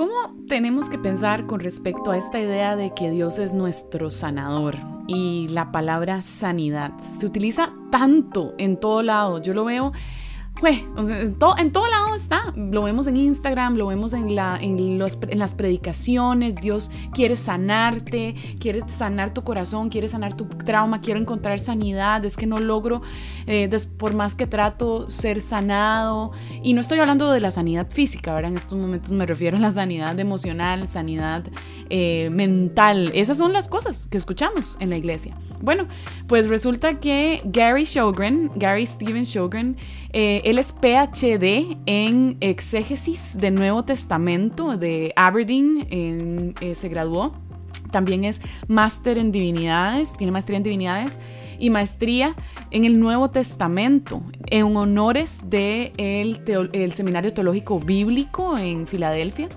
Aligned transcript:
¿Cómo 0.00 0.34
tenemos 0.48 0.88
que 0.88 0.96
pensar 0.96 1.44
con 1.44 1.60
respecto 1.60 2.10
a 2.10 2.16
esta 2.16 2.40
idea 2.40 2.74
de 2.74 2.94
que 2.94 3.10
Dios 3.10 3.38
es 3.38 3.52
nuestro 3.52 4.08
sanador? 4.08 4.76
Y 5.06 5.48
la 5.48 5.72
palabra 5.72 6.22
sanidad 6.22 6.98
se 7.12 7.26
utiliza 7.26 7.74
tanto 7.90 8.54
en 8.56 8.80
todo 8.80 9.02
lado. 9.02 9.42
Yo 9.42 9.52
lo 9.52 9.66
veo 9.66 9.92
en, 10.68 11.34
todo, 11.34 11.56
en 11.58 11.72
todo 11.72 11.88
lado 11.88 12.14
está. 12.14 12.52
Lo 12.56 12.82
vemos 12.82 13.06
en 13.06 13.16
Instagram, 13.16 13.76
lo 13.76 13.86
vemos 13.86 14.12
en, 14.12 14.34
la, 14.34 14.58
en, 14.60 14.98
las 14.98 15.54
predicaciones. 15.54 16.56
Dios 16.56 16.90
quiere 17.12 17.36
sanarte, 17.36 18.34
quiere 18.58 18.80
sanar 18.88 19.32
tu 19.32 19.42
corazón, 19.42 19.88
quiere 19.88 20.08
sanar 20.08 20.34
tu 20.34 20.46
trauma, 20.46 21.00
quiero 21.00 21.20
encontrar 21.20 21.58
sanidad. 21.60 22.24
Es 22.24 22.36
que 22.36 22.46
no 22.46 22.58
logro, 22.58 23.02
eh, 23.46 23.68
por 23.98 24.14
más 24.14 24.34
que 24.34 24.46
trato, 24.46 25.08
ser 25.08 25.40
sanado. 25.40 26.32
Y 26.62 26.74
no 26.74 26.80
estoy 26.80 26.98
hablando 26.98 27.30
de 27.32 27.40
la 27.40 27.50
sanidad 27.50 27.90
física, 27.90 28.34
¿verdad? 28.34 28.50
En 28.50 28.56
estos 28.56 28.78
momentos 28.78 29.12
me 29.12 29.26
refiero 29.26 29.56
a 29.56 29.60
la 29.60 29.70
sanidad 29.70 30.18
emocional, 30.18 30.86
sanidad 30.86 31.44
eh, 31.88 32.28
mental. 32.30 33.10
Esas 33.14 33.38
son 33.38 33.52
las 33.52 33.68
cosas 33.68 34.06
que 34.06 34.18
escuchamos 34.18 34.76
en 34.80 34.90
la 34.90 34.96
iglesia. 34.96 35.36
Bueno, 35.60 35.86
pues 36.26 36.48
resulta 36.48 37.00
que 37.00 37.42
Gary 37.44 37.84
Shogren, 37.84 38.50
Gary 38.54 38.86
Steven 38.86 39.24
Shogren, 39.24 39.76
eh, 40.12 40.40
él 40.50 40.58
es 40.58 40.72
PhD 40.72 41.76
en 41.86 42.36
exégesis 42.40 43.38
del 43.38 43.54
Nuevo 43.54 43.84
Testamento 43.84 44.76
de 44.76 45.12
Aberdeen, 45.14 45.86
eh, 45.90 46.74
se 46.74 46.88
graduó. 46.88 47.32
También 47.92 48.24
es 48.24 48.40
máster 48.66 49.18
en 49.18 49.30
divinidades, 49.30 50.16
tiene 50.16 50.32
maestría 50.32 50.56
en 50.56 50.62
divinidades 50.64 51.20
y 51.58 51.70
maestría 51.70 52.34
en 52.72 52.84
el 52.84 52.98
Nuevo 52.98 53.30
Testamento, 53.30 54.22
en 54.46 54.76
honores 54.76 55.48
del 55.50 56.44
de 56.44 56.68
el 56.72 56.92
Seminario 56.92 57.32
Teológico 57.32 57.78
Bíblico 57.78 58.58
en 58.58 58.86
Filadelfia. 58.88 59.48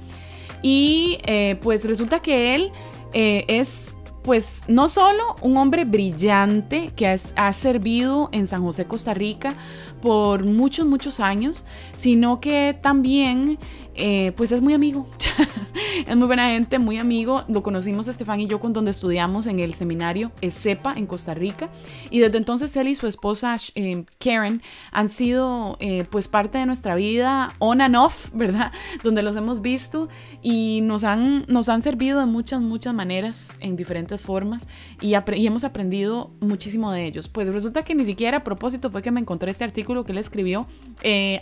Y 0.61 1.17
eh, 1.25 1.57
pues 1.61 1.85
resulta 1.85 2.21
que 2.21 2.55
él 2.55 2.71
eh, 3.13 3.45
es 3.47 3.97
pues 4.23 4.63
no 4.67 4.87
solo 4.87 5.35
un 5.41 5.57
hombre 5.57 5.83
brillante 5.83 6.91
que 6.95 7.07
ha 7.07 7.53
servido 7.53 8.29
en 8.31 8.47
San 8.47 8.63
José, 8.63 8.85
Costa 8.85 9.13
Rica 9.13 9.55
por 10.03 10.43
muchos, 10.43 10.85
muchos 10.85 11.21
años, 11.21 11.63
sino 11.93 12.41
que 12.41 12.77
también 12.81 13.57
eh, 13.95 14.31
pues 14.35 14.51
es 14.51 14.59
muy 14.59 14.73
amigo, 14.73 15.07
es 16.07 16.15
muy 16.17 16.25
buena 16.25 16.49
gente, 16.49 16.79
muy 16.79 16.97
amigo. 16.97 17.43
Lo 17.47 17.61
conocimos 17.61 18.07
Estefan 18.07 18.41
y 18.41 18.47
yo 18.47 18.59
con 18.59 18.73
donde 18.73 18.91
estudiamos 18.91 19.45
en 19.45 19.59
el 19.59 19.75
seminario 19.75 20.31
ESEPA 20.41 20.93
en 20.97 21.05
Costa 21.05 21.35
Rica 21.35 21.69
y 22.09 22.19
desde 22.19 22.37
entonces 22.37 22.75
él 22.75 22.87
y 22.87 22.95
su 22.95 23.05
esposa 23.05 23.55
eh, 23.75 24.03
Karen 24.19 24.61
han 24.91 25.09
sido 25.09 25.77
eh, 25.79 26.05
pues 26.09 26.27
parte 26.27 26.57
de 26.57 26.65
nuestra 26.65 26.95
vida 26.95 27.55
on 27.59 27.81
and 27.81 27.95
off, 27.95 28.29
¿verdad? 28.33 28.71
Donde 29.03 29.21
los 29.21 29.35
hemos 29.35 29.61
visto 29.61 30.09
y 30.41 30.81
nos 30.81 31.03
han, 31.03 31.45
nos 31.47 31.69
han 31.69 31.81
servido 31.81 32.19
de 32.19 32.25
muchas, 32.25 32.61
muchas 32.61 32.93
maneras 32.95 33.57
en 33.61 33.75
diferentes 33.75 34.19
formas 34.19 34.67
y, 35.01 35.13
y 35.13 35.47
hemos 35.47 35.63
aprendido 35.63 36.31
muchísimo 36.41 36.91
de 36.91 37.05
ellos. 37.05 37.27
Pues 37.27 37.47
resulta 37.47 37.83
que 37.83 37.93
ni 37.93 38.05
siquiera 38.05 38.39
a 38.39 38.43
propósito 38.43 38.89
fue 38.89 39.03
que 39.03 39.11
me 39.11 39.19
encontré 39.19 39.51
este 39.51 39.63
artículo 39.63 39.92
que 40.03 40.13
él 40.13 40.17
escribió 40.17 40.67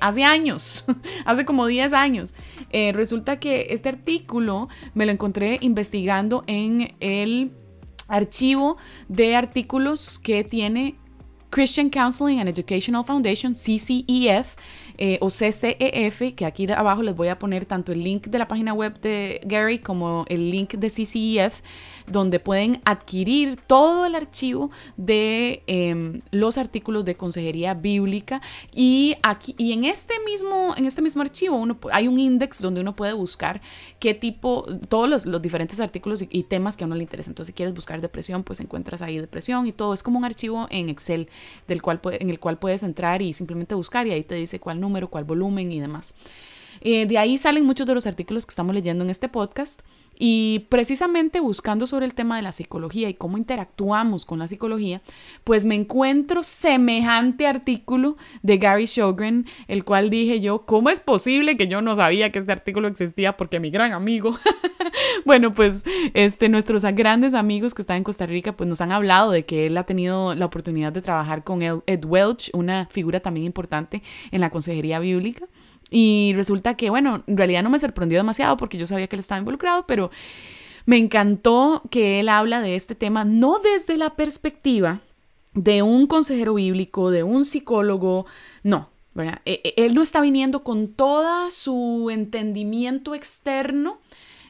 hace 0.02 0.24
años, 0.24 0.84
hace 1.26 1.46
como 1.46 1.68
10 1.68 1.94
años. 1.94 2.36
Eh, 2.72 2.92
resulta 2.94 3.40
que 3.40 3.68
este 3.70 3.90
artículo 3.90 4.70
me 4.94 5.06
lo 5.06 5.12
encontré 5.12 5.58
investigando 5.62 6.44
en 6.48 6.94
el 7.00 7.52
archivo 8.08 8.78
de 9.08 9.36
artículos 9.36 10.20
que 10.20 10.44
tiene 10.44 10.96
Christian 11.50 11.90
Counseling 11.90 12.40
and 12.40 12.50
Educational 12.50 13.04
Foundation, 13.04 13.54
CCEF, 13.54 14.56
eh, 14.98 15.18
o 15.20 15.30
CCEF, 15.30 16.34
que 16.36 16.46
aquí 16.46 16.72
abajo 16.72 17.02
les 17.02 17.16
voy 17.16 17.28
a 17.28 17.38
poner 17.38 17.66
tanto 17.66 17.92
el 17.92 18.04
link 18.04 18.28
de 18.28 18.40
la 18.40 18.48
página 18.48 18.74
web 18.74 19.00
de 19.02 19.42
Gary 19.46 19.80
como 19.80 20.26
el 20.30 20.50
link 20.50 20.76
de 20.76 20.88
CCEF, 20.88 21.62
donde 22.08 22.40
pueden 22.40 22.82
adquirir 22.86 23.58
todo 23.68 24.06
el 24.06 24.16
archivo 24.16 24.72
de 24.98 25.64
em, 25.68 26.22
los 26.32 26.58
artículos 26.58 27.06
de 27.06 27.16
consejería 27.16 27.74
bíblica. 27.74 28.42
Y 28.74 29.16
aquí 29.24 29.56
y 29.58 29.74
en 29.74 29.84
este 29.84 30.14
mismo 30.26 30.74
en 30.78 30.86
este 30.86 31.02
mismo 31.02 31.22
archivo 31.22 31.66
hay 31.92 32.08
un 32.08 32.20
index 32.20 32.62
donde 32.62 32.82
uno 32.82 32.96
puede 32.96 33.14
buscar 33.14 33.62
qué 34.00 34.14
tipo 34.14 34.66
todos 34.90 35.26
los, 35.26 35.42
diferentes 35.42 35.80
artículos 35.80 36.24
y, 36.30 36.44
temas 36.44 36.76
que 36.76 36.84
a 36.84 36.88
uno 36.88 36.96
le 36.96 37.04
interesan. 37.04 37.32
Entonces 37.32 37.54
si 37.54 37.56
quieres 37.56 37.74
buscar 37.74 38.02
depresión 38.02 38.44
pues 38.44 38.60
encuentras 38.60 39.02
ahí 39.02 39.20
depresión 39.20 39.68
y 39.68 39.72
todo. 39.72 39.94
Es 39.94 40.04
como 40.04 40.18
un 40.18 40.26
archivo 40.26 40.68
en 40.70 40.90
Excel 40.90 41.30
del 41.68 41.82
cual 41.82 42.00
en 42.04 42.30
el 42.30 42.40
cual 42.40 42.58
puedes 42.58 42.84
entrar 42.84 43.22
y 43.22 43.34
simplemente 43.34 43.76
buscar 43.76 44.08
y 44.08 44.12
ahí 44.12 44.24
te 44.24 44.36
dice 44.36 44.60
cuál 44.60 44.80
número 44.80 45.10
cuál 45.10 45.24
volumen 45.24 45.72
y 45.72 45.80
demás 45.80 46.16
eh, 46.82 47.06
de 47.06 47.18
ahí 47.18 47.38
salen 47.38 47.66
muchos 47.66 47.88
de 47.88 47.94
los 47.94 48.08
artículos 48.08 48.46
que 48.46 48.52
estamos 48.52 48.74
leyendo 48.76 49.04
en 49.04 49.10
este 49.10 49.30
podcast 49.30 49.82
y 50.24 50.68
precisamente 50.70 51.40
buscando 51.40 51.88
sobre 51.88 52.06
el 52.06 52.14
tema 52.14 52.36
de 52.36 52.44
la 52.44 52.52
psicología 52.52 53.10
y 53.10 53.16
cómo 53.16 53.40
interactuamos 53.40 54.26
con 54.28 54.38
la 54.38 54.48
psicología, 54.48 55.02
pues 55.44 55.66
me 55.66 55.74
encuentro 55.74 56.44
semejante 56.44 57.48
artículo 57.48 58.18
de 58.44 58.58
Gary 58.58 58.86
Shogren, 58.86 59.48
el 59.68 59.84
cual 59.84 60.12
dije 60.12 60.40
yo, 60.40 60.68
¿cómo 60.68 60.92
es 60.92 61.00
posible 61.00 61.58
que 61.58 61.68
yo 61.68 61.82
no 61.82 61.96
sabía 61.96 62.32
que 62.32 62.38
este 62.38 62.52
artículo 62.52 62.88
existía? 62.88 63.36
Porque 63.36 63.60
mi 63.60 63.72
gran 63.72 63.94
amigo, 63.94 64.38
bueno, 65.26 65.56
pues 65.56 65.86
este, 66.14 66.50
nuestros 66.50 66.84
grandes 66.84 67.34
amigos 67.34 67.74
que 67.74 67.82
están 67.82 67.98
en 67.98 68.04
Costa 68.04 68.28
Rica, 68.28 68.56
pues 68.56 68.70
nos 68.70 68.82
han 68.82 68.92
hablado 68.92 69.32
de 69.32 69.46
que 69.46 69.66
él 69.66 69.78
ha 69.78 69.86
tenido 69.86 70.36
la 70.36 70.46
oportunidad 70.46 70.92
de 70.92 71.02
trabajar 71.02 71.44
con 71.44 71.64
Ed 71.64 72.06
Welch, 72.06 72.52
una 72.54 72.86
figura 72.92 73.22
también 73.22 73.48
importante 73.48 74.04
en 74.30 74.42
la 74.42 74.52
consejería 74.52 75.00
bíblica. 75.00 75.48
Y 75.92 76.32
resulta 76.36 76.76
que, 76.76 76.90
bueno, 76.90 77.24
en 77.28 77.38
realidad 77.38 77.62
no 77.62 77.70
me 77.70 77.78
sorprendió 77.78 78.18
demasiado 78.18 78.58
porque 78.58 78.78
yo 78.78 78.86
sabía 78.88 79.08
que 79.08 79.18
él 79.18 79.20
estaba 79.20 79.40
involucrado, 79.40 79.86
pero 79.86 80.10
me 80.86 80.98
encantó 80.98 81.84
que 81.92 82.20
él 82.20 82.30
habla 82.30 82.62
de 82.62 82.76
este 82.76 82.96
tema 82.96 83.26
no 83.26 83.60
desde 83.60 83.98
la 83.98 84.16
perspectiva 84.16 85.02
de 85.54 85.84
un 85.84 86.08
consejero 86.08 86.54
bíblico, 86.56 87.12
de 87.12 87.24
un 87.24 87.46
psicólogo, 87.46 88.26
no. 88.64 88.90
E, 89.46 89.62
e, 89.64 89.74
él 89.86 89.94
no 89.94 90.02
está 90.02 90.22
viniendo 90.22 90.64
con 90.64 90.88
todo 90.88 91.52
su 91.52 92.10
entendimiento 92.10 93.14
externo 93.14 94.00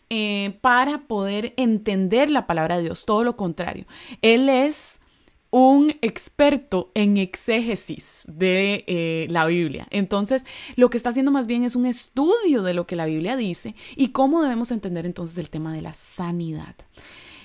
eh, 0.09 0.57
para 0.61 0.99
poder 0.99 1.53
entender 1.57 2.29
la 2.29 2.45
palabra 2.45 2.77
de 2.77 2.83
Dios, 2.83 3.05
todo 3.05 3.23
lo 3.23 3.35
contrario. 3.35 3.85
Él 4.21 4.49
es 4.49 5.00
un 5.51 5.91
experto 6.01 6.91
en 6.95 7.17
exégesis 7.17 8.23
de 8.27 8.83
eh, 8.87 9.27
la 9.29 9.45
Biblia. 9.45 9.85
Entonces, 9.91 10.45
lo 10.75 10.89
que 10.89 10.97
está 10.97 11.09
haciendo 11.09 11.31
más 11.31 11.45
bien 11.45 11.63
es 11.63 11.75
un 11.75 11.85
estudio 11.85 12.63
de 12.63 12.73
lo 12.73 12.87
que 12.87 12.95
la 12.95 13.05
Biblia 13.05 13.35
dice 13.35 13.75
y 13.95 14.09
cómo 14.09 14.41
debemos 14.41 14.71
entender 14.71 15.05
entonces 15.05 15.37
el 15.37 15.49
tema 15.49 15.73
de 15.73 15.81
la 15.81 15.93
sanidad. 15.93 16.75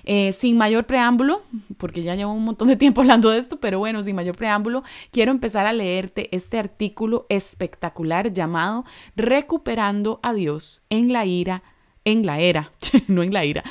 Eh, 0.08 0.30
sin 0.30 0.56
mayor 0.56 0.86
preámbulo, 0.86 1.42
porque 1.78 2.04
ya 2.04 2.14
llevo 2.14 2.32
un 2.32 2.44
montón 2.44 2.68
de 2.68 2.76
tiempo 2.76 3.00
hablando 3.00 3.30
de 3.30 3.38
esto, 3.38 3.58
pero 3.58 3.80
bueno, 3.80 4.04
sin 4.04 4.14
mayor 4.14 4.36
preámbulo, 4.36 4.84
quiero 5.10 5.32
empezar 5.32 5.66
a 5.66 5.72
leerte 5.72 6.28
este 6.34 6.60
artículo 6.60 7.26
espectacular 7.28 8.32
llamado 8.32 8.84
Recuperando 9.16 10.20
a 10.22 10.32
Dios 10.32 10.86
en 10.90 11.12
la 11.12 11.26
ira 11.26 11.64
en 12.06 12.24
la 12.24 12.40
era, 12.40 12.72
no 13.08 13.22
en 13.22 13.34
la 13.34 13.44
ira, 13.44 13.62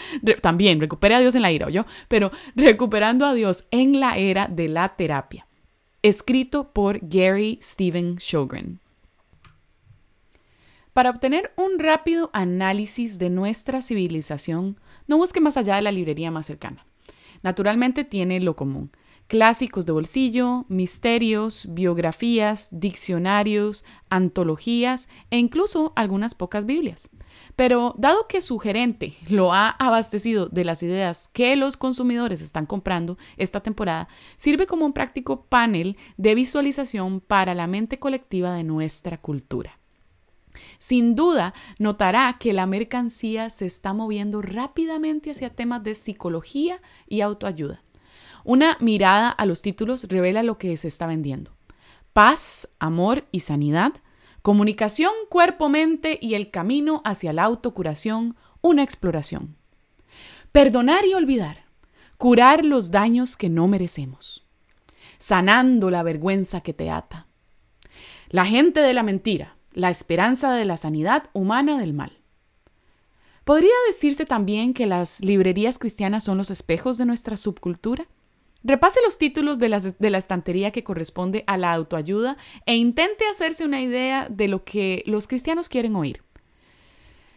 también 0.42 0.80
recupere 0.80 1.16
a 1.16 1.20
Dios 1.20 1.34
en 1.34 1.42
la 1.42 1.52
ira, 1.52 1.70
yo, 1.70 1.86
pero 2.08 2.32
recuperando 2.56 3.26
a 3.26 3.34
Dios 3.34 3.66
en 3.72 4.00
la 4.00 4.18
era 4.18 4.48
de 4.48 4.68
la 4.68 4.96
terapia. 4.96 5.48
Escrito 6.04 6.72
por 6.72 7.00
Gary 7.02 7.58
Stephen 7.64 8.18
Shogren. 8.18 8.80
Para 10.94 11.10
obtener 11.10 11.52
un 11.58 11.80
rápido 11.80 12.30
análisis 12.32 13.18
de 13.18 13.30
nuestra 13.30 13.82
civilización, 13.82 14.80
no 15.08 15.18
busque 15.18 15.42
más 15.42 15.58
allá 15.58 15.78
de 15.78 15.82
la 15.82 15.92
librería 15.92 16.30
más 16.30 16.46
cercana. 16.46 16.86
Naturalmente 17.42 18.04
tiene 18.04 18.40
lo 18.40 18.56
común 18.56 18.92
clásicos 19.28 19.86
de 19.86 19.92
bolsillo, 19.92 20.66
misterios, 20.70 21.68
biografías, 21.72 22.70
diccionarios, 22.72 23.86
antologías 24.10 25.10
e 25.32 25.38
incluso 25.38 25.94
algunas 25.96 26.36
pocas 26.36 26.66
Biblias. 26.66 27.10
Pero 27.56 27.96
dado 27.98 28.28
que 28.28 28.42
su 28.42 28.60
gerente 28.60 29.14
lo 29.28 29.54
ha 29.54 29.70
abastecido 29.70 30.48
de 30.48 30.64
las 30.64 30.84
ideas 30.84 31.30
que 31.34 31.56
los 31.56 31.78
consumidores 31.78 32.42
están 32.42 32.66
comprando 32.66 33.18
esta 33.38 33.62
temporada, 33.62 34.08
sirve 34.38 34.68
como 34.68 34.86
un 34.86 34.94
práctico 34.94 35.46
panel 35.46 35.98
de 36.18 36.36
visualización 36.36 37.20
para 37.22 37.54
la 37.54 37.68
mente 37.68 38.00
colectiva 38.00 38.54
de 38.54 38.64
nuestra 38.64 39.18
cultura. 39.18 39.80
Sin 40.78 41.16
duda, 41.16 41.54
notará 41.80 42.38
que 42.40 42.54
la 42.54 42.66
mercancía 42.66 43.50
se 43.50 43.66
está 43.66 43.94
moviendo 43.94 44.42
rápidamente 44.42 45.32
hacia 45.32 45.54
temas 45.54 45.84
de 45.84 45.96
psicología 45.96 46.82
y 47.08 47.22
autoayuda. 47.22 47.85
Una 48.46 48.78
mirada 48.80 49.30
a 49.30 49.46
los 49.46 49.62
títulos 49.62 50.06
revela 50.06 50.42
lo 50.44 50.58
que 50.58 50.78
se 50.78 50.88
está 50.88 51.06
vendiendo. 51.06 51.52
Paz, 52.14 52.70
amor 52.80 53.26
y 53.34 53.42
sanidad 53.42 53.92
Comunicación 54.46 55.12
cuerpo-mente 55.28 56.20
y 56.22 56.36
el 56.36 56.52
camino 56.52 57.02
hacia 57.04 57.34
la 57.34 57.46
autocuración, 57.46 58.36
una 58.62 58.84
exploración. 58.84 59.56
Perdonar 60.52 61.04
y 61.08 61.16
olvidar. 61.16 61.66
Curar 62.20 62.64
los 62.64 62.92
daños 62.92 63.38
que 63.38 63.50
no 63.50 63.68
merecemos. 63.68 64.46
Sanando 65.18 65.90
la 65.90 66.04
vergüenza 66.04 66.62
que 66.62 66.76
te 66.76 66.92
ata. 66.92 67.26
La 68.30 68.46
gente 68.46 68.82
de 68.82 68.94
la 68.94 69.02
mentira, 69.02 69.58
la 69.74 69.90
esperanza 69.90 70.54
de 70.54 70.66
la 70.66 70.78
sanidad 70.78 71.24
humana 71.34 71.80
del 71.80 71.94
mal. 71.94 72.20
¿Podría 73.46 73.74
decirse 73.88 74.28
también 74.28 74.76
que 74.76 74.86
las 74.86 75.22
librerías 75.22 75.80
cristianas 75.80 76.24
son 76.24 76.38
los 76.38 76.52
espejos 76.52 77.00
de 77.00 77.08
nuestra 77.08 77.36
subcultura? 77.36 78.06
Repase 78.66 79.00
los 79.04 79.18
títulos 79.18 79.60
de, 79.60 79.96
de, 79.98 80.10
la 80.10 80.18
estantería 80.18 80.72
que 80.72 80.84
corresponde 80.84 81.44
a 81.48 81.56
la 81.56 81.72
autoayuda 81.72 82.36
e 82.66 82.76
intente 82.76 83.26
hacerse 83.30 83.64
una 83.64 83.82
idea 83.82 84.28
de 84.30 84.48
lo 84.48 84.66
que 84.66 85.04
los 85.06 85.28
cristianos 85.28 85.70
quieren 85.70 85.96
oír. 85.96 86.24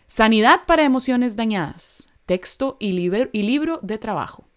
Sanidad 0.06 0.62
para 0.66 0.84
emociones 0.84 1.36
dañadas, 1.36 2.10
texto 2.24 2.78
y 2.80 2.92
libro 2.92 3.78
de 3.82 3.98
trabajo. 3.98 4.48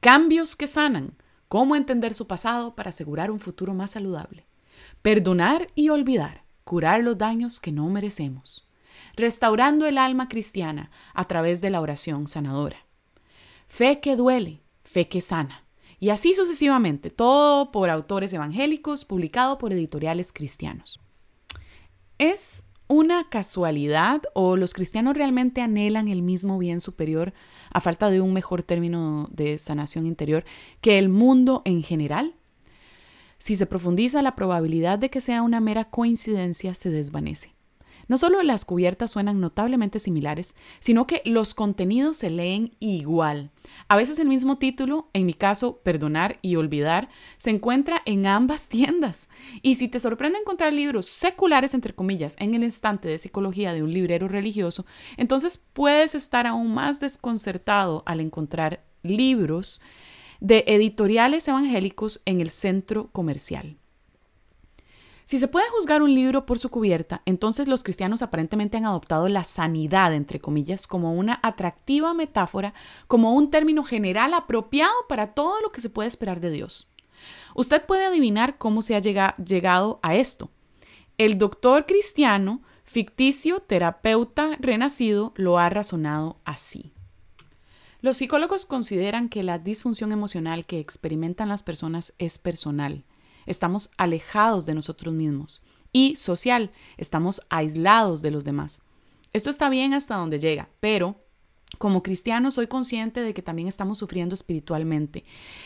Cambios 0.00 0.56
que 0.56 0.66
sanan, 0.66 1.16
cómo 1.48 1.76
entender 1.76 2.12
su 2.12 2.26
pasado 2.26 2.74
para 2.74 2.90
asegurar 2.90 3.30
un 3.30 3.40
futuro 3.40 3.72
más 3.72 3.92
saludable. 3.92 4.46
Perdonar 5.00 5.68
y 5.74 5.90
olvidar, 5.90 6.44
curar 6.64 7.02
los 7.02 7.16
daños 7.16 7.60
que 7.60 7.72
no 7.72 7.88
merecemos 7.88 8.68
restaurando 9.16 9.86
el 9.86 9.98
alma 9.98 10.28
cristiana 10.28 10.90
a 11.14 11.26
través 11.26 11.60
de 11.60 11.70
la 11.70 11.80
oración 11.80 12.28
sanadora. 12.28 12.78
Fe 13.68 14.00
que 14.00 14.16
duele, 14.16 14.62
fe 14.84 15.08
que 15.08 15.20
sana. 15.20 15.63
Y 16.04 16.10
así 16.10 16.34
sucesivamente, 16.34 17.08
todo 17.08 17.72
por 17.72 17.88
autores 17.88 18.30
evangélicos, 18.34 19.06
publicado 19.06 19.56
por 19.56 19.72
editoriales 19.72 20.34
cristianos. 20.34 21.00
¿Es 22.18 22.66
una 22.88 23.30
casualidad 23.30 24.20
o 24.34 24.58
los 24.58 24.74
cristianos 24.74 25.16
realmente 25.16 25.62
anhelan 25.62 26.08
el 26.08 26.20
mismo 26.20 26.58
bien 26.58 26.80
superior, 26.80 27.32
a 27.70 27.80
falta 27.80 28.10
de 28.10 28.20
un 28.20 28.34
mejor 28.34 28.62
término 28.62 29.30
de 29.32 29.56
sanación 29.56 30.04
interior, 30.04 30.44
que 30.82 30.98
el 30.98 31.08
mundo 31.08 31.62
en 31.64 31.82
general? 31.82 32.34
Si 33.38 33.54
se 33.54 33.64
profundiza, 33.64 34.20
la 34.20 34.36
probabilidad 34.36 34.98
de 34.98 35.08
que 35.08 35.22
sea 35.22 35.40
una 35.40 35.60
mera 35.60 35.88
coincidencia 35.88 36.74
se 36.74 36.90
desvanece. 36.90 37.53
No 38.08 38.18
solo 38.18 38.42
las 38.42 38.64
cubiertas 38.64 39.10
suenan 39.10 39.40
notablemente 39.40 39.98
similares, 39.98 40.56
sino 40.78 41.06
que 41.06 41.22
los 41.24 41.54
contenidos 41.54 42.18
se 42.18 42.30
leen 42.30 42.74
igual. 42.80 43.50
A 43.88 43.96
veces 43.96 44.18
el 44.18 44.28
mismo 44.28 44.58
título, 44.58 45.08
en 45.12 45.26
mi 45.26 45.34
caso, 45.34 45.78
Perdonar 45.78 46.38
y 46.42 46.56
Olvidar, 46.56 47.08
se 47.36 47.50
encuentra 47.50 48.02
en 48.04 48.26
ambas 48.26 48.68
tiendas. 48.68 49.28
Y 49.62 49.76
si 49.76 49.88
te 49.88 49.98
sorprende 49.98 50.38
encontrar 50.38 50.72
libros 50.72 51.06
seculares, 51.06 51.74
entre 51.74 51.94
comillas, 51.94 52.36
en 52.38 52.54
el 52.54 52.62
estante 52.62 53.08
de 53.08 53.18
psicología 53.18 53.72
de 53.72 53.82
un 53.82 53.92
librero 53.92 54.28
religioso, 54.28 54.86
entonces 55.16 55.62
puedes 55.72 56.14
estar 56.14 56.46
aún 56.46 56.74
más 56.74 57.00
desconcertado 57.00 58.02
al 58.06 58.20
encontrar 58.20 58.84
libros 59.02 59.80
de 60.40 60.64
editoriales 60.66 61.46
evangélicos 61.48 62.20
en 62.24 62.40
el 62.40 62.50
centro 62.50 63.08
comercial. 63.12 63.78
Si 65.34 65.40
se 65.40 65.48
puede 65.48 65.68
juzgar 65.70 66.00
un 66.00 66.14
libro 66.14 66.46
por 66.46 66.60
su 66.60 66.68
cubierta, 66.68 67.20
entonces 67.26 67.66
los 67.66 67.82
cristianos 67.82 68.22
aparentemente 68.22 68.76
han 68.76 68.84
adoptado 68.84 69.28
la 69.28 69.42
sanidad, 69.42 70.14
entre 70.14 70.38
comillas, 70.38 70.86
como 70.86 71.12
una 71.12 71.40
atractiva 71.42 72.14
metáfora, 72.14 72.72
como 73.08 73.32
un 73.32 73.50
término 73.50 73.82
general 73.82 74.32
apropiado 74.32 74.94
para 75.08 75.34
todo 75.34 75.60
lo 75.60 75.72
que 75.72 75.80
se 75.80 75.90
puede 75.90 76.06
esperar 76.06 76.38
de 76.38 76.52
Dios. 76.52 76.86
Usted 77.56 77.84
puede 77.84 78.04
adivinar 78.04 78.58
cómo 78.58 78.80
se 78.80 78.94
ha 78.94 79.00
llegado 79.00 79.98
a 80.02 80.14
esto. 80.14 80.50
El 81.18 81.36
doctor 81.36 81.84
cristiano, 81.84 82.62
ficticio, 82.84 83.58
terapeuta 83.58 84.56
renacido, 84.60 85.32
lo 85.34 85.58
ha 85.58 85.68
razonado 85.68 86.36
así. 86.44 86.92
Los 88.00 88.18
psicólogos 88.18 88.66
consideran 88.66 89.28
que 89.28 89.42
la 89.42 89.58
disfunción 89.58 90.12
emocional 90.12 90.64
que 90.64 90.78
experimentan 90.78 91.48
las 91.48 91.64
personas 91.64 92.14
es 92.18 92.38
personal 92.38 93.02
estamos 93.46 93.90
alejados 93.96 94.66
de 94.66 94.74
nosotros 94.74 95.14
mismos. 95.14 95.64
Y 95.92 96.16
social, 96.16 96.72
estamos 96.96 97.42
aislados 97.50 98.20
de 98.22 98.30
los 98.30 98.44
demás. 98.44 98.82
Esto 99.32 99.50
está 99.50 99.68
bien 99.68 99.94
hasta 99.94 100.16
donde 100.16 100.38
llega, 100.38 100.68
pero 100.80 101.16
como 101.78 102.02
cristiano 102.02 102.50
soy 102.50 102.66
consciente 102.66 103.20
de 103.20 103.34
que 103.34 103.42
también 103.42 103.68
estamos 103.68 103.98
sufriendo 103.98 104.34
espiritualmente 104.34 105.24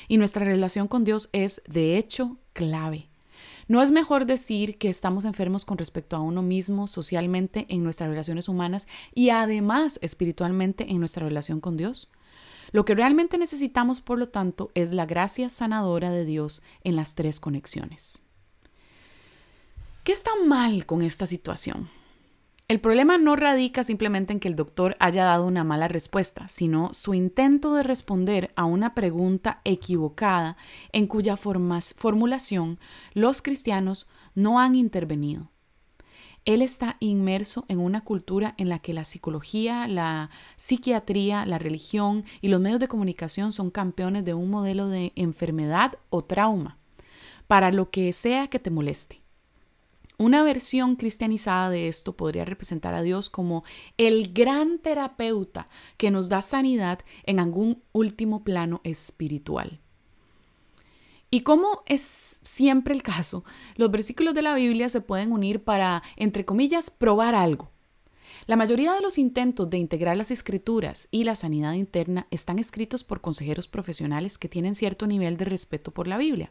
y 0.09 0.17
nuestra 0.17 0.45
relación 0.45 0.89
con 0.89 1.05
Dios 1.05 1.29
es, 1.33 1.63
de 1.69 1.97
hecho, 1.99 2.39
clave. 2.53 3.09
¿No 3.69 3.83
es 3.83 3.93
mejor 3.93 4.25
decir 4.25 4.79
que 4.79 4.89
estamos 4.89 5.27
enfermos 5.27 5.67
con 5.67 5.77
respecto 5.77 6.17
a 6.17 6.21
uno 6.21 6.41
mismo 6.41 6.89
socialmente 6.89 7.67
en 7.69 7.85
nuestras 7.85 8.09
relaciones 8.09 8.49
humanas 8.49 8.89
y 9.15 9.29
además 9.29 9.99
espiritualmente 10.01 10.91
en 10.91 11.01
nuestra 11.01 11.27
relación 11.27 11.61
con 11.61 11.77
Dios? 11.77 12.11
Lo 12.71 12.85
que 12.85 12.95
realmente 12.95 13.39
necesitamos, 13.39 14.01
por 14.01 14.19
lo 14.19 14.29
tanto, 14.29 14.71
es 14.75 14.93
la 14.93 15.07
gracia 15.07 15.49
sanadora 15.49 16.11
de 16.11 16.25
Dios 16.25 16.63
en 16.85 16.97
las 16.97 17.15
tres 17.15 17.41
conexiones. 17.41 18.25
¿Qué 20.05 20.13
está 20.13 20.31
mal 20.47 20.87
con 20.87 21.03
esta 21.03 21.27
situación? 21.27 21.89
El 22.69 22.81
problema 22.81 23.17
no 23.17 23.35
radica 23.35 23.83
simplemente 23.83 24.35
en 24.35 24.41
que 24.41 24.49
el 24.49 24.55
doctor 24.55 24.95
haya 25.01 25.25
dado 25.25 25.47
una 25.47 25.65
mala 25.65 25.89
respuesta, 25.89 26.49
sino 26.49 26.93
su 26.93 27.15
intento 27.15 27.73
de 27.73 27.83
responder 27.83 28.51
a 28.57 28.67
una 28.67 28.95
pregunta 28.95 29.63
equivocada 29.65 30.59
en 30.93 31.07
cuya 31.07 31.37
formulación 31.37 32.79
los 33.15 33.41
cristianos 33.41 34.07
no 34.35 34.61
han 34.61 34.75
intervenido. 34.75 35.51
Él 36.45 36.63
está 36.63 36.97
inmerso 37.01 37.65
en 37.69 37.79
una 37.79 38.03
cultura 38.03 38.55
en 38.57 38.69
la 38.69 38.79
que 38.79 38.95
la 38.95 39.05
psicología, 39.05 39.87
la 39.87 40.31
psiquiatría, 40.57 41.45
la 41.47 41.59
religión 41.59 42.25
y 42.41 42.49
los 42.49 42.61
medios 42.61 42.81
de 42.81 42.89
comunicación 42.89 43.53
son 43.53 43.71
campeones 43.71 44.25
de 44.25 44.35
un 44.35 44.51
modelo 44.51 44.89
de 44.89 45.13
enfermedad 45.15 45.99
o 46.11 46.25
trauma, 46.25 46.79
para 47.47 47.71
lo 47.71 47.91
que 47.91 48.13
sea 48.13 48.49
que 48.49 48.59
te 48.59 48.71
moleste. 48.71 49.21
Una 50.21 50.43
versión 50.43 50.97
cristianizada 50.97 51.71
de 51.71 51.87
esto 51.87 52.17
podría 52.17 52.45
representar 52.45 52.93
a 52.93 53.03
Dios 53.03 53.31
como 53.31 53.63
el 53.99 54.33
gran 54.33 54.81
terapeuta 54.81 55.69
que 55.97 56.11
nos 56.11 56.29
da 56.29 56.43
sanidad 56.43 56.99
en 57.23 57.39
algún 57.39 57.85
último 57.93 58.43
plano 58.43 58.81
espiritual. 58.83 59.81
Y 61.31 61.41
como 61.41 61.83
es 61.87 62.41
siempre 62.43 62.95
el 62.95 63.03
caso, 63.03 63.45
los 63.77 63.91
versículos 63.91 64.35
de 64.35 64.43
la 64.43 64.55
Biblia 64.55 64.89
se 64.89 65.03
pueden 65.03 65.33
unir 65.33 65.63
para, 65.63 66.03
entre 66.17 66.45
comillas, 66.45 66.91
probar 66.91 67.35
algo. 67.35 67.71
La 68.47 68.57
mayoría 68.57 68.95
de 68.95 69.03
los 69.03 69.19
intentos 69.19 69.69
de 69.69 69.77
integrar 69.77 70.17
las 70.17 70.31
escrituras 70.31 71.09
y 71.11 71.25
la 71.25 71.35
sanidad 71.35 71.75
interna 71.75 72.27
están 72.31 72.59
escritos 72.59 73.05
por 73.05 73.21
consejeros 73.21 73.69
profesionales 73.69 74.39
que 74.39 74.49
tienen 74.49 74.75
cierto 74.75 75.07
nivel 75.07 75.37
de 75.37 75.45
respeto 75.45 75.91
por 75.91 76.09
la 76.09 76.17
Biblia. 76.17 76.51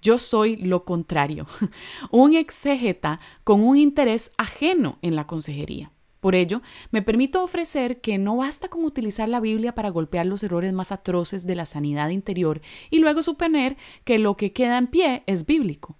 Yo 0.00 0.16
soy 0.16 0.56
lo 0.56 0.86
contrario, 0.86 1.46
un 2.10 2.34
exégeta 2.34 3.20
con 3.44 3.60
un 3.60 3.76
interés 3.76 4.32
ajeno 4.38 4.98
en 5.02 5.14
la 5.14 5.26
consejería. 5.26 5.92
Por 6.26 6.34
ello, 6.34 6.60
me 6.90 7.02
permito 7.02 7.40
ofrecer 7.40 8.00
que 8.00 8.18
no 8.18 8.38
basta 8.38 8.66
con 8.66 8.84
utilizar 8.84 9.28
la 9.28 9.38
Biblia 9.38 9.76
para 9.76 9.90
golpear 9.90 10.26
los 10.26 10.42
errores 10.42 10.72
más 10.72 10.90
atroces 10.90 11.46
de 11.46 11.54
la 11.54 11.66
sanidad 11.66 12.08
interior 12.08 12.62
y 12.90 12.98
luego 12.98 13.22
suponer 13.22 13.76
que 14.02 14.18
lo 14.18 14.36
que 14.36 14.52
queda 14.52 14.76
en 14.76 14.88
pie 14.88 15.22
es 15.26 15.46
bíblico. 15.46 15.96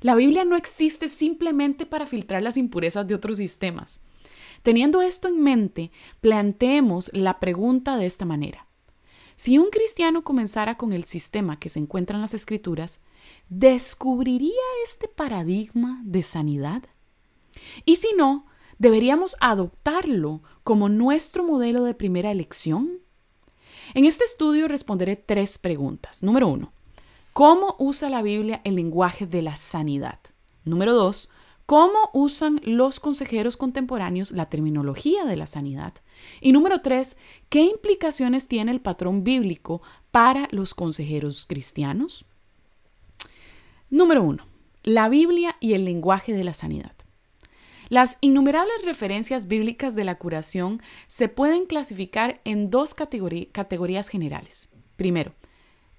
La 0.00 0.14
Biblia 0.14 0.46
no 0.46 0.56
existe 0.56 1.10
simplemente 1.10 1.84
para 1.84 2.06
filtrar 2.06 2.40
las 2.40 2.56
impurezas 2.56 3.06
de 3.06 3.14
otros 3.14 3.36
sistemas. 3.36 4.00
Teniendo 4.62 5.02
esto 5.02 5.28
en 5.28 5.42
mente, 5.42 5.90
planteemos 6.22 7.10
la 7.12 7.38
pregunta 7.38 7.98
de 7.98 8.06
esta 8.06 8.24
manera. 8.24 8.66
Si 9.34 9.58
un 9.58 9.68
cristiano 9.68 10.24
comenzara 10.24 10.78
con 10.78 10.94
el 10.94 11.04
sistema 11.04 11.58
que 11.58 11.68
se 11.68 11.80
encuentra 11.80 12.16
en 12.16 12.22
las 12.22 12.32
escrituras, 12.32 13.02
¿descubriría 13.50 14.52
este 14.84 15.06
paradigma 15.06 16.00
de 16.02 16.22
sanidad? 16.22 16.82
Y 17.84 17.96
si 17.96 18.08
no, 18.16 18.46
¿Deberíamos 18.78 19.36
adoptarlo 19.40 20.42
como 20.62 20.88
nuestro 20.88 21.44
modelo 21.44 21.84
de 21.84 21.94
primera 21.94 22.30
elección? 22.30 23.00
En 23.94 24.04
este 24.04 24.24
estudio 24.24 24.68
responderé 24.68 25.16
tres 25.16 25.58
preguntas. 25.58 26.22
Número 26.22 26.48
uno, 26.48 26.72
¿cómo 27.32 27.76
usa 27.78 28.10
la 28.10 28.20
Biblia 28.20 28.60
el 28.64 28.74
lenguaje 28.74 29.26
de 29.26 29.40
la 29.40 29.56
sanidad? 29.56 30.18
Número 30.64 30.92
dos, 30.92 31.30
¿cómo 31.64 32.10
usan 32.12 32.60
los 32.64 33.00
consejeros 33.00 33.56
contemporáneos 33.56 34.32
la 34.32 34.50
terminología 34.50 35.24
de 35.24 35.36
la 35.36 35.46
sanidad? 35.46 35.94
Y 36.42 36.52
número 36.52 36.82
tres, 36.82 37.16
¿qué 37.48 37.62
implicaciones 37.62 38.48
tiene 38.48 38.72
el 38.72 38.82
patrón 38.82 39.24
bíblico 39.24 39.80
para 40.10 40.48
los 40.50 40.74
consejeros 40.74 41.46
cristianos? 41.46 42.26
Número 43.88 44.22
uno, 44.22 44.44
la 44.82 45.08
Biblia 45.08 45.56
y 45.60 45.72
el 45.72 45.84
lenguaje 45.84 46.34
de 46.34 46.44
la 46.44 46.52
sanidad. 46.52 46.95
Las 47.88 48.18
innumerables 48.20 48.84
referencias 48.84 49.46
bíblicas 49.46 49.94
de 49.94 50.02
la 50.02 50.18
curación 50.18 50.82
se 51.06 51.28
pueden 51.28 51.66
clasificar 51.66 52.40
en 52.44 52.68
dos 52.68 52.94
categorías 52.94 54.08
generales. 54.08 54.70
Primero, 54.96 55.34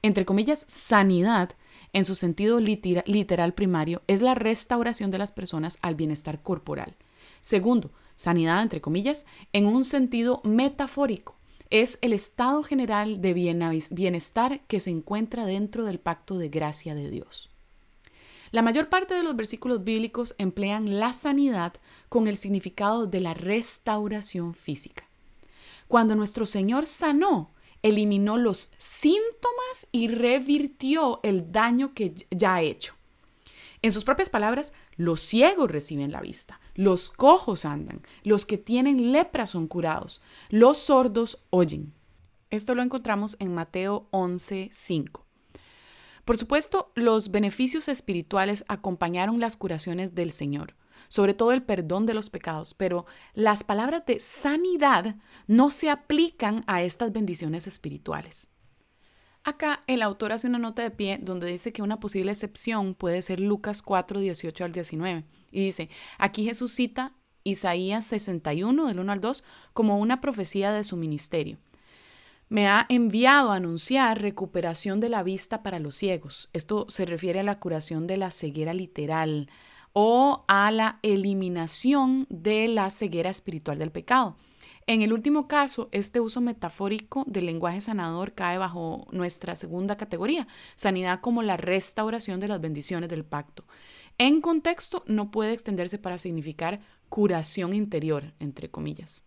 entre 0.01 0.25
comillas, 0.25 0.65
sanidad, 0.67 1.51
en 1.93 2.03
su 2.03 2.15
sentido 2.15 2.59
literal 2.59 3.53
primario, 3.53 4.01
es 4.07 4.21
la 4.21 4.35
restauración 4.35 5.11
de 5.11 5.17
las 5.17 5.31
personas 5.31 5.79
al 5.81 5.95
bienestar 5.95 6.41
corporal. 6.41 6.97
Segundo, 7.39 7.91
sanidad, 8.15 8.61
entre 8.61 8.81
comillas, 8.81 9.25
en 9.53 9.65
un 9.65 9.85
sentido 9.85 10.41
metafórico, 10.43 11.37
es 11.69 11.99
el 12.01 12.11
estado 12.11 12.63
general 12.63 13.21
de 13.21 13.33
bienestar 13.91 14.59
que 14.67 14.81
se 14.81 14.89
encuentra 14.89 15.45
dentro 15.45 15.85
del 15.85 15.99
pacto 15.99 16.37
de 16.37 16.49
gracia 16.49 16.95
de 16.95 17.09
Dios. 17.09 17.49
La 18.51 18.61
mayor 18.61 18.89
parte 18.89 19.13
de 19.13 19.23
los 19.23 19.35
versículos 19.35 19.83
bíblicos 19.83 20.35
emplean 20.37 20.99
la 20.99 21.13
sanidad 21.13 21.73
con 22.09 22.27
el 22.27 22.37
significado 22.37 23.05
de 23.05 23.19
la 23.19 23.33
restauración 23.33 24.53
física. 24.53 25.03
Cuando 25.87 26.15
nuestro 26.15 26.45
Señor 26.45 26.85
sanó, 26.85 27.51
eliminó 27.81 28.37
los 28.37 28.71
síntomas 28.77 29.87
y 29.91 30.07
revirtió 30.07 31.19
el 31.23 31.51
daño 31.51 31.93
que 31.93 32.13
ya 32.31 32.55
ha 32.55 32.61
hecho. 32.61 32.93
En 33.81 33.91
sus 33.91 34.03
propias 34.03 34.29
palabras, 34.29 34.73
los 34.95 35.21
ciegos 35.21 35.69
reciben 35.69 36.11
la 36.11 36.21
vista, 36.21 36.59
los 36.73 37.11
cojos 37.11 37.63
andan, 37.65 38.01
los 38.23 38.45
que 38.45 38.57
tienen 38.57 39.11
lepra 39.11 39.45
son 39.45 39.67
curados, 39.67 40.23
los 40.49 40.79
sordos 40.79 41.43
oyen. 41.51 41.93
Esto 42.49 42.73
lo 42.75 42.81
encontramos 42.81 43.35
en 43.39 43.53
Mateo 43.53 44.07
11:5. 44.11 45.26
Por 46.27 46.35
supuesto, 46.35 46.91
los 46.93 47.31
beneficios 47.31 47.87
espirituales 47.87 48.65
acompañaron 48.67 49.39
las 49.39 49.55
curaciones 49.55 50.13
del 50.13 50.31
Señor, 50.33 50.75
sobre 51.07 51.33
todo 51.33 51.53
el 51.53 51.63
perdón 51.63 52.05
de 52.05 52.13
los 52.13 52.29
pecados, 52.29 52.73
pero 52.73 53.05
las 53.33 53.63
palabras 53.63 54.05
de 54.05 54.19
sanidad 54.19 55.15
no 55.47 55.69
se 55.69 55.89
aplican 55.89 56.65
a 56.67 56.83
estas 56.83 57.13
bendiciones 57.13 57.65
espirituales. 57.65 58.51
Acá 59.45 59.85
el 59.87 60.01
autor 60.01 60.33
hace 60.33 60.47
una 60.47 60.59
nota 60.59 60.81
de 60.81 60.91
pie 60.91 61.17
donde 61.21 61.47
dice 61.47 61.71
que 61.71 61.81
una 61.81 62.01
posible 62.01 62.31
excepción 62.31 62.93
puede 62.93 63.21
ser 63.21 63.39
Lucas 63.39 63.81
4, 63.81 64.19
18 64.19 64.65
al 64.65 64.73
19. 64.73 65.23
Y 65.51 65.63
dice, 65.63 65.89
aquí 66.17 66.43
Jesús 66.43 66.73
cita 66.73 67.13
Isaías 67.45 68.03
61, 68.03 68.87
del 68.87 68.99
1 68.99 69.11
al 69.13 69.21
2, 69.21 69.45
como 69.71 69.97
una 69.97 70.19
profecía 70.19 70.73
de 70.73 70.83
su 70.83 70.97
ministerio. 70.97 71.57
Me 72.49 72.67
ha 72.67 72.85
enviado 72.87 73.51
a 73.51 73.55
anunciar 73.55 74.21
recuperación 74.21 75.01
de 75.01 75.09
la 75.09 75.21
vista 75.21 75.63
para 75.63 75.79
los 75.79 75.95
ciegos. 75.95 76.49
Esto 76.53 76.85
se 76.87 77.05
refiere 77.05 77.41
a 77.41 77.43
la 77.43 77.59
curación 77.59 78.07
de 78.07 78.15
la 78.15 78.31
ceguera 78.31 78.73
literal 78.73 79.49
o 79.91 80.45
a 80.47 80.71
la 80.71 80.99
eliminación 81.01 82.25
de 82.29 82.69
la 82.69 82.89
ceguera 82.89 83.29
espiritual 83.29 83.79
del 83.79 83.91
pecado. 83.91 84.37
En 84.85 85.01
el 85.01 85.11
último 85.11 85.49
caso, 85.49 85.89
este 85.91 86.21
uso 86.21 86.39
metafórico 86.39 87.25
del 87.27 87.47
lenguaje 87.47 87.81
sanador 87.81 88.31
cae 88.33 88.57
bajo 88.57 89.05
nuestra 89.11 89.53
segunda 89.55 89.97
categoría, 89.97 90.47
sanidad 90.75 91.19
como 91.19 91.43
la 91.43 91.57
restauración 91.57 92.39
de 92.39 92.47
las 92.47 92.61
bendiciones 92.61 93.09
del 93.09 93.25
pacto. 93.25 93.65
En 94.17 94.39
contexto, 94.39 95.03
no 95.05 95.31
puede 95.31 95.51
extenderse 95.51 95.97
para 95.97 96.17
significar 96.17 96.79
curación 97.09 97.73
interior, 97.73 98.33
entre 98.39 98.71
comillas. 98.71 99.25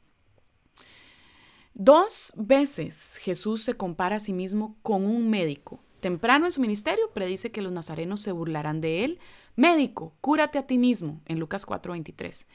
Dos 1.82 2.34
veces 2.36 3.16
Jesús 3.22 3.62
se 3.62 3.72
compara 3.72 4.16
a 4.16 4.20
sí 4.20 4.34
mismo 4.34 4.76
con 4.82 5.06
un 5.06 5.30
médico. 5.30 5.80
Temprano 6.00 6.44
en 6.44 6.52
su 6.52 6.60
ministerio 6.60 7.10
predice 7.14 7.52
que 7.52 7.62
los 7.62 7.72
nazarenos 7.72 8.20
se 8.20 8.32
burlarán 8.32 8.82
de 8.82 9.02
él, 9.02 9.18
Médico, 9.56 10.12
cúrate 10.20 10.58
a 10.58 10.66
ti 10.66 10.76
mismo, 10.76 11.22
en 11.24 11.38
Lucas 11.38 11.64
4:23. 11.64 12.46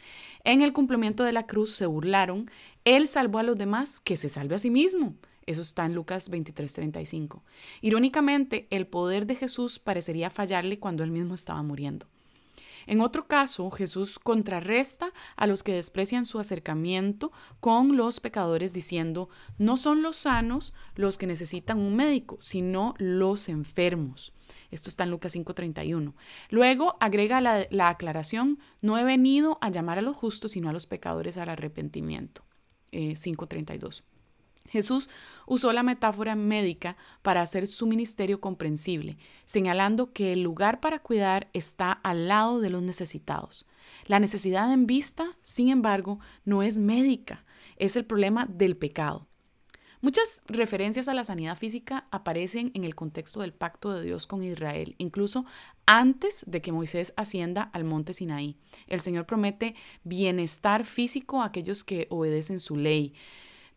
En 0.43 0.61
el 0.61 0.73
cumplimiento 0.73 1.23
de 1.23 1.31
la 1.31 1.47
cruz 1.47 1.71
se 1.71 1.87
burlaron, 1.87 2.51
Él 2.83 3.07
salvó 3.07 3.39
a 3.39 3.43
los 3.43 3.57
demás, 3.57 3.99
que 3.99 4.15
se 4.15 4.29
salve 4.29 4.53
a 4.53 4.59
sí 4.59 4.69
mismo. 4.69 5.15
Eso 5.47 5.63
está 5.63 5.87
en 5.87 5.95
Lucas 5.95 6.29
23:35. 6.29 7.41
Irónicamente, 7.81 8.67
el 8.69 8.85
poder 8.85 9.25
de 9.25 9.33
Jesús 9.33 9.79
parecería 9.79 10.29
fallarle 10.29 10.77
cuando 10.77 11.03
él 11.03 11.09
mismo 11.09 11.33
estaba 11.33 11.63
muriendo. 11.63 12.05
En 12.87 13.01
otro 13.01 13.27
caso, 13.27 13.69
Jesús 13.71 14.19
contrarresta 14.19 15.11
a 15.35 15.47
los 15.47 15.63
que 15.63 15.73
desprecian 15.73 16.25
su 16.25 16.39
acercamiento 16.39 17.31
con 17.59 17.97
los 17.97 18.19
pecadores 18.19 18.73
diciendo, 18.73 19.29
no 19.57 19.77
son 19.77 20.01
los 20.01 20.17
sanos 20.17 20.73
los 20.95 21.17
que 21.17 21.27
necesitan 21.27 21.79
un 21.79 21.95
médico, 21.95 22.37
sino 22.39 22.93
los 22.97 23.49
enfermos. 23.49 24.33
Esto 24.71 24.89
está 24.89 25.03
en 25.03 25.11
Lucas 25.11 25.35
5:31. 25.35 26.13
Luego 26.49 26.97
agrega 26.99 27.41
la, 27.41 27.87
aclaración, 27.87 28.59
no 28.81 28.97
he 28.97 29.03
venido 29.03 29.57
a 29.61 29.69
llamar 29.69 29.99
a 29.99 30.01
los 30.01 30.17
justos, 30.17 30.51
sino 30.51 30.69
a 30.69 30.73
los 30.73 30.85
pecadores 30.85 31.37
al 31.37 31.49
arrepentimiento. 31.49 32.43
5:32. 32.91 34.03
Jesús 34.75 35.09
usó 35.47 35.71
la 35.71 35.83
metáfora 35.83 36.35
médica 36.35 36.97
para 37.21 37.41
hacer 37.41 37.65
su 37.65 37.87
ministerio 37.87 38.41
comprensible, 38.41 39.17
señalando 39.45 40.11
que 40.11 40.33
el 40.33 40.41
lugar 40.41 40.81
para 40.81 40.99
cuidar 40.99 41.47
está 41.53 41.93
al 41.93 42.27
lado 42.27 42.59
de 42.59 42.69
los 42.69 42.83
necesitados. 42.83 43.65
La 44.05 44.19
necesidad 44.19 44.73
en 44.73 44.85
vista, 44.85 45.37
sin 45.43 45.69
embargo, 45.69 46.19
no 46.43 46.61
es 46.61 46.77
médica, 46.77 47.45
es 47.77 47.95
el 47.95 48.03
problema 48.03 48.47
del 48.49 48.75
pecado. 48.75 49.27
Muchas 50.01 50.43
referencias 50.47 51.07
a 51.07 51.13
la 51.13 51.23
sanidad 51.23 51.57
física 51.57 52.05
aparecen 52.11 52.71
en 52.73 52.83
el 52.83 52.95
contexto 52.95 53.39
del 53.39 53.53
pacto 53.53 53.93
de 53.93 54.03
Dios 54.03 54.27
con 54.27 54.43
Israel, 54.43 54.93
incluso 54.97 55.45
antes 55.85 56.43
de 56.47 56.61
que 56.61 56.73
Moisés 56.73 57.13
ascienda 57.15 57.63
al 57.73 57.85
monte 57.85 58.13
Sinaí. 58.13 58.57
El 58.87 58.99
Señor 58.99 59.25
promete 59.25 59.73
bienestar 60.03 60.83
físico 60.83 61.41
a 61.41 61.45
aquellos 61.45 61.83
que 61.85 62.07
obedecen 62.09 62.59
su 62.59 62.75
ley. 62.75 63.13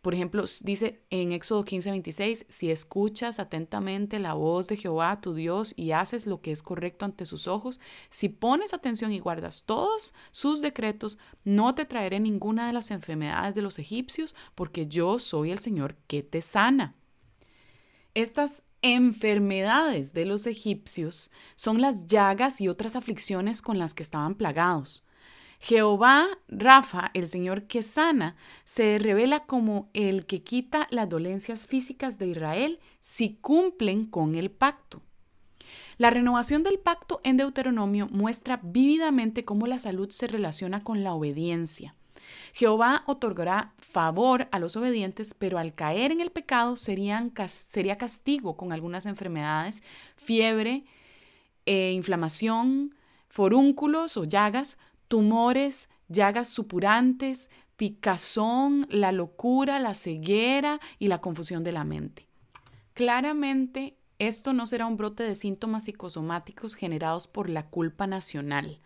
Por 0.01 0.13
ejemplo, 0.13 0.45
dice 0.61 1.01
en 1.09 1.33
Éxodo 1.33 1.65
15, 1.65 1.91
26, 1.91 2.45
si 2.47 2.71
escuchas 2.71 3.39
atentamente 3.39 4.19
la 4.19 4.33
voz 4.33 4.67
de 4.67 4.77
Jehová 4.77 5.19
tu 5.19 5.33
Dios 5.33 5.73
y 5.75 5.91
haces 5.91 6.25
lo 6.25 6.41
que 6.41 6.51
es 6.51 6.63
correcto 6.63 7.03
ante 7.03 7.25
sus 7.25 7.47
ojos, 7.47 7.81
si 8.09 8.29
pones 8.29 8.73
atención 8.73 9.11
y 9.11 9.19
guardas 9.19 9.63
todos 9.65 10.13
sus 10.31 10.61
decretos, 10.61 11.17
no 11.43 11.75
te 11.75 11.83
traeré 11.83 12.21
ninguna 12.21 12.67
de 12.67 12.73
las 12.73 12.91
enfermedades 12.91 13.55
de 13.55 13.61
los 13.61 13.77
egipcios, 13.77 14.35
porque 14.55 14.87
yo 14.87 15.19
soy 15.19 15.51
el 15.51 15.59
Señor 15.59 15.97
que 16.07 16.23
te 16.23 16.39
sana. 16.39 16.95
Estas 18.13 18.63
enfermedades 18.81 20.13
de 20.13 20.25
los 20.25 20.47
egipcios 20.47 21.29
son 21.55 21.81
las 21.81 22.07
llagas 22.07 22.61
y 22.61 22.69
otras 22.69 22.95
aflicciones 22.95 23.61
con 23.61 23.77
las 23.77 23.93
que 23.93 24.03
estaban 24.03 24.35
plagados. 24.35 25.03
Jehová 25.59 26.27
Rafa, 26.47 27.11
el 27.13 27.27
Señor 27.27 27.63
que 27.63 27.83
sana, 27.83 28.35
se 28.63 28.97
revela 28.97 29.45
como 29.45 29.89
el 29.93 30.25
que 30.25 30.41
quita 30.41 30.87
las 30.89 31.09
dolencias 31.09 31.67
físicas 31.67 32.17
de 32.17 32.27
Israel 32.27 32.79
si 33.01 33.35
cumplen 33.35 34.05
con 34.05 34.35
el 34.35 34.51
pacto. 34.51 35.01
La 35.97 36.09
renovación 36.09 36.63
del 36.63 36.79
pacto 36.79 37.19
en 37.25 37.35
Deuteronomio 37.35 38.07
muestra 38.09 38.61
vívidamente 38.63 39.43
cómo 39.43 39.67
la 39.67 39.79
salud 39.79 40.09
se 40.11 40.27
relaciona 40.27 40.81
con 40.81 41.03
la 41.03 41.13
obediencia. 41.13 41.93
Jehová 42.53 43.03
otorgará 43.05 43.73
favor 43.77 44.47
a 44.51 44.59
los 44.59 44.77
obedientes, 44.77 45.33
pero 45.33 45.57
al 45.57 45.73
caer 45.73 46.11
en 46.11 46.21
el 46.21 46.31
pecado 46.31 46.77
sería 46.77 47.97
castigo 47.97 48.55
con 48.55 48.71
algunas 48.71 49.05
enfermedades, 49.05 49.83
fiebre, 50.15 50.85
e 51.65 51.91
inflamación, 51.91 52.95
forúnculos 53.29 54.17
o 54.17 54.23
llagas, 54.23 54.77
tumores, 55.09 55.89
llagas 56.07 56.47
supurantes, 56.47 57.49
picazón, 57.75 58.87
la 58.89 59.11
locura, 59.11 59.79
la 59.79 59.93
ceguera 59.93 60.79
y 60.97 61.07
la 61.07 61.19
confusión 61.19 61.65
de 61.65 61.73
la 61.73 61.83
mente. 61.83 62.27
Claramente, 62.93 63.97
esto 64.19 64.53
no 64.53 64.67
será 64.67 64.85
un 64.85 64.97
brote 64.97 65.23
de 65.23 65.35
síntomas 65.35 65.85
psicosomáticos 65.85 66.75
generados 66.75 67.27
por 67.27 67.49
la 67.49 67.67
culpa 67.67 68.07
nacional. 68.07 68.79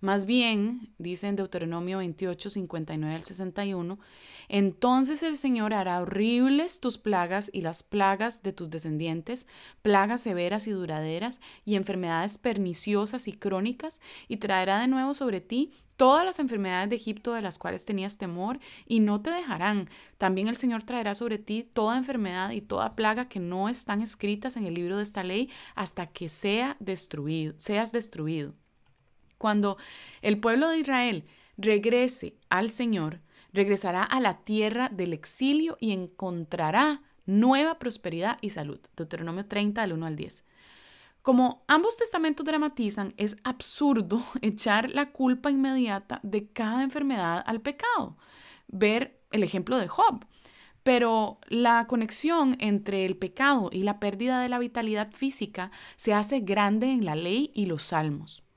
Más 0.00 0.26
bien, 0.26 0.94
dice 0.98 1.26
en 1.26 1.34
Deuteronomio 1.34 1.98
28, 1.98 2.50
59 2.50 3.14
al 3.14 3.22
61, 3.22 3.98
entonces 4.48 5.24
el 5.24 5.36
Señor 5.36 5.74
hará 5.74 6.00
horribles 6.00 6.78
tus 6.78 6.98
plagas 6.98 7.50
y 7.52 7.62
las 7.62 7.82
plagas 7.82 8.44
de 8.44 8.52
tus 8.52 8.70
descendientes, 8.70 9.48
plagas 9.82 10.22
severas 10.22 10.68
y 10.68 10.70
duraderas 10.70 11.40
y 11.64 11.74
enfermedades 11.74 12.38
perniciosas 12.38 13.26
y 13.26 13.32
crónicas, 13.32 14.00
y 14.28 14.36
traerá 14.36 14.78
de 14.78 14.86
nuevo 14.86 15.14
sobre 15.14 15.40
ti 15.40 15.72
todas 15.96 16.24
las 16.24 16.38
enfermedades 16.38 16.90
de 16.90 16.96
Egipto 16.96 17.32
de 17.32 17.42
las 17.42 17.58
cuales 17.58 17.84
tenías 17.84 18.18
temor 18.18 18.60
y 18.86 19.00
no 19.00 19.20
te 19.20 19.30
dejarán. 19.30 19.90
También 20.16 20.46
el 20.46 20.56
Señor 20.56 20.84
traerá 20.84 21.14
sobre 21.14 21.38
ti 21.38 21.68
toda 21.72 21.98
enfermedad 21.98 22.52
y 22.52 22.60
toda 22.60 22.94
plaga 22.94 23.28
que 23.28 23.40
no 23.40 23.68
están 23.68 24.00
escritas 24.00 24.56
en 24.56 24.64
el 24.64 24.74
libro 24.74 24.96
de 24.96 25.02
esta 25.02 25.24
ley 25.24 25.50
hasta 25.74 26.06
que 26.06 26.28
sea 26.28 26.76
destruido, 26.78 27.54
seas 27.56 27.90
destruido. 27.90 28.54
Cuando 29.38 29.78
el 30.20 30.38
pueblo 30.38 30.68
de 30.68 30.78
Israel 30.78 31.24
regrese 31.56 32.36
al 32.50 32.68
Señor, 32.68 33.20
regresará 33.52 34.02
a 34.02 34.20
la 34.20 34.38
tierra 34.44 34.88
del 34.88 35.12
exilio 35.12 35.78
y 35.80 35.92
encontrará 35.92 37.02
nueva 37.24 37.78
prosperidad 37.78 38.38
y 38.40 38.50
salud. 38.50 38.80
Deuteronomio 38.96 39.46
30, 39.46 39.80
del 39.82 39.92
1 39.92 40.06
al 40.06 40.16
10. 40.16 40.44
Como 41.22 41.62
ambos 41.68 41.96
testamentos 41.96 42.46
dramatizan, 42.46 43.12
es 43.16 43.36
absurdo 43.44 44.22
echar 44.42 44.90
la 44.90 45.12
culpa 45.12 45.50
inmediata 45.50 46.20
de 46.22 46.48
cada 46.48 46.82
enfermedad 46.82 47.42
al 47.46 47.60
pecado. 47.60 48.16
Ver 48.66 49.20
el 49.30 49.42
ejemplo 49.42 49.78
de 49.78 49.88
Job. 49.88 50.24
Pero 50.82 51.38
la 51.48 51.86
conexión 51.86 52.56
entre 52.60 53.04
el 53.04 53.16
pecado 53.16 53.68
y 53.70 53.82
la 53.82 54.00
pérdida 54.00 54.40
de 54.40 54.48
la 54.48 54.58
vitalidad 54.58 55.12
física 55.12 55.70
se 55.96 56.14
hace 56.14 56.40
grande 56.40 56.86
en 56.90 57.04
la 57.04 57.14
ley 57.14 57.50
y 57.54 57.66
los 57.66 57.82
salmos. 57.82 58.47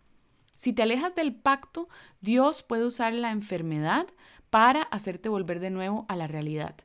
Si 0.61 0.73
te 0.73 0.83
alejas 0.83 1.15
del 1.15 1.33
pacto, 1.33 1.89
Dios 2.19 2.61
puede 2.61 2.85
usar 2.85 3.13
la 3.13 3.31
enfermedad 3.31 4.05
para 4.51 4.83
hacerte 4.83 5.27
volver 5.27 5.59
de 5.59 5.71
nuevo 5.71 6.05
a 6.07 6.15
la 6.15 6.27
realidad. 6.27 6.75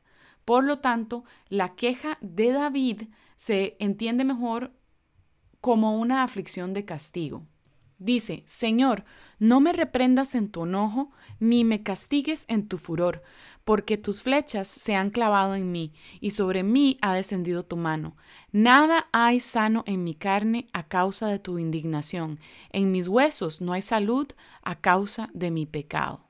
Por 0.45 0.63
lo 0.63 0.79
tanto, 0.79 1.25
la 1.47 1.75
queja 1.75 2.17
de 2.21 2.53
David 2.53 3.03
se 3.35 3.77
entiende 3.79 4.25
mejor 4.25 4.73
como 5.61 5.95
una 5.95 6.23
aflicción 6.23 6.73
de 6.73 6.85
castigo. 6.85 7.45
Dice, 7.99 8.43
Señor, 8.45 9.05
no 9.39 9.59
me 9.59 9.73
reprendas 9.73 10.35
en 10.35 10.49
tu 10.49 10.65
enojo, 10.65 11.11
ni 11.39 11.63
me 11.63 11.81
castigues 11.81 12.45
en 12.47 12.67
tu 12.67 12.77
furor, 12.77 13.23
porque 13.63 13.97
tus 13.97 14.21
flechas 14.21 14.67
se 14.67 14.95
han 14.95 15.09
clavado 15.09 15.55
en 15.55 15.71
mí, 15.71 15.93
y 16.21 16.31
sobre 16.31 16.61
mí 16.61 16.99
ha 17.01 17.15
descendido 17.15 17.63
tu 17.63 17.75
mano. 17.75 18.15
Nada 18.51 19.07
hay 19.11 19.39
sano 19.39 19.83
en 19.87 20.03
mi 20.03 20.13
carne 20.13 20.67
a 20.73 20.87
causa 20.87 21.27
de 21.27 21.39
tu 21.39 21.57
indignación, 21.57 22.39
en 22.71 22.91
mis 22.91 23.07
huesos 23.07 23.61
no 23.61 23.73
hay 23.73 23.81
salud 23.81 24.27
a 24.61 24.75
causa 24.75 25.29
de 25.33 25.49
mi 25.49 25.65
pecado. 25.65 26.27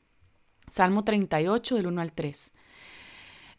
Salmo 0.70 1.04
38 1.04 1.76
del 1.76 1.88
1 1.88 2.02
al 2.02 2.14
3. 2.14 2.54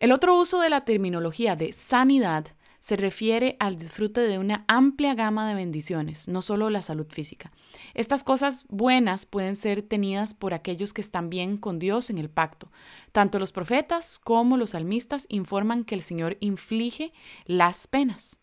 El 0.00 0.12
otro 0.12 0.38
uso 0.38 0.60
de 0.60 0.70
la 0.70 0.84
terminología 0.84 1.56
de 1.56 1.72
sanidad 1.72 2.46
se 2.78 2.96
refiere 2.96 3.56
al 3.58 3.76
disfrute 3.76 4.20
de 4.20 4.38
una 4.38 4.64
amplia 4.68 5.14
gama 5.14 5.48
de 5.48 5.54
bendiciones, 5.54 6.28
no 6.28 6.42
solo 6.42 6.70
la 6.70 6.82
salud 6.82 7.06
física. 7.10 7.50
Estas 7.94 8.24
cosas 8.24 8.66
buenas 8.68 9.26
pueden 9.26 9.54
ser 9.54 9.82
tenidas 9.82 10.34
por 10.34 10.54
aquellos 10.54 10.92
que 10.92 11.00
están 11.00 11.30
bien 11.30 11.56
con 11.56 11.78
Dios 11.78 12.10
en 12.10 12.18
el 12.18 12.30
pacto. 12.30 12.70
Tanto 13.12 13.38
los 13.38 13.52
profetas 13.52 14.18
como 14.18 14.56
los 14.56 14.70
salmistas 14.70 15.26
informan 15.28 15.84
que 15.84 15.94
el 15.94 16.02
Señor 16.02 16.36
inflige 16.40 17.12
las 17.46 17.86
penas. 17.86 18.40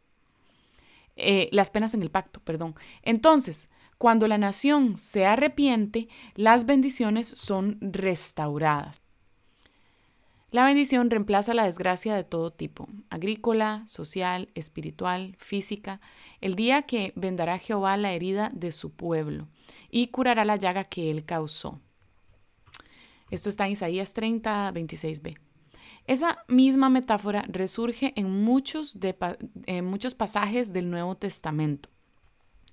Eh, 1.16 1.48
las 1.52 1.70
penas 1.70 1.94
en 1.94 2.02
el 2.02 2.12
pacto, 2.12 2.42
perdón. 2.42 2.76
Entonces, 3.02 3.70
cuando 3.98 4.28
la 4.28 4.38
nación 4.38 4.98
se 4.98 5.26
arrepiente, 5.26 6.10
las 6.36 6.66
bendiciones 6.66 7.28
son 7.28 7.78
restauradas. 7.80 9.05
La 10.52 10.64
bendición 10.64 11.10
reemplaza 11.10 11.54
la 11.54 11.66
desgracia 11.66 12.16
de 12.16 12.24
todo 12.24 12.52
tipo, 12.52 12.88
agrícola, 13.10 13.84
social, 13.88 14.50
espiritual, 14.56 15.36
física, 15.38 16.00
el 16.40 16.56
día 16.56 16.84
que 16.84 17.12
vendará 17.16 17.58
Jehová 17.58 17.98
la 17.98 18.14
herida 18.14 18.52
de 18.54 18.72
su 18.72 18.92
pueblo 18.92 19.48
y 19.90 20.08
curará 20.08 20.46
la 20.46 20.56
llaga 20.56 20.86
que 20.86 21.12
él 21.12 21.26
causó. 21.26 21.82
Esto 23.32 23.50
está 23.50 23.66
en 23.66 23.74
Isaías 23.74 24.14
30, 24.14 24.72
26b. 24.72 25.38
Esa 26.08 26.38
misma 26.48 26.90
metáfora 26.90 27.44
resurge 27.48 28.14
en 28.16 28.44
muchos, 28.44 28.96
en 29.66 29.86
muchos 29.86 30.14
pasajes 30.14 30.72
del 30.72 30.92
Nuevo 30.92 31.16
Testamento. 31.16 31.90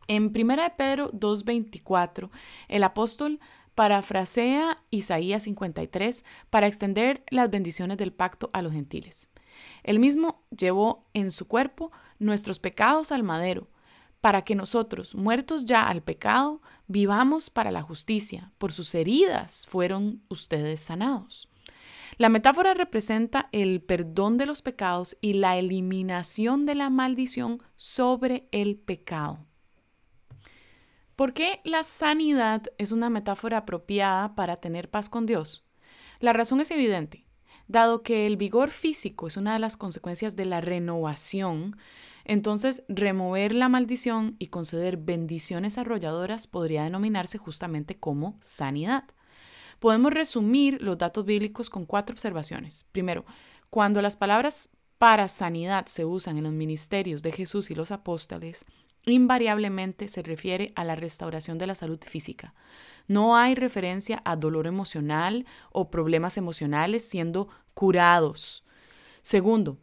En 0.09 0.25
1 0.25 0.63
Pedro 0.77 1.11
2.24, 1.13 2.29
el 2.69 2.85
apóstol 2.85 3.41
parafrasea 3.75 4.83
Isaías 4.91 5.45
53 5.45 6.25
para 6.51 6.67
extender 6.67 7.25
las 7.31 7.51
bendiciones 7.51 7.99
del 7.99 8.13
pacto 8.13 8.51
a 8.53 8.63
los 8.63 8.73
gentiles. 8.73 9.31
Él 9.83 9.99
mismo 9.99 10.43
llevó 10.57 11.07
en 11.15 11.31
su 11.31 11.47
cuerpo 11.47 11.91
nuestros 12.19 12.59
pecados 12.59 13.13
al 13.13 13.23
madero, 13.23 13.69
para 14.21 14.43
que 14.43 14.55
nosotros, 14.55 15.17
muertos 15.17 15.67
ya 15.67 15.83
al 15.83 16.03
pecado, 16.03 16.63
vivamos 16.87 17.51
para 17.51 17.73
la 17.73 17.83
justicia. 17.83 18.53
Por 18.57 18.73
sus 18.73 18.95
heridas 18.95 19.67
fueron 19.67 20.23
ustedes 20.29 20.81
sanados. 20.81 21.49
La 22.19 22.29
metáfora 22.29 22.75
representa 22.75 23.49
el 23.53 23.83
perdón 23.83 24.37
de 24.37 24.47
los 24.47 24.63
pecados 24.63 25.17
y 25.21 25.33
la 25.33 25.57
eliminación 25.57 26.67
de 26.67 26.77
la 26.77 26.89
maldición 26.89 27.63
sobre 27.77 28.49
el 28.53 28.77
pecado. 28.77 29.47
¿Por 31.23 31.35
qué 31.35 31.61
la 31.63 31.85
sanidad 31.85 32.65
es 32.79 32.91
una 32.91 33.09
metáfora 33.09 33.59
apropiada 33.59 34.35
para 34.35 34.57
tener 34.57 34.91
paz 34.91 35.09
con 35.09 35.25
Dios? 35.25 35.65
La 36.19 36.33
razón 36.33 36.61
es 36.61 36.73
evidente. 36.73 37.27
Dado 37.69 38.03
que 38.03 38.27
el 38.27 38.37
vigor 38.37 38.71
físico 38.71 39.29
es 39.29 39.37
una 39.37 39.53
de 39.53 39.61
las 39.61 39.77
consecuencias 39.77 40.35
de 40.35 40.47
la 40.47 40.61
renovación, 40.61 41.77
entonces 42.25 42.83
remover 42.89 43.55
la 43.55 43.69
maldición 43.69 44.35
y 44.41 44.49
conceder 44.49 44.97
bendiciones 44.97 45.79
arrolladoras 45.79 46.49
podría 46.49 46.83
denominarse 46.83 47.39
justamente 47.39 48.01
como 48.01 48.37
sanidad. 48.41 49.05
Podemos 49.79 50.13
resumir 50.13 50.83
los 50.83 50.99
datos 50.99 51.25
bíblicos 51.25 51.71
con 51.71 51.87
cuatro 51.87 52.15
observaciones. 52.15 52.85
Primero, 52.91 53.25
cuando 53.71 54.03
las 54.03 54.17
palabras 54.17 54.71
para 54.99 55.29
sanidad 55.29 55.87
se 55.87 56.05
usan 56.05 56.39
en 56.39 56.43
los 56.43 56.53
ministerios 56.53 57.23
de 57.23 57.31
Jesús 57.31 57.71
y 57.71 57.77
los 57.77 57.93
apóstoles, 57.93 58.67
invariablemente 59.07 60.09
se 60.09 60.23
refiere 60.23 60.73
a 60.77 60.85
la 60.85 60.95
restauración 60.95 61.59
de 61.59 61.67
la 61.67 61.75
salud 61.75 62.01
física. 62.07 62.55
No 63.09 63.37
hay 63.37 63.55
referencia 63.55 64.23
a 64.25 64.37
dolor 64.37 64.67
emocional 64.67 65.45
o 65.73 65.91
problemas 65.91 66.37
emocionales 66.37 67.05
siendo 67.05 67.49
curados. 67.75 68.65
Segundo, 69.21 69.79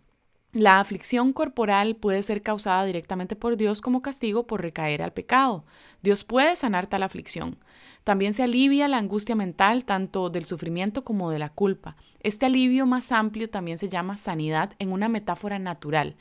la 0.52 0.80
aflicción 0.80 1.32
corporal 1.32 1.96
puede 1.96 2.24
ser 2.24 2.42
causada 2.42 2.84
directamente 2.86 3.36
por 3.36 3.56
Dios 3.56 3.82
como 3.82 4.02
castigo 4.02 4.48
por 4.48 4.62
recaer 4.62 5.04
al 5.04 5.14
pecado. 5.14 5.64
Dios 6.02 6.24
puede 6.24 6.56
sanar 6.56 6.88
tal 6.88 7.04
aflicción. 7.04 7.60
También 8.04 8.34
se 8.34 8.42
alivia 8.42 8.88
la 8.88 8.98
angustia 8.98 9.36
mental 9.36 9.86
tanto 9.86 10.32
del 10.32 10.46
sufrimiento 10.46 11.04
como 11.04 11.30
de 11.30 11.38
la 11.38 11.50
culpa. 11.50 11.98
Este 12.22 12.48
alivio 12.48 12.88
más 12.88 13.12
amplio 13.12 13.50
también 13.50 13.78
se 13.78 13.90
llama 13.90 14.18
sanidad 14.18 14.74
en 14.80 14.92
una 14.92 15.08
metáfora 15.08 15.60
natural. 15.60 16.16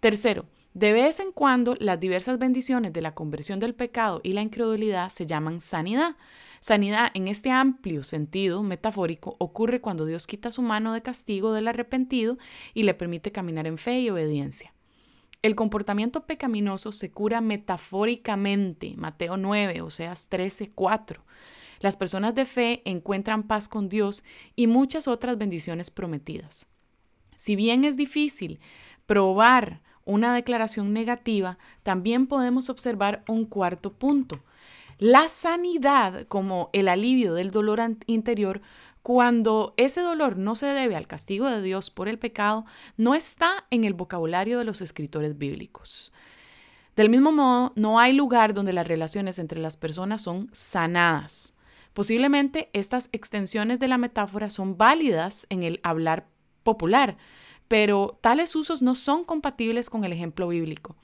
Tercero, 0.00 0.44
de 0.76 0.92
vez 0.92 1.20
en 1.20 1.32
cuando, 1.32 1.74
las 1.80 1.98
diversas 1.98 2.38
bendiciones 2.38 2.92
de 2.92 3.00
la 3.00 3.14
conversión 3.14 3.58
del 3.58 3.74
pecado 3.74 4.20
y 4.22 4.34
la 4.34 4.42
incredulidad 4.42 5.08
se 5.08 5.24
llaman 5.24 5.62
sanidad. 5.62 6.16
Sanidad 6.60 7.10
en 7.14 7.28
este 7.28 7.50
amplio 7.50 8.02
sentido 8.02 8.62
metafórico 8.62 9.36
ocurre 9.38 9.80
cuando 9.80 10.04
Dios 10.04 10.26
quita 10.26 10.50
su 10.50 10.60
mano 10.60 10.92
de 10.92 11.00
castigo 11.00 11.54
del 11.54 11.68
arrepentido 11.68 12.36
y 12.74 12.82
le 12.82 12.92
permite 12.92 13.32
caminar 13.32 13.66
en 13.66 13.78
fe 13.78 14.00
y 14.00 14.10
obediencia. 14.10 14.74
El 15.40 15.54
comportamiento 15.54 16.26
pecaminoso 16.26 16.92
se 16.92 17.10
cura 17.10 17.40
metafóricamente, 17.40 18.92
Mateo 18.98 19.38
9, 19.38 19.80
Oseas 19.80 20.28
13, 20.28 20.72
4. 20.74 21.24
Las 21.80 21.96
personas 21.96 22.34
de 22.34 22.44
fe 22.44 22.82
encuentran 22.84 23.44
paz 23.44 23.66
con 23.66 23.88
Dios 23.88 24.22
y 24.56 24.66
muchas 24.66 25.08
otras 25.08 25.38
bendiciones 25.38 25.90
prometidas. 25.90 26.66
Si 27.34 27.56
bien 27.56 27.84
es 27.84 27.96
difícil 27.96 28.60
probar 29.06 29.80
una 30.06 30.34
declaración 30.34 30.94
negativa, 30.94 31.58
también 31.82 32.26
podemos 32.26 32.70
observar 32.70 33.22
un 33.28 33.44
cuarto 33.44 33.92
punto. 33.92 34.40
La 34.98 35.28
sanidad 35.28 36.26
como 36.26 36.70
el 36.72 36.88
alivio 36.88 37.34
del 37.34 37.50
dolor 37.50 37.80
interior 38.06 38.62
cuando 39.02 39.74
ese 39.76 40.00
dolor 40.00 40.36
no 40.36 40.56
se 40.56 40.66
debe 40.66 40.96
al 40.96 41.06
castigo 41.06 41.48
de 41.48 41.62
Dios 41.62 41.90
por 41.90 42.08
el 42.08 42.18
pecado, 42.18 42.64
no 42.96 43.14
está 43.14 43.64
en 43.70 43.84
el 43.84 43.94
vocabulario 43.94 44.58
de 44.58 44.64
los 44.64 44.80
escritores 44.80 45.38
bíblicos. 45.38 46.12
Del 46.96 47.10
mismo 47.10 47.30
modo, 47.30 47.72
no 47.76 48.00
hay 48.00 48.14
lugar 48.14 48.52
donde 48.52 48.72
las 48.72 48.88
relaciones 48.88 49.38
entre 49.38 49.60
las 49.60 49.76
personas 49.76 50.22
son 50.22 50.48
sanadas. 50.50 51.54
Posiblemente 51.92 52.68
estas 52.72 53.08
extensiones 53.12 53.78
de 53.78 53.86
la 53.86 53.96
metáfora 53.96 54.50
son 54.50 54.76
válidas 54.76 55.46
en 55.50 55.62
el 55.62 55.78
hablar 55.84 56.26
popular, 56.64 57.16
pero 57.68 58.18
tales 58.20 58.54
usos 58.54 58.82
no 58.82 58.94
son 58.94 59.24
compatibles 59.24 59.90
con 59.90 60.04
el 60.04 60.12
ejemplo 60.12 60.48
bíblico. 60.48 60.96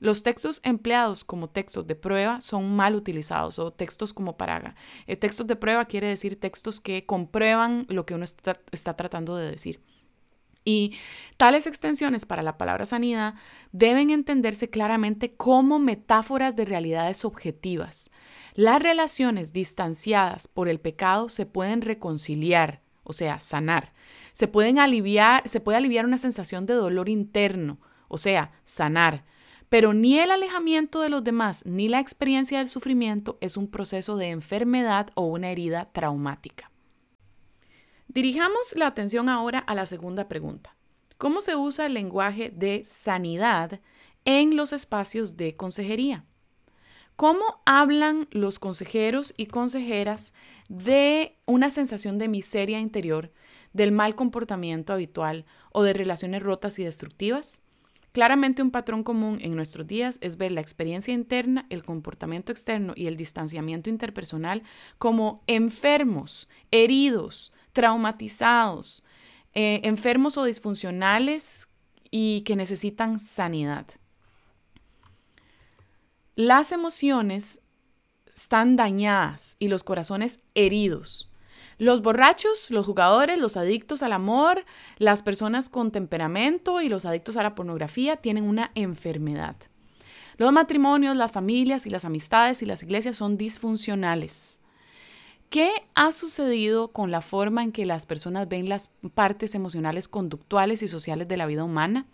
Los 0.00 0.22
textos 0.22 0.60
empleados 0.64 1.24
como 1.24 1.50
textos 1.50 1.86
de 1.86 1.94
prueba 1.94 2.40
son 2.40 2.74
mal 2.74 2.94
utilizados 2.94 3.58
o 3.58 3.70
textos 3.70 4.14
como 4.14 4.38
paraga. 4.38 4.74
Eh, 5.06 5.16
textos 5.16 5.46
de 5.46 5.56
prueba 5.56 5.84
quiere 5.84 6.08
decir 6.08 6.40
textos 6.40 6.80
que 6.80 7.04
comprueban 7.04 7.84
lo 7.88 8.06
que 8.06 8.14
uno 8.14 8.24
está, 8.24 8.58
está 8.72 8.96
tratando 8.96 9.36
de 9.36 9.50
decir. 9.50 9.80
Y 10.64 10.94
tales 11.36 11.66
extensiones 11.66 12.26
para 12.26 12.42
la 12.42 12.58
palabra 12.58 12.86
sanidad 12.86 13.34
deben 13.72 14.10
entenderse 14.10 14.70
claramente 14.70 15.34
como 15.34 15.78
metáforas 15.78 16.56
de 16.56 16.64
realidades 16.64 17.24
objetivas. 17.24 18.10
Las 18.54 18.82
relaciones 18.82 19.52
distanciadas 19.52 20.48
por 20.48 20.68
el 20.68 20.80
pecado 20.80 21.28
se 21.28 21.46
pueden 21.46 21.82
reconciliar, 21.82 22.82
o 23.04 23.12
sea, 23.12 23.40
sanar. 23.40 23.92
Se 24.32 24.48
pueden 24.48 24.78
aliviar, 24.78 25.48
se 25.48 25.60
puede 25.60 25.78
aliviar 25.78 26.04
una 26.04 26.18
sensación 26.18 26.66
de 26.66 26.74
dolor 26.74 27.08
interno, 27.08 27.78
o 28.08 28.18
sea, 28.18 28.52
sanar. 28.64 29.24
Pero 29.68 29.94
ni 29.94 30.18
el 30.18 30.30
alejamiento 30.30 31.00
de 31.00 31.10
los 31.10 31.22
demás 31.22 31.64
ni 31.64 31.88
la 31.88 32.00
experiencia 32.00 32.58
del 32.58 32.68
sufrimiento 32.68 33.38
es 33.40 33.56
un 33.56 33.68
proceso 33.68 34.16
de 34.16 34.30
enfermedad 34.30 35.10
o 35.14 35.26
una 35.26 35.50
herida 35.50 35.90
traumática. 35.92 36.70
Dirijamos 38.08 38.74
la 38.74 38.88
atención 38.88 39.28
ahora 39.28 39.60
a 39.60 39.74
la 39.76 39.86
segunda 39.86 40.26
pregunta. 40.26 40.74
¿Cómo 41.16 41.40
se 41.40 41.54
usa 41.54 41.86
el 41.86 41.94
lenguaje 41.94 42.50
de 42.50 42.82
sanidad 42.84 43.80
en 44.24 44.56
los 44.56 44.72
espacios 44.72 45.36
de 45.36 45.54
consejería? 45.54 46.24
¿Cómo 47.14 47.60
hablan 47.66 48.26
los 48.32 48.58
consejeros 48.58 49.34
y 49.36 49.46
consejeras 49.46 50.34
de 50.68 51.36
una 51.46 51.68
sensación 51.68 52.16
de 52.18 52.28
miseria 52.28 52.80
interior, 52.80 53.30
del 53.72 53.92
mal 53.92 54.14
comportamiento 54.14 54.92
habitual 54.92 55.44
o 55.72 55.82
de 55.82 55.92
relaciones 55.92 56.42
rotas 56.42 56.78
y 56.78 56.84
destructivas? 56.84 57.62
Claramente 58.12 58.62
un 58.62 58.72
patrón 58.72 59.04
común 59.04 59.38
en 59.40 59.54
nuestros 59.54 59.86
días 59.86 60.18
es 60.20 60.36
ver 60.36 60.50
la 60.50 60.60
experiencia 60.60 61.14
interna, 61.14 61.66
el 61.70 61.84
comportamiento 61.84 62.50
externo 62.50 62.92
y 62.96 63.06
el 63.06 63.16
distanciamiento 63.16 63.88
interpersonal 63.88 64.64
como 64.98 65.44
enfermos, 65.46 66.48
heridos, 66.72 67.52
traumatizados, 67.72 69.04
eh, 69.54 69.80
enfermos 69.84 70.36
o 70.36 70.44
disfuncionales 70.44 71.68
y 72.10 72.40
que 72.40 72.56
necesitan 72.56 73.20
sanidad. 73.20 73.86
Las 76.34 76.72
emociones 76.72 77.62
están 78.34 78.74
dañadas 78.74 79.56
y 79.60 79.68
los 79.68 79.84
corazones 79.84 80.40
heridos. 80.54 81.29
Los 81.80 82.02
borrachos, 82.02 82.70
los 82.70 82.84
jugadores, 82.84 83.38
los 83.38 83.56
adictos 83.56 84.02
al 84.02 84.12
amor, 84.12 84.66
las 84.98 85.22
personas 85.22 85.70
con 85.70 85.90
temperamento 85.90 86.82
y 86.82 86.90
los 86.90 87.06
adictos 87.06 87.38
a 87.38 87.42
la 87.42 87.54
pornografía 87.54 88.18
tienen 88.18 88.44
una 88.44 88.70
enfermedad. 88.74 89.56
Los 90.36 90.52
matrimonios, 90.52 91.16
las 91.16 91.32
familias 91.32 91.86
y 91.86 91.90
las 91.90 92.04
amistades 92.04 92.60
y 92.60 92.66
las 92.66 92.82
iglesias 92.82 93.16
son 93.16 93.38
disfuncionales. 93.38 94.60
¿Qué 95.48 95.70
ha 95.94 96.12
sucedido 96.12 96.88
con 96.88 97.10
la 97.10 97.22
forma 97.22 97.62
en 97.62 97.72
que 97.72 97.86
las 97.86 98.04
personas 98.04 98.46
ven 98.46 98.68
las 98.68 98.90
partes 99.14 99.54
emocionales, 99.54 100.06
conductuales 100.06 100.82
y 100.82 100.88
sociales 100.88 101.28
de 101.28 101.38
la 101.38 101.46
vida 101.46 101.64
humana? 101.64 102.04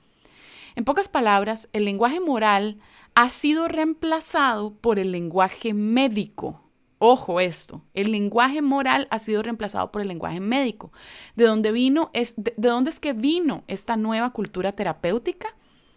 En 0.77 0.85
pocas 0.85 1.09
palabras, 1.09 1.69
el 1.73 1.87
lenguaje 1.87 2.21
moral 2.21 2.79
ha 3.17 3.31
sido 3.31 3.67
reemplazado 3.67 4.75
por 4.75 5.01
el 5.01 5.11
lenguaje 5.11 5.75
médico. 5.75 6.66
Ojo 6.99 7.41
esto, 7.41 7.83
el 7.93 8.11
lenguaje 8.11 8.63
moral 8.63 9.07
ha 9.11 9.19
sido 9.19 9.43
reemplazado 9.43 9.93
por 9.93 10.01
el 10.01 10.09
lenguaje 10.09 10.41
médico. 10.41 10.93
¿De 11.35 11.45
dónde 11.45 11.71
vino 11.71 12.11
de 12.13 12.69
dónde 12.69 12.89
es 12.89 13.01
que 13.01 13.13
vino 13.13 13.65
esta 13.69 13.97
nueva 13.97 14.31
cultura 14.31 14.73
terapéutica? 14.73 15.49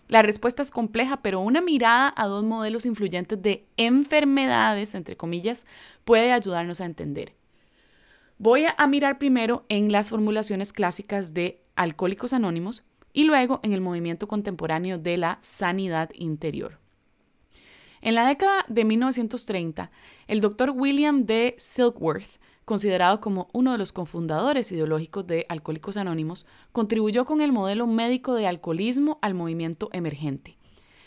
La 0.10 0.24
respuesta 0.24 0.62
es 0.62 0.72
compleja, 0.72 1.22
pero 1.22 1.40
una 1.40 1.62
mirada 1.62 2.14
a 2.18 2.26
dos 2.26 2.44
modelos 2.44 2.86
influyentes 2.86 3.42
de 3.42 3.66
enfermedades, 3.78 4.94
entre 4.96 5.16
comillas, 5.16 5.66
puede 6.04 6.34
ayudarnos 6.34 6.82
a 6.82 6.86
entender. 6.86 7.34
Voy 8.38 8.66
a 8.76 8.88
mirar 8.88 9.20
primero 9.20 9.66
en 9.70 9.92
las 9.92 10.10
formulaciones 10.10 10.74
clásicas 10.74 11.34
de 11.34 11.62
Alcohólicos 11.76 12.34
Anónimos 12.34 12.84
y 13.14 13.24
luego 13.24 13.60
en 13.64 13.72
el 13.72 13.82
movimiento 13.82 14.28
contemporáneo 14.28 14.98
de 14.98 15.18
la 15.18 15.38
sanidad 15.42 16.10
interior. 16.14 16.80
En 18.02 18.16
la 18.16 18.28
década 18.28 18.66
de 18.68 18.86
1930, 18.86 19.92
el 20.28 20.40
doctor 20.42 20.72
William 20.76 21.26
D. 21.26 21.56
Silkworth 21.58 22.40
considerado 22.70 23.20
como 23.20 23.50
uno 23.52 23.72
de 23.72 23.80
los 23.80 23.92
cofundadores 23.92 24.72
ideológicos 24.72 25.26
de 25.26 25.48
Alcohólicos 25.50 25.98
Anónimos, 25.98 26.46
contribuyó 26.72 27.26
con 27.26 27.42
el 27.42 27.52
modelo 27.52 27.88
médico 27.88 28.36
de 28.36 28.46
alcoholismo 28.46 29.18
al 29.24 29.34
movimiento 29.34 29.90
emergente. 29.92 30.56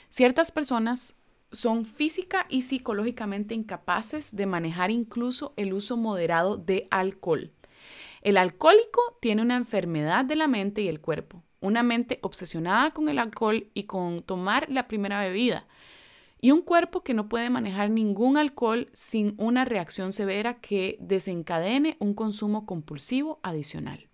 Ciertas 0.08 0.50
personas 0.50 1.18
son 1.52 1.84
física 1.84 2.46
y 2.48 2.62
psicológicamente 2.62 3.54
incapaces 3.54 4.34
de 4.34 4.44
manejar 4.46 4.90
incluso 4.90 5.54
el 5.56 5.72
uso 5.72 5.96
moderado 5.96 6.56
de 6.56 6.88
alcohol. 6.90 7.52
El 8.22 8.38
alcohólico 8.38 9.00
tiene 9.20 9.42
una 9.42 9.54
enfermedad 9.54 10.24
de 10.24 10.34
la 10.34 10.48
mente 10.48 10.82
y 10.82 10.88
el 10.88 11.00
cuerpo, 11.00 11.44
una 11.60 11.84
mente 11.84 12.18
obsesionada 12.22 12.90
con 12.90 13.08
el 13.08 13.20
alcohol 13.20 13.68
y 13.72 13.84
con 13.84 14.22
tomar 14.22 14.68
la 14.68 14.88
primera 14.88 15.20
bebida, 15.20 15.68
y 16.44 16.50
un 16.50 16.60
cuerpo 16.60 17.04
que 17.04 17.14
no 17.14 17.28
puede 17.28 17.48
manejar 17.50 17.88
ningún 17.88 18.36
alcohol 18.36 18.90
sin 18.92 19.36
una 19.38 19.64
reacción 19.64 20.12
severa 20.12 20.60
que 20.60 20.98
desencadene 21.00 21.96
un 22.00 22.14
consumo 22.14 22.66
compulsivo 22.66 23.38
adicional. 23.44 24.08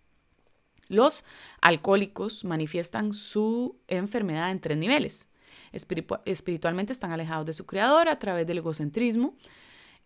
Los 0.88 1.24
alcohólicos 1.62 2.44
manifiestan 2.44 3.14
su 3.14 3.80
enfermedad 3.88 4.50
en 4.50 4.60
tres 4.60 4.76
niveles. 4.76 5.30
espiritualmente 5.72 6.92
están 6.92 7.12
alejados 7.12 7.46
de 7.46 7.54
su 7.54 7.64
creador 7.64 8.10
a 8.10 8.18
través 8.18 8.46
del 8.46 8.58
egocentrismo, 8.58 9.34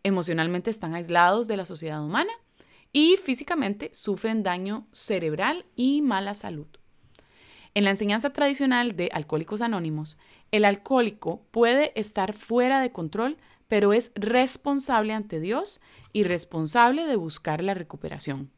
emocionalmente 0.04 0.70
están 0.70 0.94
aislados 0.94 1.48
de 1.48 1.56
la 1.56 1.64
sociedad 1.64 2.04
humana 2.04 2.32
y 2.92 3.16
físicamente 3.16 3.90
sufren 3.92 4.44
daño 4.44 4.86
cerebral 4.92 5.66
y 5.74 6.02
mala 6.02 6.34
salud. 6.34 6.68
En 7.74 7.84
la 7.84 7.90
enseñanza 7.90 8.34
tradicional 8.34 8.96
de 8.96 9.08
Alcohólicos 9.12 9.62
Anónimos, 9.62 10.18
el 10.52 10.64
alcohólico 10.64 11.42
puede 11.50 11.98
estar 11.98 12.34
fuera 12.34 12.80
de 12.80 12.92
control, 12.92 13.38
pero 13.68 13.92
es 13.92 14.12
responsable 14.14 15.14
ante 15.14 15.40
Dios 15.40 15.80
y 16.12 16.24
responsable 16.24 17.06
de 17.06 17.16
buscar 17.16 17.64
la 17.64 17.74
recuperación. 17.74 18.50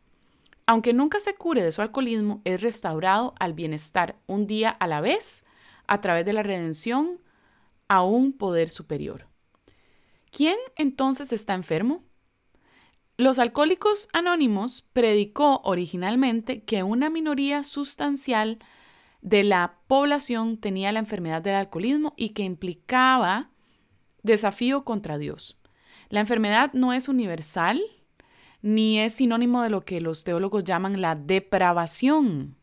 Aunque 0.66 0.92
nunca 0.92 1.20
se 1.20 1.34
cure 1.34 1.62
de 1.62 1.70
su 1.70 1.82
alcoholismo, 1.82 2.42
es 2.44 2.62
restaurado 2.62 3.34
al 3.38 3.52
bienestar 3.52 4.16
un 4.26 4.46
día 4.46 4.70
a 4.70 4.86
la 4.86 5.00
vez 5.00 5.44
a 5.86 6.00
través 6.00 6.24
de 6.26 6.32
la 6.32 6.42
redención 6.42 7.20
a 7.86 8.02
un 8.02 8.32
poder 8.32 8.68
superior. 8.68 9.28
¿Quién 10.30 10.56
entonces 10.76 11.32
está 11.32 11.54
enfermo? 11.54 12.02
Los 13.16 13.38
alcohólicos 13.38 14.08
anónimos 14.12 14.82
predicó 14.92 15.60
originalmente 15.62 16.64
que 16.64 16.82
una 16.82 17.08
minoría 17.08 17.62
sustancial 17.62 18.58
de 19.24 19.42
la 19.42 19.78
población 19.88 20.58
tenía 20.58 20.92
la 20.92 20.98
enfermedad 20.98 21.40
del 21.40 21.54
alcoholismo 21.54 22.12
y 22.14 22.30
que 22.30 22.42
implicaba 22.42 23.50
desafío 24.22 24.84
contra 24.84 25.16
Dios. 25.16 25.58
La 26.10 26.20
enfermedad 26.20 26.70
no 26.74 26.92
es 26.92 27.08
universal 27.08 27.82
ni 28.60 29.00
es 29.00 29.14
sinónimo 29.14 29.62
de 29.62 29.70
lo 29.70 29.84
que 29.84 30.02
los 30.02 30.24
teólogos 30.24 30.62
llaman 30.64 31.00
la 31.00 31.14
depravación. 31.14 32.56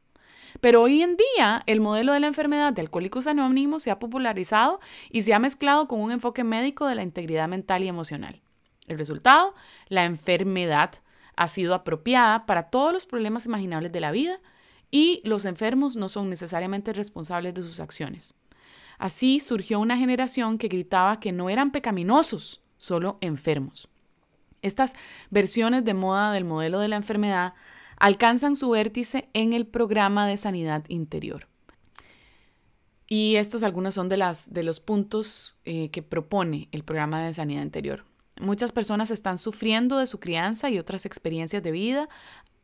Pero 0.61 0.83
hoy 0.83 1.01
en 1.01 1.17
día 1.17 1.63
el 1.65 1.81
modelo 1.81 2.13
de 2.13 2.19
la 2.19 2.27
enfermedad 2.27 2.73
de 2.73 2.81
alcohólicos 2.81 3.25
anónimos 3.25 3.81
se 3.81 3.89
ha 3.89 3.97
popularizado 3.97 4.79
y 5.09 5.23
se 5.23 5.33
ha 5.33 5.39
mezclado 5.39 5.87
con 5.87 5.99
un 5.99 6.11
enfoque 6.11 6.43
médico 6.43 6.85
de 6.85 6.93
la 6.93 7.03
integridad 7.03 7.47
mental 7.47 7.83
y 7.83 7.87
emocional. 7.87 8.39
El 8.85 8.99
resultado, 8.99 9.55
la 9.87 10.05
enfermedad 10.05 10.91
ha 11.35 11.47
sido 11.47 11.73
apropiada 11.73 12.45
para 12.45 12.69
todos 12.69 12.93
los 12.93 13.07
problemas 13.07 13.47
imaginables 13.47 13.91
de 13.91 13.99
la 13.99 14.11
vida 14.11 14.39
y 14.91 15.21
los 15.23 15.45
enfermos 15.45 15.95
no 15.95 16.09
son 16.09 16.29
necesariamente 16.29 16.93
responsables 16.93 17.55
de 17.55 17.61
sus 17.61 17.79
acciones. 17.79 18.35
Así 18.99 19.39
surgió 19.39 19.79
una 19.79 19.97
generación 19.97 20.57
que 20.57 20.67
gritaba 20.67 21.19
que 21.19 21.31
no 21.31 21.49
eran 21.49 21.71
pecaminosos, 21.71 22.61
solo 22.77 23.17
enfermos. 23.21 23.87
Estas 24.61 24.93
versiones 25.31 25.85
de 25.85 25.95
moda 25.95 26.31
del 26.31 26.43
modelo 26.43 26.79
de 26.79 26.89
la 26.89 26.97
enfermedad 26.97 27.53
alcanzan 27.97 28.55
su 28.55 28.69
vértice 28.69 29.29
en 29.33 29.53
el 29.53 29.65
programa 29.65 30.27
de 30.27 30.37
sanidad 30.37 30.83
interior. 30.87 31.47
Y 33.07 33.35
estos 33.37 33.63
algunos 33.63 33.93
son 33.93 34.07
de, 34.07 34.17
las, 34.17 34.53
de 34.53 34.63
los 34.63 34.79
puntos 34.79 35.59
eh, 35.65 35.89
que 35.89 36.01
propone 36.01 36.69
el 36.71 36.83
programa 36.83 37.23
de 37.23 37.33
sanidad 37.33 37.63
interior. 37.63 38.05
Muchas 38.39 38.71
personas 38.71 39.11
están 39.11 39.37
sufriendo 39.37 39.97
de 39.97 40.07
su 40.07 40.19
crianza 40.19 40.69
y 40.69 40.79
otras 40.79 41.05
experiencias 41.05 41.61
de 41.61 41.71
vida 41.71 42.09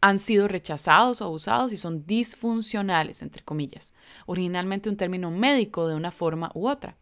han 0.02 0.20
sido 0.20 0.48
rechazados 0.48 1.22
o 1.22 1.26
abusados 1.26 1.74
y 1.74 1.78
son 1.78 2.06
disfuncionales, 2.06 3.22
entre 3.22 3.44
comillas, 3.44 3.94
originalmente 4.26 4.90
un 4.90 4.98
término 4.98 5.32
médico 5.32 5.88
de 5.88 5.96
una 5.96 6.12
forma 6.12 6.52
u 6.54 6.68
otra. 6.68 6.98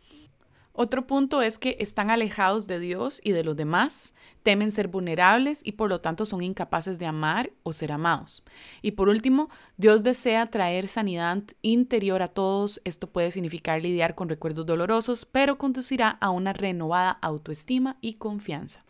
Otro 0.77 1.08
punto 1.08 1.41
es 1.41 1.58
que 1.58 1.77
están 1.79 2.10
alejados 2.10 2.67
de 2.67 2.81
Dios 2.81 3.21
y 3.23 3.31
de 3.31 3.45
los 3.45 3.55
demás, 3.55 4.13
temen 4.43 4.71
ser 4.71 4.89
vulnerables 4.89 5.62
y 5.63 5.73
por 5.73 5.89
lo 5.89 6.01
tanto 6.01 6.25
son 6.25 6.41
incapaces 6.41 6.99
de 6.99 7.05
amar 7.05 7.53
o 7.63 7.71
ser 7.71 7.93
amados. 7.93 8.43
Y 8.81 8.91
por 8.91 9.08
último, 9.08 9.49
Dios 9.77 10.03
desea 10.03 10.51
traer 10.51 10.89
sanidad 10.89 11.43
interior 11.62 12.21
a 12.21 12.27
todos. 12.27 12.81
Esto 12.84 13.10
puede 13.10 13.31
significar 13.31 13.81
lidiar 13.81 14.15
con 14.15 14.27
recuerdos 14.27 14.65
dolorosos, 14.65 15.25
pero 15.25 15.58
conducirá 15.58 16.10
a 16.10 16.29
una 16.29 16.51
renovada 16.51 17.12
autoestima 17.21 17.97
y 18.01 18.15
confianza. 18.15 18.84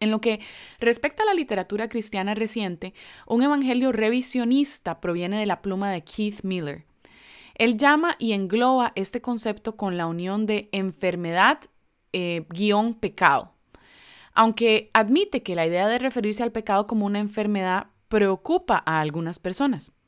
En 0.00 0.10
lo 0.10 0.22
que 0.22 0.40
respecta 0.78 1.22
a 1.22 1.26
la 1.26 1.34
literatura 1.34 1.90
cristiana 1.90 2.34
reciente, 2.34 2.94
un 3.26 3.42
evangelio 3.42 3.92
revisionista 3.92 4.98
proviene 4.98 5.38
de 5.38 5.46
la 5.46 5.60
pluma 5.60 5.90
de 5.90 6.02
Keith 6.02 6.42
Miller. 6.42 6.86
Él 7.54 7.76
llama 7.76 8.16
y 8.18 8.32
engloba 8.32 8.92
este 8.96 9.20
concepto 9.20 9.76
con 9.76 9.98
la 9.98 10.06
unión 10.06 10.46
de 10.46 10.70
enfermedad 10.72 11.60
eh, 12.14 12.46
guion 12.48 12.94
pecado. 12.94 13.52
Aunque 14.32 14.90
admite 14.94 15.42
que 15.42 15.54
la 15.54 15.66
idea 15.66 15.86
de 15.86 15.98
referirse 15.98 16.42
al 16.42 16.52
pecado 16.52 16.86
como 16.86 17.04
una 17.04 17.18
enfermedad 17.18 17.88
preocupa 18.08 18.82
a 18.86 19.00
algunas 19.00 19.38
personas. 19.38 19.98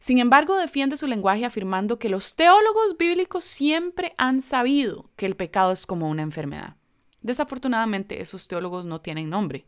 Sin 0.00 0.18
embargo, 0.18 0.56
defiende 0.56 0.96
su 0.96 1.06
lenguaje 1.06 1.44
afirmando 1.44 2.00
que 2.00 2.08
los 2.08 2.34
teólogos 2.34 2.96
bíblicos 2.98 3.44
siempre 3.44 4.14
han 4.18 4.40
sabido 4.40 5.10
que 5.14 5.26
el 5.26 5.36
pecado 5.36 5.70
es 5.70 5.86
como 5.86 6.08
una 6.08 6.22
enfermedad. 6.22 6.77
Desafortunadamente, 7.22 8.22
esos 8.22 8.48
teólogos 8.48 8.84
no 8.84 9.00
tienen 9.00 9.30
nombre. 9.30 9.66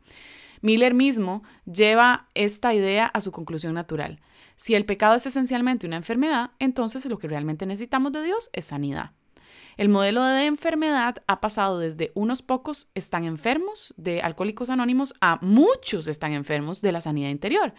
Miller 0.61 0.95
mismo 0.95 1.43
lleva 1.65 2.29
esta 2.35 2.75
idea 2.75 3.07
a 3.07 3.21
su 3.21 3.33
conclusión 3.33 3.75
natural. 3.75 4.21
Si 4.57 4.75
el 4.75 4.85
pecado 4.85 5.15
es 5.15 5.25
esencialmente 5.25 5.87
una 5.87 5.97
enfermedad, 5.97 6.51
entonces 6.59 7.07
lo 7.07 7.19
que 7.19 7.29
realmente 7.29 7.65
necesitamos 7.65 8.13
de 8.13 8.23
Dios 8.23 8.51
es 8.53 8.67
sanidad. 8.67 9.13
El 9.79 9.89
modelo 9.89 10.23
de 10.23 10.45
enfermedad 10.45 11.23
ha 11.27 11.41
pasado 11.41 11.79
desde 11.79 12.13
unos 12.15 12.43
pocos 12.43 12.91
están 12.95 13.25
enfermos 13.25 13.95
de 13.97 14.21
alcohólicos 14.21 14.69
anónimos 14.69 15.15
a 15.23 15.39
muchos 15.41 16.07
están 16.09 16.33
enfermos 16.33 16.83
de 16.83 16.93
la 16.93 17.01
sanidad 17.01 17.31
interior. 17.31 17.73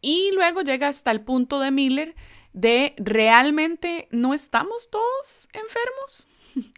Y 0.00 0.32
luego 0.32 0.62
llega 0.62 0.88
hasta 0.88 1.12
el 1.12 1.20
punto 1.20 1.60
de 1.60 1.70
Miller 1.70 2.16
de 2.52 2.94
realmente 2.96 4.08
no 4.10 4.34
estamos 4.34 4.90
todos 4.90 5.48
enfermos. 5.52 6.26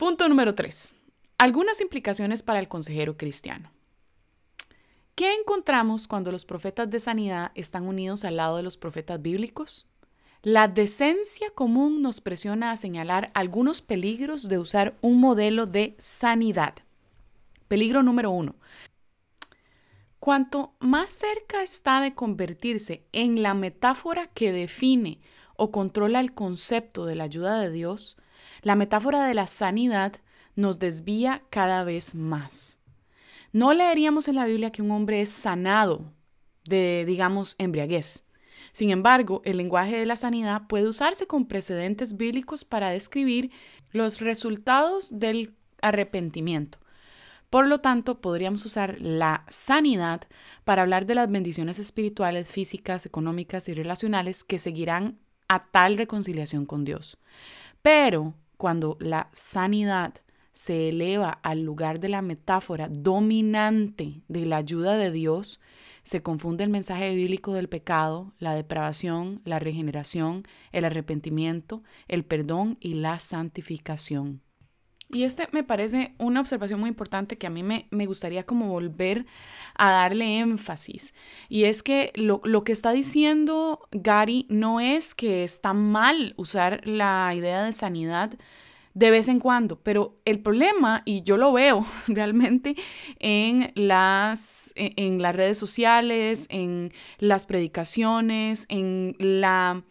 Punto 0.00 0.26
número 0.30 0.54
3. 0.54 0.94
Algunas 1.36 1.82
implicaciones 1.82 2.42
para 2.42 2.58
el 2.58 2.68
consejero 2.68 3.18
cristiano. 3.18 3.70
¿Qué 5.14 5.34
encontramos 5.34 6.08
cuando 6.08 6.32
los 6.32 6.46
profetas 6.46 6.88
de 6.88 7.00
sanidad 7.00 7.52
están 7.54 7.86
unidos 7.86 8.24
al 8.24 8.36
lado 8.36 8.56
de 8.56 8.62
los 8.62 8.78
profetas 8.78 9.20
bíblicos? 9.20 9.86
La 10.42 10.68
decencia 10.68 11.50
común 11.50 12.00
nos 12.00 12.22
presiona 12.22 12.70
a 12.70 12.78
señalar 12.78 13.30
algunos 13.34 13.82
peligros 13.82 14.48
de 14.48 14.56
usar 14.56 14.96
un 15.02 15.20
modelo 15.20 15.66
de 15.66 15.96
sanidad. 15.98 16.76
Peligro 17.68 18.02
número 18.02 18.30
uno. 18.30 18.54
Cuanto 20.18 20.72
más 20.78 21.10
cerca 21.10 21.62
está 21.62 22.00
de 22.00 22.14
convertirse 22.14 23.04
en 23.12 23.42
la 23.42 23.52
metáfora 23.52 24.28
que 24.28 24.50
define 24.50 25.20
o 25.56 25.70
controla 25.70 26.20
el 26.20 26.32
concepto 26.32 27.04
de 27.04 27.16
la 27.16 27.24
ayuda 27.24 27.60
de 27.60 27.70
Dios, 27.70 28.16
la 28.62 28.74
metáfora 28.74 29.26
de 29.26 29.34
la 29.34 29.46
sanidad 29.46 30.14
nos 30.56 30.78
desvía 30.78 31.42
cada 31.50 31.84
vez 31.84 32.14
más. 32.14 32.78
No 33.52 33.74
leeríamos 33.74 34.28
en 34.28 34.36
la 34.36 34.46
Biblia 34.46 34.70
que 34.70 34.82
un 34.82 34.90
hombre 34.90 35.20
es 35.22 35.30
sanado 35.30 36.12
de, 36.64 37.04
digamos, 37.06 37.56
embriaguez. 37.58 38.24
Sin 38.72 38.90
embargo, 38.90 39.42
el 39.44 39.56
lenguaje 39.56 39.96
de 39.96 40.06
la 40.06 40.16
sanidad 40.16 40.66
puede 40.68 40.86
usarse 40.86 41.26
con 41.26 41.46
precedentes 41.46 42.16
bíblicos 42.16 42.64
para 42.64 42.90
describir 42.90 43.50
los 43.90 44.20
resultados 44.20 45.18
del 45.18 45.54
arrepentimiento. 45.82 46.78
Por 47.48 47.66
lo 47.66 47.80
tanto, 47.80 48.20
podríamos 48.20 48.64
usar 48.64 49.00
la 49.00 49.44
sanidad 49.48 50.22
para 50.64 50.82
hablar 50.82 51.06
de 51.06 51.16
las 51.16 51.28
bendiciones 51.28 51.80
espirituales, 51.80 52.46
físicas, 52.48 53.06
económicas 53.06 53.68
y 53.68 53.74
relacionales 53.74 54.44
que 54.44 54.58
seguirán 54.58 55.18
a 55.48 55.66
tal 55.66 55.96
reconciliación 55.96 56.64
con 56.64 56.84
Dios. 56.84 57.18
Pero 57.82 58.34
cuando 58.60 58.98
la 59.00 59.30
sanidad 59.32 60.16
se 60.52 60.90
eleva 60.90 61.30
al 61.30 61.62
lugar 61.62 61.98
de 61.98 62.10
la 62.10 62.20
metáfora 62.20 62.90
dominante 62.90 64.20
de 64.28 64.44
la 64.44 64.58
ayuda 64.58 64.98
de 64.98 65.10
Dios, 65.10 65.62
se 66.02 66.22
confunde 66.22 66.62
el 66.62 66.68
mensaje 66.68 67.14
bíblico 67.14 67.54
del 67.54 67.70
pecado, 67.70 68.34
la 68.38 68.54
depravación, 68.54 69.40
la 69.46 69.60
regeneración, 69.60 70.42
el 70.72 70.84
arrepentimiento, 70.84 71.82
el 72.06 72.22
perdón 72.22 72.76
y 72.80 72.92
la 72.92 73.18
santificación. 73.18 74.42
Y 75.12 75.24
este 75.24 75.48
me 75.52 75.64
parece 75.64 76.14
una 76.18 76.40
observación 76.40 76.80
muy 76.80 76.88
importante 76.88 77.36
que 77.36 77.46
a 77.46 77.50
mí 77.50 77.62
me, 77.62 78.06
gustaría 78.06 78.44
como 78.44 78.68
volver 78.68 79.26
a 79.74 79.90
darle 79.92 80.38
énfasis. 80.38 81.14
Y 81.48 81.64
es 81.64 81.82
que 81.82 82.12
lo, 82.14 82.40
lo, 82.44 82.64
que 82.64 82.72
está 82.72 82.92
diciendo 82.92 83.80
Gary 83.90 84.46
no 84.48 84.80
es 84.80 85.14
que 85.14 85.42
está 85.42 85.72
mal 85.72 86.34
usar 86.36 86.86
la 86.86 87.32
idea 87.34 87.64
de 87.64 87.72
sanidad 87.72 88.32
de 88.94 89.10
vez 89.10 89.28
en 89.28 89.38
cuando, 89.38 89.78
pero 89.80 90.16
el 90.24 90.40
problema, 90.40 91.02
y 91.04 91.22
yo 91.22 91.36
lo 91.36 91.52
veo 91.52 91.86
realmente 92.06 92.76
en 93.18 93.72
las, 93.74 94.72
e, 94.74 94.92
en 94.96 95.22
las 95.22 95.34
redes 95.34 95.58
sociales, 95.58 96.46
en 96.50 96.92
las 97.18 97.46
predicaciones, 97.46 98.66
en 98.68 99.16
la 99.18 99.82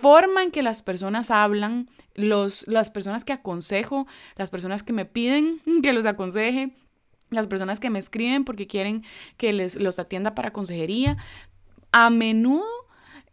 forma 0.00 0.42
en 0.42 0.50
que 0.50 0.62
las 0.62 0.82
personas 0.82 1.30
hablan, 1.30 1.88
los, 2.14 2.66
las 2.66 2.90
personas 2.90 3.24
que 3.24 3.32
aconsejo, 3.32 4.06
las 4.36 4.50
personas 4.50 4.82
que 4.82 4.92
me 4.92 5.04
piden 5.04 5.60
que 5.82 5.92
los 5.92 6.06
aconseje, 6.06 6.70
las 7.30 7.46
personas 7.46 7.80
que 7.80 7.90
me 7.90 7.98
escriben 7.98 8.44
porque 8.44 8.66
quieren 8.66 9.04
que 9.36 9.52
les 9.52 9.76
los 9.76 9.98
atienda 9.98 10.34
para 10.34 10.52
consejería, 10.52 11.16
a 11.92 12.10
menudo 12.10 12.66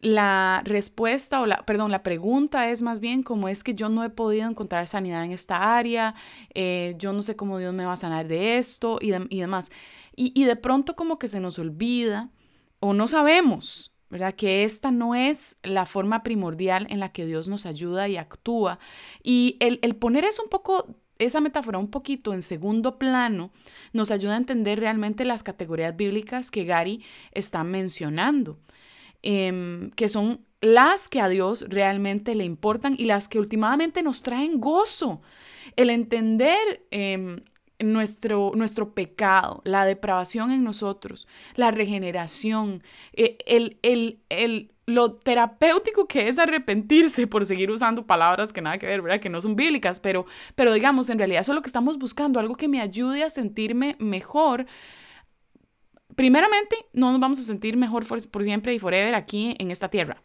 la 0.01 0.61
respuesta 0.65 1.41
o 1.41 1.47
la, 1.47 1.65
perdón, 1.65 1.89
la 1.89 2.03
pregunta 2.03 2.69
es 2.69 2.83
más 2.83 2.99
bien 2.99 3.23
como 3.23 3.49
es 3.49 3.63
que 3.63 3.73
yo 3.73 3.89
no 3.89 4.03
he 4.03 4.09
podido 4.11 4.47
encontrar 4.47 4.85
sanidad 4.85 5.23
en 5.25 5.31
esta 5.31 5.75
área, 5.77 6.13
eh, 6.53 6.93
yo 6.99 7.11
no 7.11 7.23
sé 7.23 7.35
cómo 7.35 7.57
Dios 7.57 7.73
me 7.73 7.85
va 7.85 7.93
a 7.93 7.97
sanar 7.97 8.27
de 8.27 8.59
esto 8.59 8.99
y, 9.01 9.09
demás. 9.11 9.71
Y, 10.15 10.43
de 10.43 10.55
pronto 10.55 10.95
como 10.95 11.17
que 11.17 11.27
se 11.27 11.39
nos 11.39 11.57
olvida 11.57 12.29
o 12.79 12.93
no 12.93 13.07
sabemos, 13.07 13.94
¿verdad? 14.09 14.33
Que 14.33 14.63
esta 14.63 14.91
no 14.91 15.15
es 15.15 15.57
la 15.63 15.85
forma 15.85 16.23
primordial 16.23 16.87
en 16.89 16.99
la 16.99 17.11
que 17.11 17.25
Dios 17.25 17.47
nos 17.47 17.65
ayuda 17.65 18.07
y 18.07 18.17
actúa. 18.17 18.79
Y 19.23 19.57
el, 19.59 19.79
el 19.81 19.95
poner 19.95 20.25
un 20.41 20.49
poco 20.49 20.95
esa 21.17 21.39
metáfora 21.39 21.77
un 21.77 21.89
poquito 21.89 22.33
en 22.33 22.41
segundo 22.41 22.99
plano 22.99 23.51
nos 23.93 24.11
ayuda 24.11 24.33
a 24.33 24.37
entender 24.37 24.79
realmente 24.79 25.23
las 25.23 25.43
categorías 25.43 25.95
bíblicas 25.95 26.51
que 26.51 26.65
Gary 26.65 27.03
está 27.31 27.63
mencionando. 27.63 28.57
Em, 29.27 29.89
que 29.91 30.07
son 30.07 30.45
las 30.61 31.09
que 31.09 31.19
a 31.19 31.27
Dios 31.29 31.65
realmente 31.67 32.35
le 32.35 32.45
importan 32.45 32.95
y 32.95 33.05
las 33.05 33.27
que 33.27 33.39
últimamente 33.39 34.03
nos 34.03 34.21
traen 34.21 34.59
gozo. 34.59 35.21
El 35.75 35.89
entender 35.89 36.85
em, 36.91 37.41
nuestro, 37.79 38.51
nuestro 38.55 38.93
pecado, 38.93 39.61
la 39.65 39.85
depravación 39.85 40.51
en 40.51 40.63
nosotros, 40.63 41.27
la 41.55 41.71
regeneración, 41.71 42.83
e, 43.13 43.37
el, 43.45 43.77
el, 43.81 44.19
el, 44.29 44.71
lo 44.85 45.13
terapéutico 45.13 46.07
que 46.07 46.27
es 46.27 46.39
arrepentirse 46.39 47.27
por 47.27 47.45
seguir 47.45 47.71
usando 47.71 48.05
palabras 48.05 48.53
que 48.53 48.61
nada 48.61 48.77
que 48.77 48.87
ver, 48.87 49.01
¿verdad? 49.01 49.19
Que 49.19 49.29
no 49.29 49.41
son 49.41 49.55
bíblicas, 49.55 49.99
pero, 49.99 50.25
pero 50.55 50.73
digamos, 50.73 51.09
en 51.09 51.17
realidad 51.17 51.41
eso 51.41 51.51
es 51.51 51.55
lo 51.55 51.61
que 51.61 51.69
estamos 51.69 51.97
buscando, 51.97 52.39
algo 52.39 52.55
que 52.55 52.67
me 52.67 52.81
ayude 52.81 53.23
a 53.23 53.29
sentirme 53.29 53.95
mejor 53.99 54.65
primeramente, 56.15 56.77
no 56.93 57.11
nos 57.11 57.19
vamos 57.19 57.39
a 57.39 57.43
sentir 57.43 57.77
mejor 57.77 58.05
por, 58.07 58.43
siempre 58.43 58.73
y 58.73 58.79
forever 58.79 59.15
aquí 59.15 59.55
en 59.59 59.71
esta 59.71 59.89
tierra. 59.89 60.21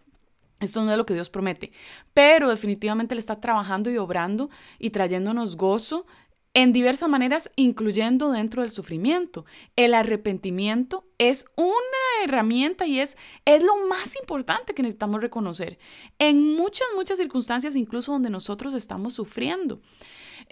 Esto 0.60 0.84
no 0.84 0.92
es 0.92 0.98
lo 0.98 1.06
que 1.06 1.14
Dios 1.14 1.30
promete, 1.30 1.72
pero 2.12 2.50
definitivamente 2.50 3.14
le 3.14 3.20
está 3.20 3.40
trabajando 3.40 3.90
y 3.90 3.96
obrando 3.96 4.50
y 4.78 4.90
trayéndonos 4.90 5.56
gozo 5.56 6.06
en 6.52 6.72
diversas 6.72 7.08
maneras, 7.08 7.50
incluyendo 7.56 8.32
dentro 8.32 8.62
del 8.62 8.70
sufrimiento. 8.70 9.44
El 9.76 9.94
arrepentimiento 9.94 11.04
es 11.18 11.46
una 11.56 12.24
herramienta 12.24 12.86
y 12.86 12.98
es, 12.98 13.16
es 13.44 13.62
lo 13.62 13.76
más 13.88 14.16
importante 14.20 14.74
que 14.74 14.82
necesitamos 14.82 15.20
reconocer 15.20 15.78
en 16.18 16.56
muchas, 16.56 16.88
muchas 16.96 17.18
circunstancias, 17.18 17.76
incluso 17.76 18.12
donde 18.12 18.30
nosotros 18.30 18.74
estamos 18.74 19.14
sufriendo. 19.14 19.80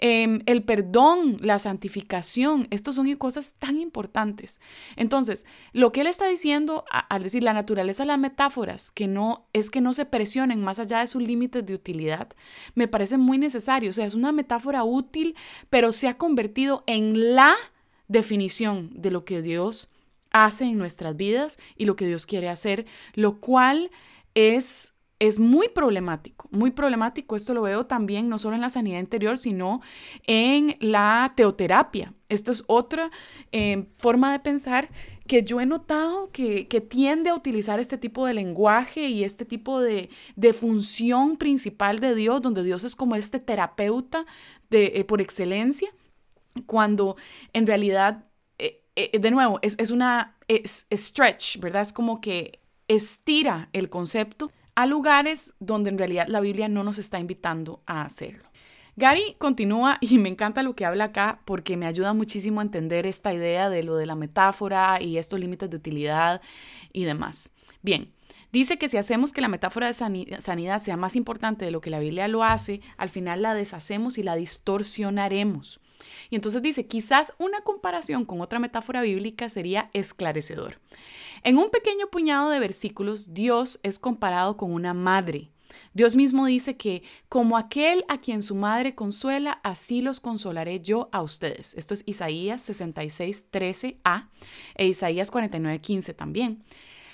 Em, 0.01 0.39
el 0.45 0.63
perdón, 0.63 1.39
la 1.41 1.59
santificación, 1.59 2.67
estos 2.71 2.95
son 2.95 3.13
cosas 3.17 3.55
tan 3.59 3.77
importantes. 3.77 4.61
Entonces, 4.95 5.45
lo 5.73 5.91
que 5.91 6.01
él 6.01 6.07
está 6.07 6.27
diciendo 6.27 6.85
al 6.89 7.21
decir 7.21 7.43
la 7.43 7.51
naturaleza 7.51 8.05
las 8.05 8.17
metáforas, 8.17 8.91
que 8.91 9.07
no 9.07 9.49
es 9.51 9.69
que 9.69 9.81
no 9.81 9.93
se 9.93 10.05
presionen 10.05 10.61
más 10.61 10.79
allá 10.79 11.01
de 11.01 11.07
sus 11.07 11.21
límites 11.21 11.65
de 11.65 11.73
utilidad, 11.73 12.29
me 12.75 12.87
parece 12.87 13.17
muy 13.17 13.37
necesario. 13.37 13.89
O 13.89 13.93
sea, 13.93 14.05
es 14.05 14.15
una 14.15 14.31
metáfora 14.31 14.85
útil, 14.85 15.35
pero 15.69 15.91
se 15.91 16.07
ha 16.07 16.17
convertido 16.17 16.85
en 16.87 17.35
la 17.35 17.55
definición 18.07 18.91
de 18.93 19.11
lo 19.11 19.25
que 19.25 19.41
Dios 19.41 19.89
hace 20.31 20.63
en 20.63 20.77
nuestras 20.77 21.17
vidas 21.17 21.59
y 21.75 21.83
lo 21.83 21.97
que 21.97 22.07
Dios 22.07 22.25
quiere 22.25 22.47
hacer, 22.47 22.85
lo 23.15 23.41
cual 23.41 23.91
es 24.33 24.93
es 25.19 25.37
muy 25.37 25.67
problemático, 25.67 26.47
muy 26.49 26.71
problemático. 26.71 27.35
Esto 27.35 27.53
lo 27.53 27.61
veo 27.61 27.85
también 27.85 28.29
no 28.29 28.39
solo 28.39 28.55
en 28.55 28.61
la 28.61 28.69
sanidad 28.69 28.99
interior, 28.99 29.37
sino 29.37 29.81
en 30.25 30.77
la 30.79 31.33
teoterapia. 31.35 32.13
Esta 32.29 32.51
es 32.51 32.63
otra 32.67 33.11
eh, 33.51 33.85
forma 33.95 34.31
de 34.31 34.39
pensar 34.39 34.89
que 35.27 35.43
yo 35.43 35.59
he 35.59 35.65
notado 35.65 36.31
que, 36.31 36.65
tiende 36.89 37.29
a 37.29 37.35
utilizar 37.35 37.79
este 37.79 37.97
tipo 37.97 38.25
de 38.25 38.33
lenguaje 38.33 39.09
y 39.09 39.23
este 39.23 39.45
tipo 39.45 39.81
de, 39.81 40.09
función 40.53 41.37
principal 41.37 41.99
de 41.99 42.15
Dios, 42.15 42.41
donde 42.41 42.63
Dios 42.63 42.83
es 42.83 42.95
como 42.95 43.15
este 43.15 43.39
terapeuta 43.39 44.25
de, 44.69 44.93
eh, 44.95 45.03
por 45.03 45.21
excelencia, 45.21 45.93
cuando 46.65 47.15
en 47.53 47.67
realidad, 47.67 48.25
eh, 48.57 49.19
de 49.19 49.31
nuevo, 49.31 49.59
es, 49.61 49.75
es 49.79 49.91
una 49.91 50.37
stretch, 50.49 51.59
¿verdad? 51.59 51.83
Es 51.83 51.93
como 51.93 52.21
que 52.21 52.59
estira 52.87 53.69
el 53.73 53.89
concepto 53.89 54.51
a 54.75 54.85
lugares 54.85 55.53
donde 55.59 55.89
en 55.89 55.97
realidad 55.97 56.27
la 56.27 56.41
Biblia 56.41 56.67
no 56.67 56.83
nos 56.83 56.97
está 56.97 57.19
invitando 57.19 57.81
a 57.85 58.03
hacerlo. 58.03 58.49
Gary 58.95 59.35
continúa 59.37 59.97
y 60.01 60.17
me 60.17 60.27
encanta 60.27 60.61
lo 60.61 60.75
que 60.75 60.85
habla 60.85 61.05
acá 61.05 61.41
porque 61.45 61.77
me 61.77 61.85
ayuda 61.85 62.13
muchísimo 62.13 62.59
a 62.59 62.63
entender 62.63 63.05
esta 63.05 63.33
idea 63.33 63.69
de 63.69 63.83
lo 63.83 63.95
de 63.95 64.05
la 64.05 64.15
metáfora 64.15 65.01
y 65.01 65.17
estos 65.17 65.39
límites 65.39 65.69
de 65.69 65.77
utilidad 65.77 66.41
y 66.91 67.05
demás. 67.05 67.53
Bien, 67.81 68.13
dice 68.51 68.77
que 68.77 68.89
si 68.89 68.97
hacemos 68.97 69.31
que 69.31 69.39
la 69.39 69.47
metáfora 69.47 69.87
de 69.87 69.93
sanidad 69.93 70.79
sea 70.79 70.97
más 70.97 71.15
importante 71.15 71.63
de 71.63 71.71
lo 71.71 71.79
que 71.79 71.89
la 71.89 71.99
Biblia 71.99 72.27
lo 72.27 72.43
hace, 72.43 72.81
al 72.97 73.09
final 73.09 73.41
la 73.41 73.53
deshacemos 73.53 74.17
y 74.17 74.23
la 74.23 74.35
distorsionaremos. 74.35 75.79
Y 76.29 76.35
entonces 76.35 76.61
dice, 76.61 76.87
quizás 76.87 77.33
una 77.37 77.61
comparación 77.61 78.25
con 78.25 78.41
otra 78.41 78.59
metáfora 78.59 79.01
bíblica 79.01 79.49
sería 79.49 79.89
esclarecedor. 79.93 80.79
En 81.43 81.57
un 81.57 81.69
pequeño 81.69 82.07
puñado 82.07 82.49
de 82.49 82.59
versículos, 82.59 83.33
Dios 83.33 83.79
es 83.83 83.99
comparado 83.99 84.57
con 84.57 84.73
una 84.73 84.93
madre. 84.93 85.49
Dios 85.93 86.15
mismo 86.15 86.45
dice 86.45 86.77
que 86.77 87.03
como 87.29 87.57
aquel 87.57 88.05
a 88.07 88.19
quien 88.19 88.41
su 88.41 88.55
madre 88.55 88.95
consuela, 88.95 89.59
así 89.63 90.01
los 90.01 90.19
consolaré 90.19 90.81
yo 90.81 91.09
a 91.11 91.21
ustedes. 91.21 91.73
Esto 91.75 91.93
es 91.93 92.03
Isaías 92.05 92.61
66, 92.61 93.47
13a 93.51 94.29
e 94.75 94.87
Isaías 94.87 95.31
49, 95.31 95.79
15 95.79 96.13
también. 96.13 96.63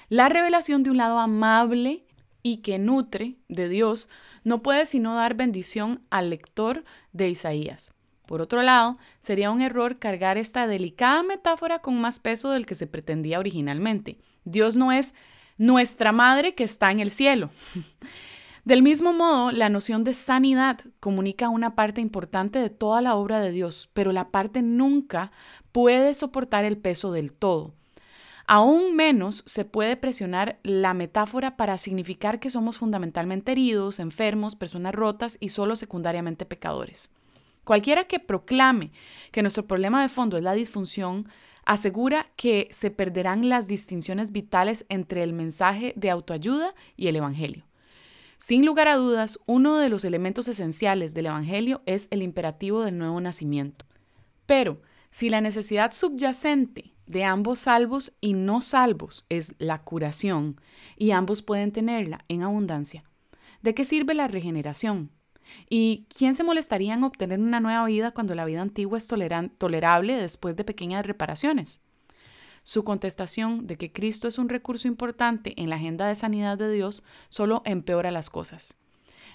La 0.09 0.29
revelación 0.29 0.83
de 0.83 0.91
un 0.91 0.97
lado 0.97 1.19
amable 1.19 2.05
y 2.43 2.57
que 2.57 2.77
nutre 2.77 3.37
de 3.47 3.69
Dios 3.69 4.07
no 4.43 4.61
puede 4.61 4.85
sino 4.85 5.15
dar 5.15 5.33
bendición 5.33 6.03
al 6.11 6.29
lector 6.29 6.83
de 7.11 7.29
Isaías. 7.29 7.94
Por 8.25 8.41
otro 8.41 8.61
lado, 8.61 8.97
sería 9.19 9.51
un 9.51 9.61
error 9.61 9.99
cargar 9.99 10.37
esta 10.37 10.67
delicada 10.67 11.23
metáfora 11.23 11.79
con 11.79 11.99
más 11.99 12.19
peso 12.19 12.51
del 12.51 12.65
que 12.65 12.75
se 12.75 12.87
pretendía 12.87 13.39
originalmente. 13.39 14.17
Dios 14.43 14.75
no 14.75 14.91
es 14.91 15.15
nuestra 15.57 16.11
madre 16.11 16.55
que 16.55 16.63
está 16.63 16.91
en 16.91 16.99
el 16.99 17.11
cielo. 17.11 17.49
Del 18.65 18.81
mismo 18.81 19.13
modo, 19.13 19.51
la 19.51 19.69
noción 19.69 20.03
de 20.03 20.15
sanidad 20.15 20.79
comunica 20.99 21.49
una 21.49 21.75
parte 21.75 22.01
importante 22.01 22.57
de 22.57 22.71
toda 22.71 22.99
la 22.99 23.13
obra 23.13 23.39
de 23.39 23.51
Dios, 23.51 23.91
pero 23.93 24.11
la 24.11 24.29
parte 24.29 24.63
nunca 24.63 25.31
puede 25.71 26.15
soportar 26.15 26.65
el 26.65 26.77
peso 26.77 27.11
del 27.11 27.31
todo. 27.31 27.75
Aún 28.47 28.95
menos 28.95 29.43
se 29.45 29.65
puede 29.65 29.97
presionar 29.97 30.59
la 30.63 30.95
metáfora 30.95 31.57
para 31.57 31.77
significar 31.77 32.39
que 32.39 32.49
somos 32.49 32.77
fundamentalmente 32.77 33.51
heridos, 33.51 33.99
enfermos, 33.99 34.55
personas 34.55 34.95
rotas 34.95 35.37
y 35.39 35.49
solo 35.49 35.75
secundariamente 35.75 36.45
pecadores. 36.45 37.11
Cualquiera 37.65 38.05
que 38.05 38.19
proclame 38.19 38.91
que 39.31 39.41
nuestro 39.41 39.67
problema 39.67 40.01
de 40.01 40.07
fondo 40.07 40.37
es 40.37 40.43
la 40.43 40.53
disfunción, 40.53 41.27
asegura 41.65 42.27
que 42.35 42.67
se 42.71 42.91
perderán 42.91 43.49
las 43.49 43.67
distinciones 43.67 44.31
vitales 44.31 44.85
entre 44.87 45.23
el 45.23 45.33
mensaje 45.33 45.93
de 45.97 46.11
autoayuda 46.11 46.75
y 46.95 47.07
el 47.07 47.15
Evangelio. 47.17 47.65
Sin 48.37 48.65
lugar 48.65 48.87
a 48.87 48.95
dudas, 48.95 49.39
uno 49.47 49.77
de 49.77 49.89
los 49.89 50.05
elementos 50.05 50.47
esenciales 50.47 51.13
del 51.13 51.25
Evangelio 51.25 51.81
es 51.87 52.07
el 52.11 52.21
imperativo 52.21 52.83
del 52.83 52.99
nuevo 52.99 53.19
nacimiento. 53.19 53.85
Pero, 54.45 54.81
si 55.09 55.29
la 55.29 55.41
necesidad 55.41 55.91
subyacente 55.91 56.93
de 57.07 57.23
ambos 57.23 57.59
salvos 57.59 58.13
y 58.21 58.33
no 58.33 58.61
salvos 58.61 59.25
es 59.29 59.55
la 59.57 59.81
curación, 59.81 60.61
y 60.97 61.11
ambos 61.11 61.41
pueden 61.41 61.71
tenerla 61.71 62.23
en 62.27 62.43
abundancia. 62.43 63.03
¿De 63.61 63.73
qué 63.73 63.85
sirve 63.85 64.13
la 64.13 64.27
regeneración? 64.27 65.09
¿Y 65.69 66.05
quién 66.15 66.33
se 66.33 66.43
molestaría 66.43 66.93
en 66.93 67.03
obtener 67.03 67.39
una 67.39 67.59
nueva 67.59 67.85
vida 67.85 68.11
cuando 68.11 68.35
la 68.35 68.45
vida 68.45 68.61
antigua 68.61 68.97
es 68.97 69.07
tolerable 69.07 70.15
después 70.15 70.55
de 70.55 70.63
pequeñas 70.63 71.05
reparaciones? 71.05 71.81
Su 72.63 72.83
contestación 72.83 73.67
de 73.67 73.77
que 73.77 73.91
Cristo 73.91 74.27
es 74.27 74.37
un 74.37 74.49
recurso 74.49 74.87
importante 74.87 75.53
en 75.61 75.69
la 75.69 75.75
agenda 75.75 76.07
de 76.07 76.15
sanidad 76.15 76.57
de 76.57 76.71
Dios 76.71 77.03
solo 77.29 77.61
empeora 77.65 78.09
las 78.09 78.29
cosas. 78.29 78.75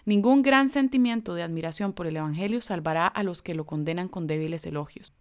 Ningún 0.05 0.42
gran 0.42 0.68
sentimiento 0.68 1.35
de 1.35 1.42
admiración 1.42 1.92
por 1.92 2.07
el 2.07 2.16
Evangelio 2.16 2.61
salvará 2.61 3.07
a 3.07 3.23
los 3.23 3.42
que 3.42 3.55
lo 3.55 3.66
condenan 3.66 4.09
con 4.09 4.27
débiles 4.27 4.66
elogios. 4.66 5.12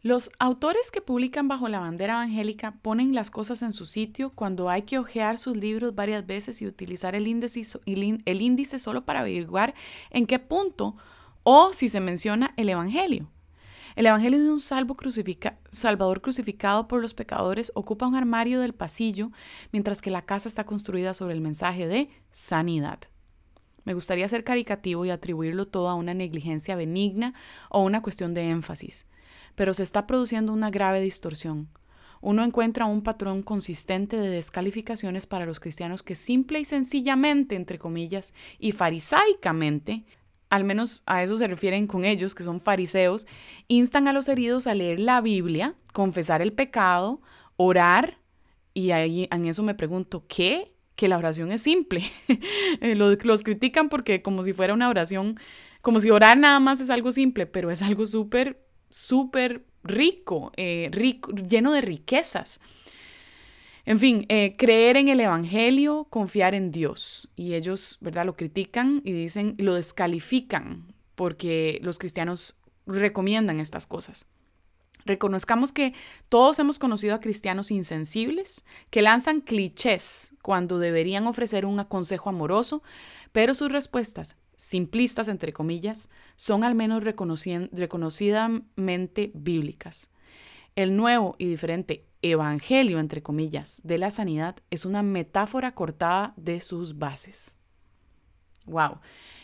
Los 0.00 0.30
autores 0.38 0.92
que 0.92 1.00
publican 1.00 1.48
bajo 1.48 1.68
la 1.68 1.80
bandera 1.80 2.14
evangélica 2.14 2.76
ponen 2.82 3.16
las 3.16 3.32
cosas 3.32 3.62
en 3.62 3.72
su 3.72 3.84
sitio 3.84 4.30
cuando 4.30 4.70
hay 4.70 4.82
que 4.82 4.96
hojear 4.96 5.38
sus 5.38 5.56
libros 5.56 5.92
varias 5.96 6.24
veces 6.24 6.62
y 6.62 6.68
utilizar 6.68 7.16
el 7.16 7.26
índice, 7.26 8.78
solo 8.78 9.04
para 9.04 9.20
averiguar 9.20 9.74
en 10.10 10.26
qué 10.26 10.38
punto 10.38 10.94
o 11.42 11.72
si 11.72 11.88
se 11.88 11.98
menciona 11.98 12.54
el 12.56 12.68
Evangelio. 12.68 13.28
El 13.96 14.06
Evangelio 14.06 14.40
de 14.40 14.50
un 14.50 14.60
Salvador 14.60 16.20
crucificado 16.20 16.86
por 16.86 17.02
los 17.02 17.14
pecadores 17.14 17.72
ocupa 17.74 18.06
un 18.06 18.14
armario 18.14 18.60
del 18.60 18.74
pasillo, 18.74 19.32
mientras 19.72 20.00
que 20.00 20.12
la 20.12 20.22
casa 20.22 20.48
está 20.48 20.62
construida 20.62 21.12
sobre 21.12 21.34
el 21.34 21.40
mensaje 21.40 21.88
de 21.88 22.08
sanidad. 22.30 23.00
Me 23.82 23.94
gustaría 23.94 24.28
ser 24.28 24.44
caricativo 24.44 25.04
y 25.04 25.10
atribuirlo 25.10 25.66
todo 25.66 25.88
a 25.88 25.96
una 25.96 26.14
negligencia 26.14 26.76
benigna 26.76 27.34
o 27.68 27.82
una 27.82 28.00
cuestión 28.00 28.32
de 28.32 28.48
énfasis 28.48 29.08
pero 29.58 29.74
se 29.74 29.82
está 29.82 30.06
produciendo 30.06 30.52
una 30.52 30.70
grave 30.70 31.00
distorsión. 31.00 31.68
Uno 32.20 32.44
encuentra 32.44 32.86
un 32.86 33.02
patrón 33.02 33.42
consistente 33.42 34.16
de 34.16 34.28
descalificaciones 34.28 35.26
para 35.26 35.46
los 35.46 35.58
cristianos 35.58 36.04
que 36.04 36.14
simple 36.14 36.60
y 36.60 36.64
sencillamente, 36.64 37.56
entre 37.56 37.76
comillas, 37.76 38.34
y 38.60 38.70
farisaicamente, 38.70 40.04
al 40.48 40.62
menos 40.62 41.02
a 41.06 41.24
eso 41.24 41.36
se 41.36 41.48
refieren 41.48 41.88
con 41.88 42.04
ellos, 42.04 42.36
que 42.36 42.44
son 42.44 42.60
fariseos, 42.60 43.26
instan 43.66 44.06
a 44.06 44.12
los 44.12 44.28
heridos 44.28 44.68
a 44.68 44.74
leer 44.74 45.00
la 45.00 45.20
Biblia, 45.20 45.74
confesar 45.92 46.40
el 46.40 46.52
pecado, 46.52 47.20
orar, 47.56 48.18
y 48.74 48.92
ahí 48.92 49.26
en 49.32 49.44
eso 49.46 49.64
me 49.64 49.74
pregunto, 49.74 50.24
¿qué? 50.28 50.72
Que 50.94 51.08
la 51.08 51.18
oración 51.18 51.50
es 51.50 51.62
simple. 51.62 52.04
Eh, 52.80 52.94
los, 52.94 53.42
critican 53.42 53.88
porque 53.88 54.22
como 54.22 54.44
si 54.44 54.52
fuera 54.52 54.72
una 54.72 54.88
oración, 54.88 55.34
como 55.82 55.98
si 55.98 56.12
orar 56.12 56.38
nada 56.38 56.60
más 56.60 56.78
es 56.78 56.90
algo 56.90 57.10
simple, 57.10 57.46
pero 57.46 57.72
es 57.72 57.82
algo 57.82 58.06
súper 58.06 58.67
súper 58.90 59.64
rico, 59.84 60.52
eh, 60.56 60.88
rico, 60.92 61.32
lleno 61.32 61.72
de 61.72 61.80
riquezas. 61.80 62.60
En 63.84 63.98
fin, 63.98 64.26
eh, 64.28 64.54
creer 64.58 64.98
en 64.98 65.08
el 65.08 65.20
Evangelio, 65.20 66.06
confiar 66.10 66.54
en 66.54 66.70
Dios. 66.70 67.30
Y 67.36 67.54
ellos, 67.54 67.96
¿verdad? 68.00 68.26
Lo 68.26 68.34
critican 68.34 69.00
y 69.04 69.12
dicen, 69.12 69.54
lo 69.58 69.74
descalifican 69.74 70.86
porque 71.14 71.78
los 71.82 71.98
cristianos 71.98 72.58
recomiendan 72.86 73.60
estas 73.60 73.86
cosas. 73.86 74.26
Reconozcamos 75.06 75.72
que 75.72 75.94
todos 76.28 76.58
hemos 76.58 76.78
conocido 76.78 77.14
a 77.14 77.20
cristianos 77.20 77.70
insensibles 77.70 78.64
que 78.90 79.00
lanzan 79.00 79.40
clichés 79.40 80.34
cuando 80.42 80.78
deberían 80.78 81.26
ofrecer 81.26 81.64
un 81.64 81.82
consejo 81.84 82.28
amoroso, 82.28 82.82
pero 83.32 83.54
sus 83.54 83.72
respuestas 83.72 84.36
simplistas, 84.58 85.28
entre 85.28 85.52
comillas, 85.52 86.10
son 86.34 86.64
al 86.64 86.74
menos 86.74 87.04
reconocidamente 87.04 89.30
bíblicas. 89.32 90.10
El 90.74 90.96
nuevo 90.96 91.36
y 91.38 91.46
diferente 91.46 92.08
evangelio, 92.22 92.98
entre 92.98 93.22
comillas, 93.22 93.82
de 93.84 93.98
la 93.98 94.10
sanidad 94.10 94.56
es 94.70 94.84
una 94.84 95.04
metáfora 95.04 95.76
cortada 95.76 96.34
de 96.36 96.60
sus 96.60 96.98
bases. 96.98 97.56
¡Wow! 98.66 98.98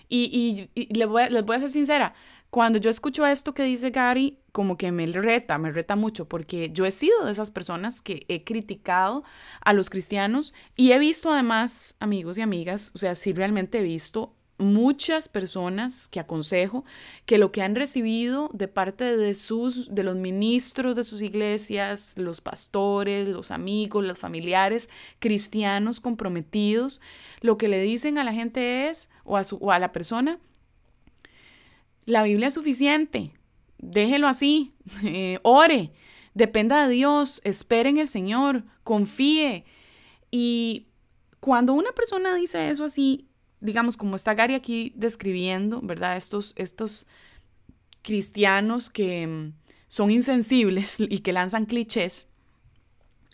Y, 0.09 0.69
les, 0.75 1.07
voy 1.09 1.23
a, 1.23 1.31
les 1.31 1.45
voy 1.45 1.55
a 1.57 1.61
ser 1.61 1.71
sincera, 1.71 2.15
cuando 2.51 2.79
yo 2.79 2.91
escucho 2.91 3.25
esto 3.25 3.55
que 3.55 3.63
dice 3.63 3.91
Gary, 3.91 4.41
como 4.51 4.77
que 4.77 4.91
me 4.93 5.07
reta, 5.07 5.59
me 5.59 5.71
reta 5.71 5.95
mucho, 5.97 6.29
porque 6.29 6.71
yo 6.73 6.87
he 6.87 6.91
sido 6.91 7.25
de 7.25 7.31
esas 7.33 7.53
personas 7.53 8.03
que 8.03 8.27
he 8.29 8.45
criticado 8.45 9.25
a 9.61 9.73
los 9.73 9.91
cristianos 9.91 10.55
y 10.77 10.93
he 10.93 10.99
visto 10.99 11.33
además, 11.33 11.97
amigos 12.01 12.37
y 12.39 12.43
amigas, 12.43 12.91
o 12.95 12.99
sea, 12.99 13.15
sí 13.15 13.33
realmente 13.33 13.79
he 13.79 13.83
visto 13.83 14.35
muchas 14.59 15.29
personas 15.29 16.07
que 16.07 16.21
aconsejo 16.21 16.85
que 17.27 17.39
lo 17.39 17.51
que 17.51 17.63
han 17.63 17.75
recibido 17.75 18.51
de 18.53 18.69
parte 18.69 19.17
de 19.17 19.35
sus 19.35 19.93
de 19.93 20.05
los 20.05 20.17
ministros 20.17 20.95
de 20.95 21.05
sus 21.05 21.23
iglesias, 21.23 22.15
los 22.17 22.41
pastores, 22.41 23.27
los 23.27 23.51
amigos, 23.51 24.05
los 24.05 24.19
familiares 24.19 24.91
cristianos 25.19 26.01
comprometidos, 26.01 27.01
lo 27.41 27.59
que 27.59 27.69
le 27.69 27.81
dicen 27.81 28.19
a 28.19 28.25
la 28.25 28.33
gente 28.33 28.89
es 28.89 29.11
o 29.25 29.37
a 29.37 29.45
su 29.45 29.57
o 29.57 29.73
a 29.73 29.79
la 29.79 29.93
persona 29.93 30.39
la 32.07 32.23
Biblia 32.23 32.49
es 32.49 32.55
suficiente. 32.55 33.33
Déjelo 33.79 34.29
así. 34.29 34.73
Eh, 35.05 35.39
ore. 35.43 35.93
Dependa 36.35 36.87
de 36.87 36.95
Dios. 36.95 37.41
Espere 37.45 37.89
en 37.89 37.99
el 37.99 38.09
Señor. 38.09 38.65
Confíe. 38.83 39.65
Y 40.31 40.89
cuando 41.41 41.75
una 41.75 41.93
persona 41.93 42.35
dice 42.35 42.71
eso 42.71 42.85
así, 42.85 43.29
digamos, 43.65 43.97
como 43.97 44.15
está 44.15 44.35
Gary 44.35 44.55
aquí 44.55 44.93
describiendo, 44.95 45.81
¿verdad? 45.83 46.19
Estos, 46.19 46.53
estos 46.57 47.07
cristianos 48.03 48.91
que 48.91 49.27
mm, 49.27 49.53
son 49.89 50.11
insensibles 50.11 51.01
y 51.01 51.21
que 51.21 51.33
lanzan 51.33 51.65
clichés, 51.65 52.29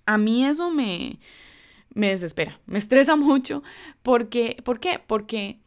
a 0.06 0.18
mí 0.18 0.46
eso 0.46 0.70
me, 0.70 1.18
me 1.92 2.10
desespera, 2.10 2.60
me 2.66 2.78
estresa 2.78 3.16
mucho. 3.16 3.64
Porque, 4.02 4.56
¿Por 4.64 4.78
qué? 4.78 5.00
Porque 5.04 5.58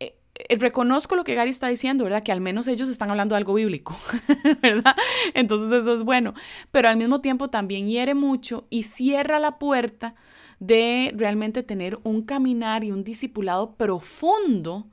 eh, 0.00 0.18
eh, 0.34 0.56
reconozco 0.58 1.16
lo 1.16 1.24
que 1.24 1.34
Gary 1.34 1.50
está 1.50 1.68
diciendo, 1.68 2.04
¿verdad? 2.04 2.22
Que 2.22 2.32
al 2.32 2.42
menos 2.42 2.68
ellos 2.68 2.90
están 2.90 3.10
hablando 3.10 3.34
de 3.34 3.38
algo 3.38 3.54
bíblico, 3.54 3.96
¿verdad? 4.60 4.94
Entonces 5.32 5.72
eso 5.72 5.94
es 5.94 6.02
bueno, 6.02 6.34
pero 6.70 6.90
al 6.90 6.98
mismo 6.98 7.22
tiempo 7.22 7.48
también 7.48 7.88
hiere 7.88 8.12
mucho 8.12 8.66
y 8.68 8.82
cierra 8.82 9.38
la 9.38 9.58
puerta 9.58 10.14
de 10.58 11.12
realmente 11.16 11.62
tener 11.62 11.98
un 12.02 12.22
caminar 12.22 12.84
y 12.84 12.92
un 12.92 13.04
discipulado 13.04 13.74
profundo 13.74 14.86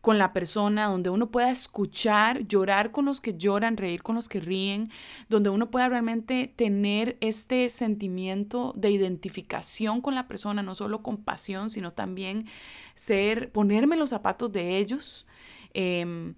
con 0.00 0.16
la 0.16 0.32
persona, 0.32 0.86
donde 0.86 1.10
uno 1.10 1.30
pueda 1.30 1.50
escuchar, 1.50 2.46
llorar 2.46 2.92
con 2.92 3.04
los 3.04 3.20
que 3.20 3.36
lloran, 3.36 3.76
reír 3.76 4.02
con 4.02 4.14
los 4.14 4.28
que 4.28 4.40
ríen, 4.40 4.90
donde 5.28 5.50
uno 5.50 5.70
pueda 5.70 5.88
realmente 5.88 6.52
tener 6.54 7.16
este 7.20 7.68
sentimiento 7.68 8.72
de 8.76 8.90
identificación 8.90 10.00
con 10.00 10.14
la 10.14 10.28
persona, 10.28 10.62
no 10.62 10.74
solo 10.74 11.02
compasión, 11.02 11.70
sino 11.70 11.92
también 11.92 12.46
ser, 12.94 13.50
ponerme 13.50 13.96
los 13.96 14.10
zapatos 14.10 14.52
de 14.52 14.78
ellos. 14.78 15.26
Em, 15.74 16.34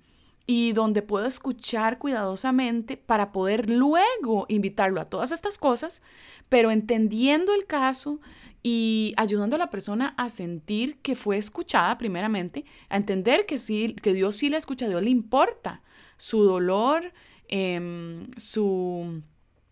y 0.47 0.73
donde 0.73 1.03
puedo 1.03 1.27
escuchar 1.27 1.99
cuidadosamente 1.99 2.97
para 2.97 3.31
poder 3.31 3.71
luego 3.71 4.47
invitarlo 4.49 5.01
a 5.01 5.05
todas 5.05 5.31
estas 5.31 5.59
cosas, 5.59 6.03
pero 6.49 6.73
entendiendo 6.73 7.55
el 7.55 7.67
caso, 7.67 8.21
y 8.63 9.15
ayudando 9.17 9.57
a 9.57 9.59
la 9.59 9.71
persona 9.71 10.15
a 10.17 10.29
sentir 10.29 10.99
que 10.99 11.15
fue 11.15 11.39
escuchada 11.39 11.97
primeramente, 11.99 12.65
a 12.89 12.97
entender 12.97 13.47
que 13.47 13.59
sí, 13.59 13.95
que 14.03 14.13
Dios 14.13 14.37
sí 14.37 14.49
le 14.49 14.57
escucha, 14.57 14.87
a 14.87 14.89
Dios 14.89 15.03
le 15.03 15.11
importa 15.11 15.83
su 16.17 16.43
dolor, 16.43 17.13
em, 17.49 18.31
su, 18.37 19.23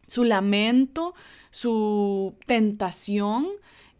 su 0.06 0.24
lamento, 0.24 1.14
su 1.50 2.34
tentación 2.46 3.48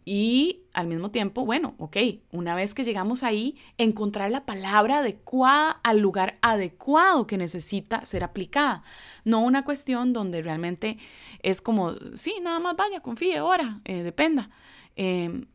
y 0.05 0.63
al 0.73 0.87
mismo 0.87 1.11
tiempo, 1.11 1.45
bueno, 1.45 1.75
ok, 1.77 1.97
una 2.31 2.55
vez 2.55 2.73
que 2.73 2.83
llegamos 2.83 3.21
ahí, 3.21 3.57
encontrar 3.77 4.31
la 4.31 4.43
palabra 4.43 4.99
adecuada 4.99 5.79
al 5.83 5.99
lugar 5.99 6.39
adecuado 6.41 7.27
que 7.27 7.37
necesita 7.37 8.03
ser 8.05 8.23
aplicada. 8.23 8.81
No 9.23 9.41
una 9.41 9.63
cuestión 9.63 10.11
donde 10.13 10.41
realmente 10.41 10.97
es 11.43 11.61
como, 11.61 11.93
sí, 12.13 12.33
nada 12.41 12.59
más 12.59 12.75
vaya, 12.75 13.01
confíe, 13.01 13.39
ora, 13.41 13.81
eh, 13.85 14.01
dependa. 14.01 14.49
Em, 14.95 15.45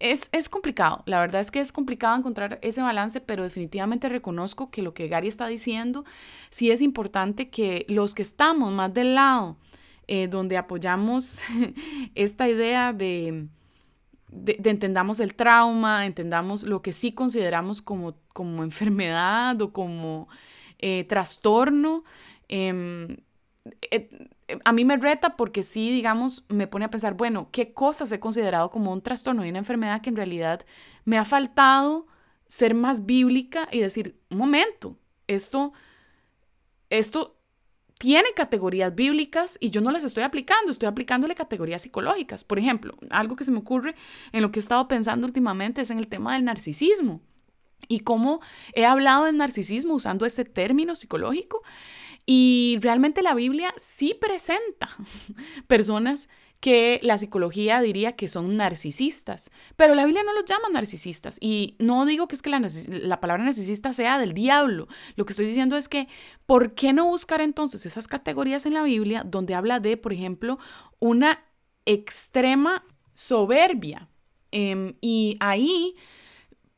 es, 0.00 0.30
es, 0.32 0.48
complicado, 0.48 1.02
la 1.06 1.20
verdad 1.20 1.40
es 1.40 1.50
que 1.50 1.60
es 1.60 1.72
complicado 1.72 2.16
encontrar 2.16 2.58
ese 2.62 2.80
balance, 2.80 3.20
pero 3.20 3.42
definitivamente 3.42 4.08
reconozco 4.08 4.70
que 4.70 4.82
lo 4.82 4.94
que 4.94 5.08
Gary 5.08 5.28
está 5.28 5.46
diciendo, 5.46 6.04
sí 6.48 6.70
es 6.70 6.80
importante 6.80 7.50
que 7.50 7.84
los 7.88 8.14
que 8.14 8.22
estamos 8.22 8.72
más 8.72 8.94
del 8.94 9.14
lado, 9.14 9.56
eh, 10.06 10.28
donde 10.28 10.56
apoyamos 10.56 11.42
esta 12.14 12.48
idea 12.48 12.92
de, 12.92 13.46
de, 14.28 14.70
entendamos 14.70 15.20
el 15.20 15.34
trauma, 15.34 16.06
entendamos 16.06 16.62
lo 16.62 16.82
que 16.82 16.92
sí 16.92 17.12
consideramos 17.12 17.82
como, 17.82 18.14
como 18.32 18.62
enfermedad 18.64 19.60
o 19.60 19.72
como 19.72 20.28
eh, 20.78 21.04
trastorno, 21.04 22.04
em, 22.48 23.16
eh, 23.90 24.28
a 24.64 24.72
mí 24.72 24.84
me 24.84 24.96
reta 24.96 25.36
porque 25.36 25.62
sí, 25.62 25.90
digamos, 25.90 26.44
me 26.48 26.66
pone 26.66 26.84
a 26.84 26.90
pensar, 26.90 27.14
bueno, 27.14 27.48
¿qué 27.50 27.72
cosas 27.72 28.12
he 28.12 28.20
considerado 28.20 28.70
como 28.70 28.92
un 28.92 29.02
trastorno 29.02 29.44
y 29.44 29.50
una 29.50 29.58
enfermedad 29.58 30.00
que 30.00 30.10
en 30.10 30.16
realidad 30.16 30.64
me 31.04 31.18
ha 31.18 31.24
faltado 31.24 32.06
ser 32.46 32.74
más 32.74 33.06
bíblica 33.06 33.68
y 33.72 33.80
decir, 33.80 34.20
un 34.30 34.38
momento, 34.38 34.98
esto, 35.26 35.72
esto 36.90 37.38
tiene 37.98 38.28
categorías 38.36 38.94
bíblicas 38.94 39.56
y 39.60 39.70
yo 39.70 39.80
no 39.80 39.90
las 39.90 40.04
estoy 40.04 40.24
aplicando, 40.24 40.70
estoy 40.70 40.88
aplicándole 40.88 41.34
categorías 41.34 41.82
psicológicas. 41.82 42.44
Por 42.44 42.58
ejemplo, 42.58 42.96
algo 43.10 43.36
que 43.36 43.44
se 43.44 43.50
me 43.50 43.58
ocurre 43.58 43.94
en 44.32 44.42
lo 44.42 44.52
que 44.52 44.58
he 44.58 44.62
estado 44.62 44.86
pensando 44.88 45.26
últimamente 45.26 45.80
es 45.80 45.90
en 45.90 45.98
el 45.98 46.08
tema 46.08 46.34
del 46.34 46.44
narcisismo 46.44 47.22
y 47.88 48.00
cómo 48.00 48.40
he 48.72 48.84
hablado 48.84 49.24
del 49.24 49.36
narcisismo 49.36 49.94
usando 49.94 50.26
ese 50.26 50.44
término 50.44 50.94
psicológico 50.94 51.62
y 52.26 52.78
realmente 52.80 53.22
la 53.22 53.34
Biblia 53.34 53.74
sí 53.76 54.16
presenta 54.18 54.88
personas 55.66 56.28
que 56.64 56.98
la 57.02 57.18
psicología 57.18 57.82
diría 57.82 58.16
que 58.16 58.26
son 58.26 58.56
narcisistas, 58.56 59.50
pero 59.76 59.94
la 59.94 60.06
Biblia 60.06 60.22
no 60.24 60.32
los 60.32 60.46
llama 60.46 60.70
narcisistas. 60.72 61.36
Y 61.38 61.76
no 61.78 62.06
digo 62.06 62.26
que 62.26 62.36
es 62.36 62.40
que 62.40 62.48
la, 62.48 62.66
la, 62.88 63.20
palabra 63.20 63.44
narcisista 63.44 63.92
sea 63.92 64.18
del 64.18 64.32
diablo. 64.32 64.88
Lo 65.16 65.26
que 65.26 65.34
estoy 65.34 65.44
diciendo 65.44 65.76
es 65.76 65.90
que, 65.90 66.08
¿por 66.46 66.74
qué 66.74 66.94
no 66.94 67.04
buscar 67.04 67.42
entonces 67.42 67.84
esas 67.84 68.08
categorías 68.08 68.64
en 68.64 68.72
la 68.72 68.82
Biblia 68.82 69.24
donde 69.26 69.54
habla 69.54 69.78
de, 69.78 69.98
por 69.98 70.14
ejemplo, 70.14 70.58
una 71.00 71.44
extrema 71.84 72.82
soberbia? 73.12 74.08
Em, 74.50 74.94
y 75.02 75.36
ahí, 75.40 75.96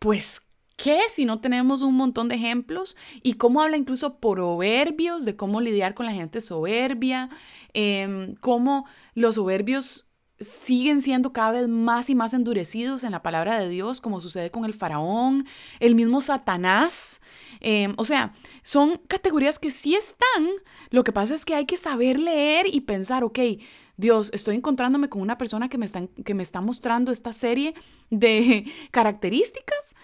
pues 0.01 0.45
¿Qué 0.76 1.00
si 1.08 1.24
no 1.24 1.40
tenemos 1.40 1.80
un 1.80 1.94
montón 1.94 2.28
de 2.28 2.34
ejemplos? 2.34 2.96
Y 3.22 3.34
cómo 3.34 3.62
habla 3.62 3.78
incluso 3.78 4.18
proverbios 4.18 5.24
de 5.24 5.34
cómo 5.34 5.62
lidiar 5.62 5.94
con 5.94 6.04
la 6.04 6.12
gente 6.12 6.40
soberbia, 6.42 7.30
em, 7.72 8.34
cómo 8.36 8.86
los 9.14 9.36
soberbios 9.36 10.06
siguen 10.38 11.00
siendo 11.00 11.32
cada 11.32 11.52
vez 11.52 11.68
más 11.68 12.10
y 12.10 12.14
más 12.14 12.34
endurecidos 12.34 13.04
en 13.04 13.12
la 13.12 13.22
palabra 13.22 13.58
de 13.58 13.70
Dios, 13.70 14.02
como 14.02 14.20
sucede 14.20 14.50
con 14.50 14.66
el 14.66 14.74
faraón, 14.74 15.46
el 15.80 15.94
mismo 15.94 16.20
Satanás. 16.20 17.22
Em, 17.60 17.94
o 17.96 18.04
sea, 18.04 18.34
son 18.62 19.00
categorías 19.08 19.58
que 19.58 19.70
sí 19.70 19.94
están. 19.94 20.46
Lo 20.90 21.04
que 21.04 21.12
pasa 21.12 21.34
es 21.34 21.46
que 21.46 21.54
hay 21.54 21.64
que 21.64 21.78
saber 21.78 22.20
leer 22.20 22.66
y 22.70 22.82
pensar, 22.82 23.24
ok, 23.24 23.38
Dios, 23.96 24.30
estoy 24.34 24.56
encontrándome 24.56 25.08
con 25.08 25.22
una 25.22 25.38
persona 25.38 25.70
que 25.70 25.78
me, 25.78 25.86
que 26.22 26.34
me 26.34 26.42
está 26.42 26.60
mostrando 26.60 27.12
esta 27.12 27.32
serie 27.32 27.72
de 28.10 28.70
características 28.90 29.94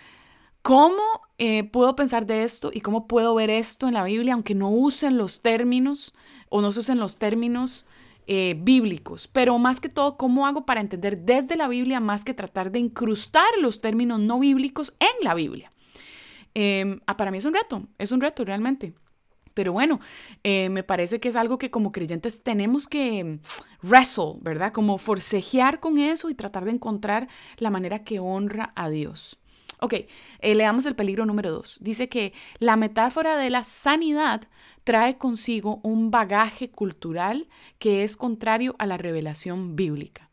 ¿Cómo 0.62 1.02
eh, 1.38 1.64
puedo 1.64 1.96
pensar 1.96 2.24
de 2.24 2.44
esto 2.44 2.70
y 2.72 2.82
cómo 2.82 3.08
puedo 3.08 3.34
ver 3.34 3.50
esto 3.50 3.88
en 3.88 3.94
la 3.94 4.04
Biblia, 4.04 4.34
aunque 4.34 4.54
no 4.54 4.70
usen 4.70 5.18
los 5.18 5.42
términos 5.42 6.14
o 6.50 6.60
no 6.60 6.70
se 6.70 6.80
usen 6.80 7.00
los 7.00 7.16
términos 7.16 7.84
eh, 8.28 8.54
bíblicos? 8.56 9.26
Pero 9.26 9.58
más 9.58 9.80
que 9.80 9.88
todo, 9.88 10.16
¿cómo 10.16 10.46
hago 10.46 10.64
para 10.64 10.80
entender 10.80 11.18
desde 11.18 11.56
la 11.56 11.66
Biblia 11.66 11.98
más 11.98 12.24
que 12.24 12.32
tratar 12.32 12.70
de 12.70 12.78
incrustar 12.78 13.44
los 13.60 13.80
términos 13.80 14.20
no 14.20 14.38
bíblicos 14.38 14.94
en 15.00 15.24
la 15.24 15.34
Biblia? 15.34 15.72
Em, 16.54 17.00
ah, 17.06 17.16
para 17.16 17.32
mí 17.32 17.38
es 17.38 17.44
un 17.44 17.54
reto, 17.54 17.82
es 17.98 18.12
un 18.12 18.20
reto 18.20 18.44
realmente. 18.44 18.94
Pero 19.54 19.72
bueno, 19.72 19.98
eh, 20.44 20.68
me 20.68 20.84
parece 20.84 21.18
que 21.18 21.28
es 21.28 21.36
algo 21.36 21.58
que 21.58 21.72
como 21.72 21.90
creyentes 21.90 22.42
tenemos 22.42 22.86
que 22.86 23.40
wrestle, 23.82 24.34
¿verdad? 24.40 24.72
Como 24.72 24.96
forcejear 24.96 25.80
con 25.80 25.98
eso 25.98 26.30
y 26.30 26.34
tratar 26.34 26.64
de 26.64 26.70
encontrar 26.70 27.28
la 27.58 27.70
manera 27.70 28.04
que 28.04 28.20
honra 28.20 28.72
a 28.76 28.88
Dios. 28.88 29.41
Ok, 29.83 29.95
eh, 29.95 30.55
leamos 30.55 30.87
el 30.87 30.95
peligro 30.95 31.26
número 31.26 31.51
dos. 31.51 31.76
Dice 31.80 32.09
que 32.09 32.33
la 32.61 32.76
metáfora 32.76 33.37
de 33.37 33.51
la 33.51 33.64
sanidad 33.64 34.43
trae 34.85 35.18
consigo 35.18 35.80
un 35.83 36.12
bagaje 36.12 36.70
cultural 36.70 37.49
que 37.80 38.05
es 38.05 38.16
contrario 38.16 38.76
a 38.78 38.87
la 38.87 38.97
revelación 38.97 39.74
bíblica. 39.74 40.30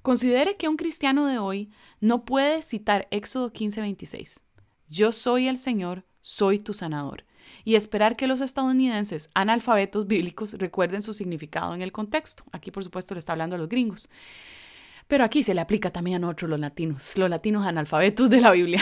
Considere 0.00 0.56
que 0.56 0.70
un 0.70 0.78
cristiano 0.78 1.26
de 1.26 1.38
hoy 1.38 1.70
no 2.00 2.24
puede 2.24 2.62
citar 2.62 3.06
Éxodo 3.10 3.52
15:26. 3.52 4.44
Yo 4.88 5.12
soy 5.12 5.46
el 5.46 5.58
Señor, 5.58 6.06
soy 6.22 6.58
tu 6.58 6.72
sanador. 6.72 7.24
Y 7.64 7.74
esperar 7.74 8.16
que 8.16 8.26
los 8.26 8.40
estadounidenses 8.40 9.28
analfabetos 9.34 10.06
bíblicos 10.06 10.54
recuerden 10.54 11.02
su 11.02 11.12
significado 11.12 11.74
en 11.74 11.82
el 11.82 11.92
contexto. 11.92 12.44
Aquí, 12.50 12.70
por 12.70 12.82
supuesto, 12.82 13.12
le 13.12 13.18
está 13.18 13.32
hablando 13.32 13.56
a 13.56 13.58
los 13.58 13.68
gringos. 13.68 14.08
Pero 15.10 15.24
aquí 15.24 15.42
se 15.42 15.54
le 15.54 15.60
aplica 15.60 15.90
también 15.90 16.16
a 16.16 16.18
nosotros 16.20 16.50
los 16.50 16.60
latinos, 16.60 17.18
los 17.18 17.28
latinos 17.28 17.66
analfabetos 17.66 18.30
de 18.30 18.40
la 18.40 18.52
Biblia. 18.52 18.80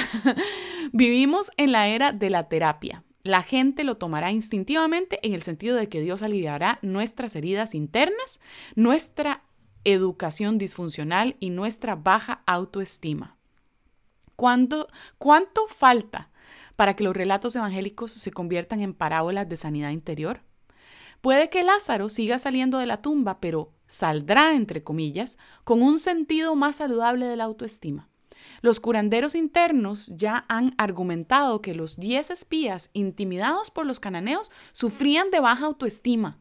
Vivimos 0.92 1.50
en 1.56 1.72
la 1.72 1.88
era 1.88 2.12
de 2.12 2.28
la 2.28 2.50
terapia. 2.50 3.02
La 3.22 3.42
gente 3.42 3.82
lo 3.82 3.96
tomará 3.96 4.30
instintivamente 4.30 5.20
en 5.22 5.32
el 5.32 5.40
sentido 5.40 5.74
de 5.74 5.88
que 5.88 6.02
Dios 6.02 6.22
aliviará 6.22 6.80
nuestras 6.82 7.34
heridas 7.34 7.74
internas, 7.74 8.40
nuestra 8.74 9.42
educación 9.84 10.58
disfuncional 10.58 11.36
y 11.40 11.48
nuestra 11.48 11.94
baja 11.94 12.42
autoestima. 12.44 13.38
¿Cuánto, 14.36 14.88
¿Cuánto 15.16 15.66
falta 15.66 16.28
para 16.76 16.94
que 16.94 17.04
los 17.04 17.16
relatos 17.16 17.56
evangélicos 17.56 18.12
se 18.12 18.32
conviertan 18.32 18.80
en 18.80 18.92
parábolas 18.92 19.48
de 19.48 19.56
sanidad 19.56 19.92
interior? 19.92 20.42
Puede 21.22 21.48
que 21.48 21.64
Lázaro 21.64 22.10
siga 22.10 22.38
saliendo 22.38 22.76
de 22.76 22.86
la 22.86 23.00
tumba, 23.00 23.40
pero 23.40 23.77
saldrá, 23.88 24.54
entre 24.54 24.84
comillas, 24.84 25.38
con 25.64 25.82
un 25.82 25.98
sentido 25.98 26.54
más 26.54 26.76
saludable 26.76 27.26
de 27.26 27.36
la 27.36 27.44
autoestima. 27.44 28.08
Los 28.60 28.80
curanderos 28.80 29.34
internos 29.34 30.12
ya 30.16 30.44
han 30.48 30.74
argumentado 30.78 31.60
que 31.60 31.74
los 31.74 31.96
diez 31.96 32.30
espías 32.30 32.90
intimidados 32.92 33.70
por 33.70 33.86
los 33.86 34.00
cananeos 34.00 34.50
sufrían 34.72 35.30
de 35.30 35.40
baja 35.40 35.66
autoestima. 35.66 36.38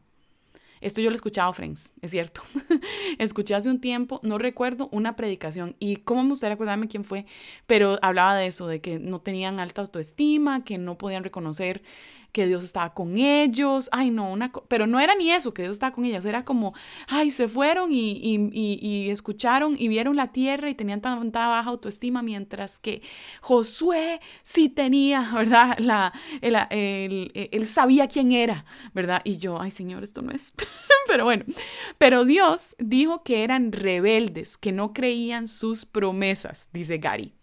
Esto 0.80 1.00
yo 1.00 1.10
lo 1.10 1.14
he 1.14 1.16
escuchado, 1.16 1.52
friends, 1.52 1.92
es 2.02 2.12
cierto. 2.12 2.42
Escuché 3.18 3.54
hace 3.54 3.68
un 3.68 3.80
tiempo, 3.80 4.20
no 4.22 4.38
recuerdo, 4.38 4.88
una 4.92 5.16
predicación 5.16 5.74
y 5.80 5.96
cómo 5.96 6.22
me 6.22 6.30
gustaría 6.30 6.54
acordarme 6.54 6.86
quién 6.86 7.02
fue, 7.02 7.26
pero 7.66 7.98
hablaba 8.00 8.36
de 8.36 8.46
eso, 8.46 8.68
de 8.68 8.80
que 8.80 9.00
no 9.00 9.20
tenían 9.20 9.58
alta 9.58 9.80
autoestima, 9.80 10.64
que 10.64 10.78
no 10.78 10.96
podían 10.96 11.24
reconocer 11.24 11.82
que 12.32 12.46
Dios 12.46 12.64
estaba 12.64 12.94
con 12.94 13.16
ellos, 13.16 13.88
ay 13.92 14.10
no, 14.10 14.32
una, 14.32 14.52
pero 14.68 14.86
no 14.86 15.00
era 15.00 15.14
ni 15.14 15.30
eso, 15.30 15.54
que 15.54 15.62
Dios 15.62 15.74
estaba 15.74 15.92
con 15.92 16.04
ellas, 16.04 16.24
era 16.24 16.44
como, 16.44 16.74
ay, 17.06 17.30
se 17.30 17.48
fueron 17.48 17.90
y, 17.92 18.20
y, 18.22 19.10
escucharon 19.10 19.76
y 19.78 19.88
vieron 19.88 20.16
la 20.16 20.32
tierra 20.32 20.68
y 20.68 20.74
tenían 20.74 21.00
tanta 21.00 21.48
baja 21.48 21.70
autoestima, 21.70 22.22
mientras 22.22 22.78
que 22.78 23.02
Josué 23.40 24.20
sí 24.42 24.68
tenía, 24.68 25.30
¿verdad? 25.34 25.78
La, 25.78 26.12
él 26.40 27.66
sabía 27.66 28.08
quién 28.08 28.32
era, 28.32 28.64
¿verdad? 28.94 29.22
Y 29.24 29.38
yo, 29.38 29.60
ay 29.60 29.70
Señor, 29.70 30.04
esto 30.04 30.22
no 30.22 30.30
es, 30.30 30.54
pero 31.08 31.24
bueno, 31.24 31.44
pero 31.96 32.24
Dios 32.24 32.76
dijo 32.78 33.22
que 33.22 33.44
eran 33.44 33.72
rebeldes, 33.72 34.56
que 34.58 34.72
no 34.72 34.92
creían 34.92 35.48
sus 35.48 35.86
promesas, 35.86 36.68
dice 36.72 36.98
Gary. 36.98 37.37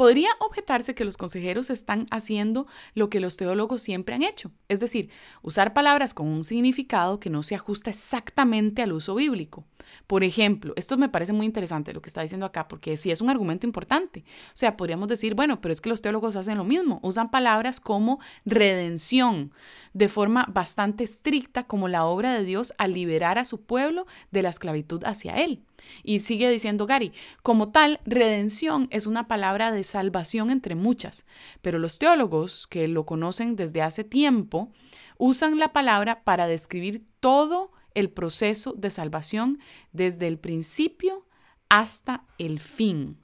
Podría 0.00 0.30
objetarse 0.38 0.94
que 0.94 1.04
los 1.04 1.18
consejeros 1.18 1.68
están 1.68 2.06
haciendo 2.10 2.66
lo 2.94 3.10
que 3.10 3.20
los 3.20 3.36
teólogos 3.36 3.82
siempre 3.82 4.14
han 4.14 4.22
hecho, 4.22 4.50
es 4.70 4.80
decir, 4.80 5.10
usar 5.42 5.74
palabras 5.74 6.14
con 6.14 6.26
un 6.26 6.42
significado 6.42 7.20
que 7.20 7.28
no 7.28 7.42
se 7.42 7.54
ajusta 7.54 7.90
exactamente 7.90 8.80
al 8.80 8.94
uso 8.94 9.14
bíblico. 9.14 9.66
Por 10.06 10.24
ejemplo, 10.24 10.72
esto 10.76 10.96
me 10.96 11.08
parece 11.08 11.32
muy 11.32 11.46
interesante 11.46 11.92
lo 11.92 12.02
que 12.02 12.08
está 12.08 12.22
diciendo 12.22 12.46
acá, 12.46 12.68
porque 12.68 12.96
sí 12.96 13.10
es 13.10 13.20
un 13.20 13.30
argumento 13.30 13.66
importante. 13.66 14.24
O 14.48 14.56
sea, 14.56 14.76
podríamos 14.76 15.08
decir, 15.08 15.34
bueno, 15.34 15.60
pero 15.60 15.72
es 15.72 15.80
que 15.80 15.88
los 15.88 16.02
teólogos 16.02 16.36
hacen 16.36 16.58
lo 16.58 16.64
mismo, 16.64 17.00
usan 17.02 17.30
palabras 17.30 17.80
como 17.80 18.20
redención 18.44 19.52
de 19.92 20.08
forma 20.08 20.46
bastante 20.52 21.04
estricta 21.04 21.64
como 21.64 21.88
la 21.88 22.04
obra 22.04 22.32
de 22.32 22.44
Dios 22.44 22.72
al 22.78 22.92
liberar 22.92 23.38
a 23.38 23.44
su 23.44 23.62
pueblo 23.62 24.06
de 24.30 24.42
la 24.42 24.50
esclavitud 24.50 25.02
hacia 25.04 25.34
él. 25.34 25.64
Y 26.02 26.20
sigue 26.20 26.50
diciendo 26.50 26.86
Gary, 26.86 27.12
como 27.42 27.70
tal, 27.70 28.00
redención 28.04 28.88
es 28.90 29.06
una 29.06 29.28
palabra 29.28 29.72
de 29.72 29.84
salvación 29.84 30.50
entre 30.50 30.74
muchas, 30.74 31.24
pero 31.62 31.78
los 31.78 31.98
teólogos 31.98 32.66
que 32.66 32.88
lo 32.88 33.06
conocen 33.06 33.56
desde 33.56 33.82
hace 33.82 34.04
tiempo 34.04 34.70
usan 35.18 35.58
la 35.58 35.72
palabra 35.72 36.22
para 36.22 36.46
describir 36.46 37.02
todo 37.20 37.72
el 37.94 38.10
proceso 38.10 38.72
de 38.72 38.90
salvación 38.90 39.58
desde 39.92 40.26
el 40.26 40.38
principio 40.38 41.26
hasta 41.68 42.24
el 42.38 42.60
fin. 42.60 43.18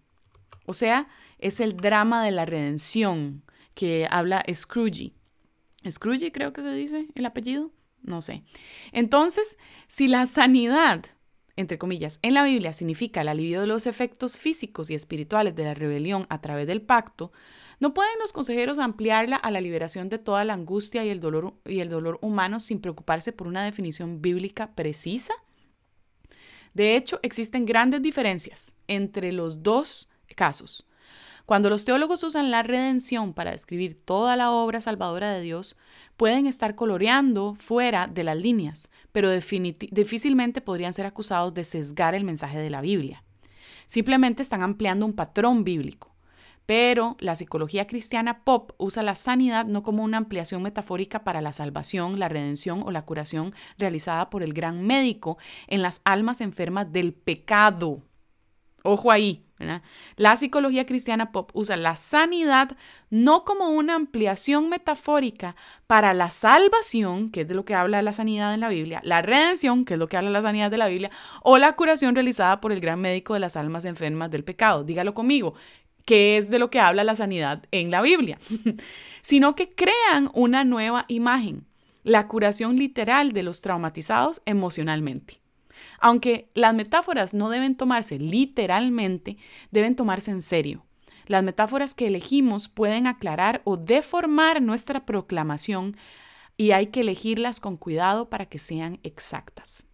O 0.67 0.73
sea, 0.73 1.09
es 1.39 1.61
el 1.61 1.77
drama 1.77 2.25
de 2.25 2.31
la 2.31 2.45
redención 2.45 3.43
que 3.75 4.07
habla 4.11 4.45
Scrooge. 4.53 5.12
Scrooge 5.89 6.33
creo 6.33 6.53
que 6.53 6.62
se 6.62 6.73
dice 6.73 7.07
el 7.14 7.27
apellido, 7.27 7.71
no 8.03 8.23
sé. 8.23 8.43
Entonces, 8.93 9.59
si 9.87 10.09
la 10.09 10.27
sanidad 10.27 11.05
entre 11.57 11.79
comillas, 11.79 12.19
en 12.23 12.35
la 12.35 12.45
Biblia 12.45 12.73
significa 12.73 13.23
el 13.23 13.29
alivio 13.29 13.62
de 13.62 13.67
los 13.67 13.87
efectos 13.87 14.37
físicos 14.37 14.91
y 14.91 14.95
espirituales 14.95 15.57
de 15.57 15.64
la 15.64 15.75
rebelión 15.75 16.27
a 16.29 16.41
través 16.41 16.67
del 16.67 16.83
pacto, 16.83 17.33
¿no 17.81 17.95
pueden 17.95 18.18
los 18.20 18.33
consejeros 18.33 18.79
ampliarla 18.79 19.37
a 19.37 19.51
la 19.51 19.61
liberación 19.61 20.09
de 20.09 20.18
toda 20.18 20.45
la 20.45 20.55
angustia 20.55 21.05
y 21.05 21.11
el 21.11 21.20
dolor, 21.20 21.55
y 21.64 21.81
el 21.81 21.89
dolor 21.89 22.18
humano 22.22 22.61
sin 22.61 22.81
preocuparse 22.81 23.33
por 23.33 23.47
una 23.47 23.64
definición 23.64 24.22
bíblica 24.22 24.74
precisa? 24.74 25.35
De 26.74 26.97
hecho, 26.97 27.18
existen 27.22 27.64
grandes 27.64 28.03
diferencias 28.03 28.74
entre 28.87 29.33
los 29.33 29.62
dos 29.62 30.11
casos. 30.35 30.87
Cuando 31.47 31.70
los 31.70 31.85
teólogos 31.85 32.24
usan 32.24 32.51
la 32.51 32.64
redención 32.64 33.33
para 33.33 33.53
describir 33.53 34.05
toda 34.05 34.35
la 34.35 34.51
obra 34.51 34.81
salvadora 34.81 35.31
de 35.31 35.41
Dios, 35.43 35.77
pueden 36.16 36.49
estar 36.49 36.74
coloreando 36.74 37.55
fuera 37.55 38.09
de 38.09 38.24
las 38.24 38.37
líneas, 38.37 38.91
pero 39.12 39.31
difícilmente 39.31 40.61
podrían 40.61 40.93
ser 40.93 41.07
acusados 41.07 41.55
de 41.55 41.62
sesgar 41.62 42.16
el 42.16 42.24
mensaje 42.24 42.59
de 42.59 42.68
la 42.68 42.81
Biblia. 42.81 43.22
Simplemente 43.87 44.43
están 44.43 44.64
ampliando 44.64 45.07
un 45.07 45.12
patrón 45.12 45.62
bíblico. 45.62 46.16
Pero 46.67 47.17
la 47.21 47.37
psicología 47.37 47.87
cristiana 47.87 48.45
pop 48.45 48.73
usa 48.77 49.03
la 49.03 49.14
sanidad 49.14 49.67
no 49.67 49.83
como 49.83 50.03
una 50.03 50.19
ampliación 50.19 50.62
metafórica 50.62 51.23
para 51.25 51.41
la 51.41 51.53
salvación, 51.53 52.19
la 52.19 52.29
redención 52.29 52.83
o 52.85 52.91
la 52.91 53.03
curación 53.03 53.55
realizada 53.79 54.29
por 54.31 54.43
el 54.43 54.53
gran 54.53 54.85
médico 54.85 55.39
en 55.69 55.83
las 55.83 56.01
almas 56.05 56.41
enfermas 56.41 56.93
del 56.93 57.14
pecado. 57.14 58.03
Ojo 58.83 59.11
ahí, 59.11 59.47
la 60.17 60.37
psicología 60.37 60.85
cristiana 60.85 61.33
pop 61.33 61.51
usa 61.55 61.77
la 61.77 61.97
sanidad 61.97 62.77
no 63.09 63.45
como 63.45 63.71
una 63.71 63.95
ampliación 63.95 64.69
metafórica 64.69 65.57
para 65.87 66.12
la 66.12 66.31
salvación, 66.31 67.31
que 67.31 67.41
es 67.41 67.49
de 67.49 67.55
lo 67.55 67.64
que 67.64 67.75
habla 67.75 68.03
la 68.03 68.12
sanidad 68.12 68.53
en 68.53 68.61
la 68.61 68.69
Biblia, 68.69 69.01
la 69.03 69.23
redención, 69.23 69.85
que 69.85 69.95
es 69.95 69.99
lo 69.99 70.09
que 70.09 70.17
habla 70.17 70.31
la 70.31 70.43
sanidad 70.43 70.71
de 70.71 70.79
la 70.79 70.89
Biblia, 70.89 71.11
o 71.43 71.59
la 71.59 71.73
curación 71.75 72.14
realizada 72.14 72.61
por 72.61 72.71
el 72.71 72.81
gran 72.81 73.01
médico 73.01 73.35
de 73.35 73.41
las 73.41 73.57
almas 73.57 73.85
enfermas 73.87 74.31
del 74.31 74.45
pecado. 74.45 74.85
Dígalo 74.85 75.14
conmigo, 75.14 75.55
que 76.07 76.39
es 76.39 76.49
de 76.49 76.59
lo 76.59 76.71
que 76.71 76.81
habla 76.81 77.05
la 77.05 77.15
sanidad 77.15 77.65
en 77.73 77.91
la 77.91 78.01
Biblia, 78.01 78.39
sino 79.21 79.55
que 79.55 79.75
crean 79.75 80.31
una 80.33 80.65
nueva 80.65 81.05
imagen, 81.09 81.67
la 82.05 82.29
curación 82.29 82.79
literal 82.79 83.33
de 83.33 83.43
los 83.43 83.61
traumatizados 83.61 84.41
emocionalmente. 84.47 85.41
Aunque 85.99 86.49
las 86.55 86.75
metáforas 86.75 87.35
no 87.35 87.51
deben 87.51 87.75
tomarse 87.75 88.19
literalmente, 88.19 89.37
deben 89.71 89.97
tomarse 89.97 90.31
en 90.31 90.43
serio. 90.43 90.87
Las 91.27 91.43
metáforas 91.43 91.93
que 91.93 92.07
elegimos 92.07 92.69
pueden 92.69 93.09
aclarar 93.09 93.61
o 93.65 93.77
deformar 93.77 94.63
nuestra 94.63 95.05
proclamación 95.05 95.97
y 96.57 96.71
hay 96.71 96.87
que 96.89 97.01
elegirlas 97.01 97.59
con 97.59 97.77
cuidado 97.77 98.31
para 98.31 98.47
que 98.47 98.61
sean 98.61 99.01
exactas. 99.03 99.89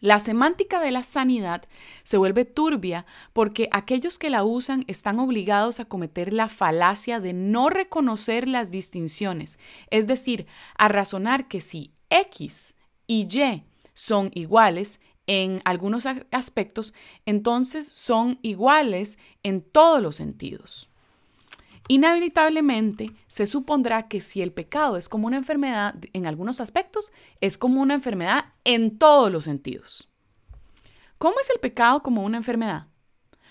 La 0.00 0.18
semántica 0.18 0.80
de 0.80 0.90
la 0.90 1.02
sanidad 1.02 1.64
se 2.02 2.18
vuelve 2.18 2.44
turbia 2.44 3.06
porque 3.32 3.68
aquellos 3.72 4.18
que 4.18 4.30
la 4.30 4.44
usan 4.44 4.84
están 4.88 5.18
obligados 5.18 5.80
a 5.80 5.86
cometer 5.86 6.32
la 6.32 6.48
falacia 6.48 7.18
de 7.18 7.32
no 7.32 7.70
reconocer 7.70 8.46
las 8.46 8.70
distinciones, 8.70 9.58
es 9.90 10.06
decir, 10.06 10.46
a 10.76 10.88
razonar 10.88 11.48
que 11.48 11.60
si 11.60 11.92
X 12.10 12.76
y 13.06 13.26
Y 13.30 13.64
son 13.94 14.30
iguales 14.34 15.00
en 15.26 15.60
algunos 15.64 16.06
aspectos, 16.30 16.94
entonces 17.24 17.88
son 17.88 18.38
iguales 18.42 19.18
en 19.42 19.62
todos 19.62 20.02
los 20.02 20.16
sentidos. 20.16 20.90
Inevitablemente 21.88 23.12
se 23.28 23.46
supondrá 23.46 24.08
que 24.08 24.20
si 24.20 24.42
el 24.42 24.52
pecado 24.52 24.96
es 24.96 25.08
como 25.08 25.26
una 25.28 25.36
enfermedad 25.36 25.94
en 26.12 26.26
algunos 26.26 26.60
aspectos, 26.60 27.12
es 27.40 27.58
como 27.58 27.80
una 27.80 27.94
enfermedad 27.94 28.46
en 28.64 28.98
todos 28.98 29.30
los 29.30 29.44
sentidos. 29.44 30.08
¿Cómo 31.18 31.38
es 31.40 31.48
el 31.50 31.60
pecado 31.60 32.02
como 32.02 32.24
una 32.24 32.38
enfermedad? 32.38 32.88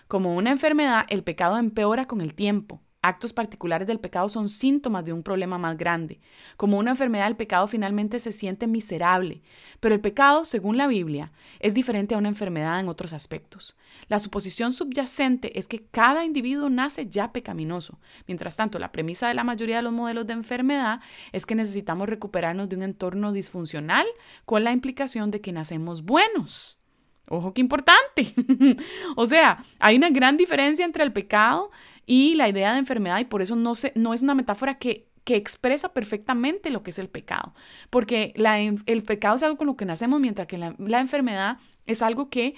Como 0.07 0.35
una 0.35 0.51
enfermedad, 0.51 1.05
el 1.09 1.23
pecado 1.23 1.57
empeora 1.57 2.05
con 2.05 2.21
el 2.21 2.35
tiempo. 2.35 2.81
Actos 3.05 3.33
particulares 3.33 3.87
del 3.87 3.99
pecado 3.99 4.27
son 4.29 4.49
síntomas 4.49 5.05
de 5.05 5.13
un 5.13 5.21
problema 5.21 5.59
más 5.59 5.77
grande. 5.77 6.19
Como 6.57 6.79
una 6.79 6.89
enfermedad, 6.89 7.27
el 7.27 7.35
pecado 7.35 7.67
finalmente 7.67 8.17
se 8.17 8.31
siente 8.31 8.65
miserable. 8.65 9.43
Pero 9.79 9.93
el 9.93 10.01
pecado, 10.01 10.43
según 10.43 10.75
la 10.75 10.87
Biblia, 10.87 11.31
es 11.59 11.75
diferente 11.75 12.15
a 12.15 12.17
una 12.17 12.29
enfermedad 12.29 12.79
en 12.79 12.89
otros 12.89 13.13
aspectos. 13.13 13.77
La 14.07 14.17
suposición 14.17 14.73
subyacente 14.73 15.59
es 15.59 15.67
que 15.67 15.85
cada 15.85 16.25
individuo 16.25 16.67
nace 16.71 17.05
ya 17.05 17.31
pecaminoso. 17.31 17.99
Mientras 18.25 18.57
tanto, 18.57 18.79
la 18.79 18.91
premisa 18.91 19.27
de 19.27 19.35
la 19.35 19.43
mayoría 19.43 19.75
de 19.75 19.83
los 19.83 19.93
modelos 19.93 20.25
de 20.25 20.33
enfermedad 20.33 20.99
es 21.31 21.45
que 21.45 21.53
necesitamos 21.53 22.09
recuperarnos 22.09 22.69
de 22.69 22.75
un 22.75 22.81
entorno 22.81 23.33
disfuncional 23.33 24.07
con 24.45 24.63
la 24.63 24.71
implicación 24.71 25.29
de 25.29 25.41
que 25.41 25.51
nacemos 25.51 26.01
buenos. 26.01 26.79
Ojo, 27.27 27.53
qué 27.53 27.61
importante. 27.61 28.33
o 29.15 29.25
sea, 29.25 29.63
hay 29.79 29.95
una 29.95 30.09
gran 30.09 30.37
diferencia 30.37 30.85
entre 30.85 31.03
el 31.03 31.11
pecado 31.11 31.71
y 32.05 32.35
la 32.35 32.49
idea 32.49 32.73
de 32.73 32.79
enfermedad 32.79 33.19
y 33.19 33.25
por 33.25 33.41
eso 33.41 33.55
no, 33.55 33.75
se, 33.75 33.91
no 33.95 34.13
es 34.13 34.21
una 34.21 34.35
metáfora 34.35 34.77
que, 34.77 35.07
que 35.23 35.35
expresa 35.35 35.93
perfectamente 35.93 36.69
lo 36.69 36.83
que 36.83 36.91
es 36.91 36.99
el 36.99 37.09
pecado, 37.09 37.53
porque 37.89 38.33
la, 38.35 38.59
el 38.59 39.03
pecado 39.03 39.35
es 39.35 39.43
algo 39.43 39.57
con 39.57 39.67
lo 39.67 39.75
que 39.75 39.85
nacemos, 39.85 40.19
mientras 40.19 40.47
que 40.47 40.57
la, 40.57 40.75
la 40.77 40.99
enfermedad 40.99 41.57
es 41.85 42.01
algo 42.01 42.29
que 42.29 42.55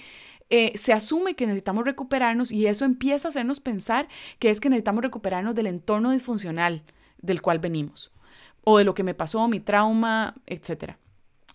eh, 0.50 0.72
se 0.76 0.92
asume 0.92 1.34
que 1.34 1.46
necesitamos 1.46 1.84
recuperarnos 1.84 2.50
y 2.50 2.66
eso 2.66 2.84
empieza 2.84 3.28
a 3.28 3.30
hacernos 3.30 3.60
pensar 3.60 4.08
que 4.38 4.48
es 4.48 4.60
que 4.60 4.70
necesitamos 4.70 5.02
recuperarnos 5.02 5.54
del 5.54 5.66
entorno 5.66 6.10
disfuncional 6.10 6.84
del 7.20 7.42
cual 7.42 7.58
venimos, 7.58 8.12
o 8.64 8.78
de 8.78 8.84
lo 8.84 8.94
que 8.94 9.02
me 9.02 9.14
pasó, 9.14 9.46
mi 9.48 9.60
trauma, 9.60 10.34
etc. 10.46 10.96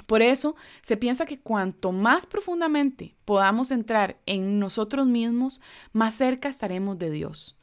Por 0.06 0.22
eso 0.22 0.56
se 0.82 0.98
piensa 0.98 1.26
que 1.26 1.40
cuanto 1.40 1.92
más 1.92 2.26
profundamente 2.26 3.16
podamos 3.26 3.72
entrar 3.72 4.18
en 4.26 4.60
nosotros 4.60 5.08
mismos, 5.08 5.62
más 5.92 6.14
cerca 6.16 6.50
estaremos 6.50 7.00
de 7.00 7.10
Dios. 7.10 7.56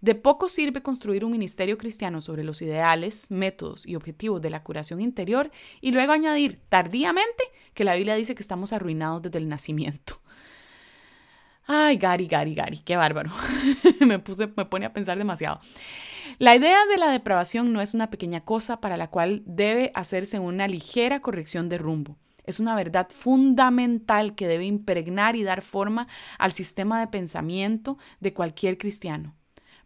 De 0.00 0.14
poco 0.14 0.48
sirve 0.48 0.82
construir 0.82 1.24
un 1.24 1.32
ministerio 1.32 1.78
cristiano 1.78 2.20
sobre 2.20 2.44
los 2.44 2.60
ideales, 2.62 3.30
métodos 3.30 3.86
y 3.86 3.94
objetivos 3.96 4.40
de 4.42 4.50
la 4.50 4.62
curación 4.62 5.00
interior 5.00 5.50
y 5.80 5.92
luego 5.92 6.12
añadir 6.12 6.60
tardíamente 6.68 7.44
que 7.74 7.84
la 7.84 7.94
Biblia 7.94 8.14
dice 8.14 8.34
que 8.34 8.42
estamos 8.42 8.72
arruinados 8.72 9.22
desde 9.22 9.38
el 9.38 9.48
nacimiento. 9.48 10.20
Ay, 11.66 11.96
Gary, 11.96 12.26
Gary, 12.26 12.54
Gary, 12.54 12.78
qué 12.78 12.96
bárbaro. 12.96 13.30
me, 14.06 14.20
puse, 14.20 14.46
me 14.56 14.66
pone 14.66 14.86
a 14.86 14.92
pensar 14.92 15.18
demasiado. 15.18 15.60
La 16.38 16.54
idea 16.54 16.78
de 16.86 16.98
la 16.98 17.10
depravación 17.10 17.72
no 17.72 17.80
es 17.80 17.94
una 17.94 18.10
pequeña 18.10 18.42
cosa 18.42 18.80
para 18.80 18.96
la 18.96 19.10
cual 19.10 19.42
debe 19.46 19.90
hacerse 19.94 20.38
una 20.38 20.68
ligera 20.68 21.20
corrección 21.20 21.68
de 21.68 21.78
rumbo. 21.78 22.18
Es 22.44 22.60
una 22.60 22.76
verdad 22.76 23.08
fundamental 23.10 24.36
que 24.36 24.46
debe 24.46 24.64
impregnar 24.64 25.34
y 25.34 25.42
dar 25.42 25.62
forma 25.62 26.06
al 26.38 26.52
sistema 26.52 27.00
de 27.00 27.08
pensamiento 27.08 27.98
de 28.20 28.32
cualquier 28.32 28.78
cristiano. 28.78 29.35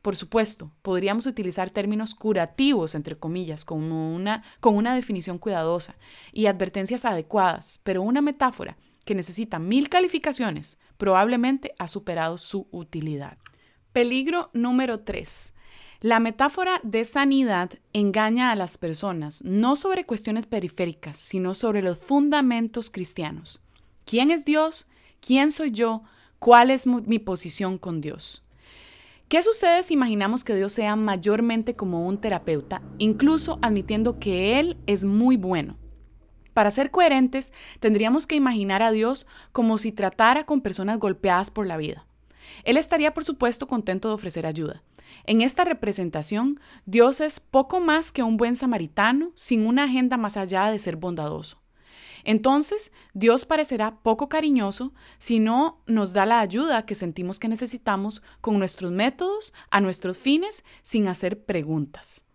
Por 0.03 0.17
supuesto, 0.17 0.73
podríamos 0.81 1.27
utilizar 1.27 1.71
términos 1.71 2.15
curativos, 2.15 2.95
entre 2.95 3.19
comillas, 3.19 3.67
con 3.67 3.93
una, 3.93 4.43
con 4.61 4.77
una 4.77 4.95
definición 4.95 5.39
cuidadosa 5.39 5.97
y 6.33 6.47
advertencias 6.47 7.05
adecuadas, 7.05 7.81
pero 7.85 8.01
una 8.03 8.23
metáfora 8.23 8.79
que 9.05 9.15
necesita 9.15 9.59
mil 9.59 9.89
calificaciones 9.91 10.79
probablemente 10.97 11.75
ha 11.79 11.87
superado 11.87 12.39
su 12.39 12.67
utilidad. 12.71 13.37
Peligro 13.93 14.51
número 14.55 14.99
3. 14.99 15.55
La 16.01 16.19
metáfora 16.19 16.81
de 16.83 17.05
sanidad 17.05 17.73
engaña 17.93 18.53
a 18.53 18.57
las 18.57 18.79
personas, 18.79 19.45
no 19.45 19.77
sobre 19.77 20.07
cuestiones 20.07 20.47
periféricas, 20.47 21.19
sino 21.19 21.53
sobre 21.53 21.83
los 21.83 21.99
fundamentos 21.99 22.91
cristianos. 22.91 23.61
¿Quién 24.07 24.31
es 24.31 24.47
Dios? 24.47 24.87
¿Quién 25.21 25.53
soy 25.53 25.73
yo? 25.73 26.03
¿Cuál 26.39 26.71
es 26.71 26.87
mi 26.87 27.19
posición 27.19 27.77
con 27.77 28.01
Dios? 28.01 28.43
¿Qué 29.31 29.45
sucede 29.45 29.85
si 29.85 29.95
imaginamos 29.95 30.43
que 30.43 30.57
Dios 30.57 30.73
sea 30.73 30.97
mayormente 30.97 31.77
como 31.77 32.05
un 32.05 32.21
terapeuta, 32.21 32.83
incluso 32.99 33.61
admitiendo 33.63 34.19
que 34.19 34.59
Él 34.59 34.77
es 34.89 35.05
muy 35.05 35.37
bueno? 35.37 35.77
Para 36.53 36.73
ser 36.73 36.91
coherentes, 36.91 37.53
tendríamos 37.79 38.27
que 38.27 38.35
imaginar 38.35 38.83
a 38.83 38.91
Dios 38.91 39.29
como 39.53 39.79
si 39.79 39.93
tratara 39.93 40.47
con 40.47 40.63
personas 40.63 40.99
golpeadas 40.99 41.53
por 41.53 41.69
la 41.69 41.77
vida. 41.77 42.09
Él 42.65 42.77
estaría, 42.77 43.15
por 43.15 43.23
supuesto, 43.23 43.69
contento 43.69 44.09
de 44.09 44.15
ofrecer 44.15 44.47
ayuda. 44.47 44.83
En 45.27 45.43
esta 45.43 45.63
representación, 45.63 46.59
Dios 46.85 47.21
es 47.21 47.39
poco 47.39 47.79
más 47.79 48.11
que 48.11 48.25
un 48.25 48.37
buen 48.37 48.57
samaritano 48.57 49.31
sin 49.37 49.65
una 49.65 49.85
agenda 49.85 50.17
más 50.17 50.37
allá 50.37 50.73
de 50.73 50.81
ser 50.81 50.97
bondadoso. 50.97 51.60
Entonces, 52.31 52.93
Dios 53.13 53.45
parecerá 53.45 53.99
poco 54.05 54.29
cariñoso 54.29 54.95
si 55.19 55.41
no 55.41 55.83
nos 55.89 56.13
da 56.13 56.27
la 56.27 56.39
ayuda 56.39 56.87
que 56.87 56.95
sentimos 56.95 57.41
que 57.41 57.49
necesitamos 57.49 58.23
con 58.41 58.57
nuestros 58.57 58.93
métodos, 58.93 59.53
a 59.69 59.81
nuestros 59.81 60.17
fines, 60.17 60.65
sin 60.83 61.09
hacer 61.09 61.43
preguntas. 61.43 62.27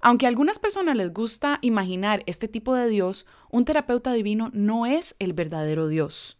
Aunque 0.00 0.24
a 0.24 0.30
algunas 0.30 0.58
personas 0.58 0.96
les 0.96 1.12
gusta 1.12 1.58
imaginar 1.60 2.22
este 2.24 2.48
tipo 2.48 2.74
de 2.74 2.88
Dios, 2.88 3.26
un 3.50 3.66
terapeuta 3.66 4.14
divino 4.14 4.48
no 4.54 4.86
es 4.86 5.14
el 5.18 5.34
verdadero 5.34 5.88
Dios. 5.88 6.38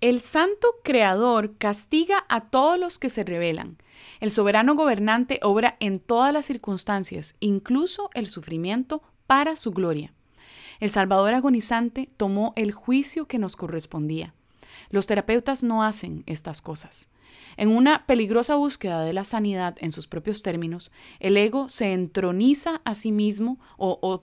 El 0.00 0.20
santo 0.20 0.68
creador 0.84 1.58
castiga 1.58 2.24
a 2.28 2.50
todos 2.50 2.78
los 2.78 3.00
que 3.00 3.08
se 3.08 3.24
rebelan. 3.24 3.78
El 4.20 4.30
soberano 4.30 4.76
gobernante 4.76 5.40
obra 5.42 5.76
en 5.80 5.98
todas 5.98 6.32
las 6.32 6.44
circunstancias, 6.44 7.34
incluso 7.40 8.10
el 8.14 8.28
sufrimiento, 8.28 9.02
para 9.26 9.56
su 9.56 9.72
gloria. 9.72 10.14
El 10.80 10.90
Salvador 10.90 11.34
agonizante 11.34 12.08
tomó 12.16 12.52
el 12.56 12.72
juicio 12.72 13.26
que 13.26 13.38
nos 13.38 13.56
correspondía. 13.56 14.34
Los 14.90 15.06
terapeutas 15.06 15.62
no 15.62 15.82
hacen 15.82 16.24
estas 16.26 16.62
cosas. 16.62 17.08
En 17.56 17.68
una 17.68 18.06
peligrosa 18.06 18.56
búsqueda 18.56 19.04
de 19.04 19.12
la 19.12 19.24
sanidad 19.24 19.76
en 19.80 19.92
sus 19.92 20.08
propios 20.08 20.42
términos, 20.42 20.90
el 21.20 21.36
ego 21.36 21.68
se 21.68 21.92
entroniza 21.92 22.80
a 22.84 22.94
sí 22.94 23.12
mismo 23.12 23.58
o, 23.76 24.22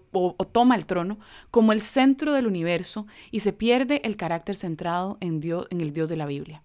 toma 0.51 0.75
el 0.75 0.85
trono 0.85 1.17
como 1.49 1.71
el 1.71 1.81
centro 1.81 2.33
del 2.33 2.47
universo 2.47 3.07
y 3.31 3.39
se 3.39 3.53
pierde 3.53 4.01
el 4.03 4.17
carácter 4.17 4.55
centrado 4.55 5.17
en, 5.21 5.39
Dios, 5.39 5.67
en 5.69 5.81
el 5.81 5.93
Dios 5.93 6.09
de 6.09 6.17
la 6.17 6.25
Biblia. 6.25 6.61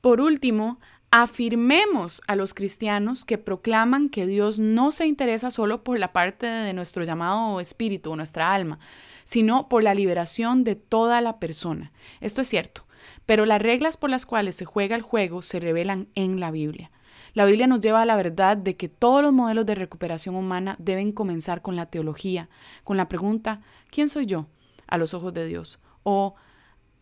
Por 0.00 0.20
último, 0.20 0.78
afirmemos 1.10 2.20
a 2.26 2.36
los 2.36 2.52
cristianos 2.52 3.24
que 3.24 3.38
proclaman 3.38 4.08
que 4.08 4.26
Dios 4.26 4.58
no 4.58 4.90
se 4.92 5.06
interesa 5.06 5.50
solo 5.50 5.82
por 5.84 5.98
la 5.98 6.12
parte 6.12 6.46
de 6.46 6.72
nuestro 6.72 7.04
llamado 7.04 7.60
espíritu 7.60 8.10
o 8.12 8.16
nuestra 8.16 8.52
alma, 8.52 8.78
sino 9.24 9.68
por 9.68 9.82
la 9.82 9.94
liberación 9.94 10.64
de 10.64 10.76
toda 10.76 11.20
la 11.20 11.38
persona. 11.38 11.92
Esto 12.20 12.40
es 12.40 12.48
cierto. 12.48 12.86
Pero 13.24 13.46
las 13.46 13.62
reglas 13.62 13.96
por 13.96 14.10
las 14.10 14.26
cuales 14.26 14.56
se 14.56 14.64
juega 14.64 14.96
el 14.96 15.02
juego 15.02 15.42
se 15.42 15.60
revelan 15.60 16.08
en 16.14 16.40
la 16.40 16.50
Biblia. 16.50 16.90
La 17.34 17.44
Biblia 17.44 17.66
nos 17.66 17.80
lleva 17.80 18.02
a 18.02 18.06
la 18.06 18.16
verdad 18.16 18.56
de 18.56 18.76
que 18.76 18.88
todos 18.88 19.22
los 19.22 19.32
modelos 19.32 19.66
de 19.66 19.74
recuperación 19.74 20.34
humana 20.34 20.76
deben 20.78 21.12
comenzar 21.12 21.60
con 21.60 21.76
la 21.76 21.86
teología, 21.86 22.48
con 22.82 22.96
la 22.96 23.08
pregunta, 23.08 23.60
¿quién 23.90 24.08
soy 24.08 24.26
yo 24.26 24.46
a 24.86 24.96
los 24.96 25.12
ojos 25.12 25.34
de 25.34 25.46
Dios? 25.46 25.78
O 26.02 26.34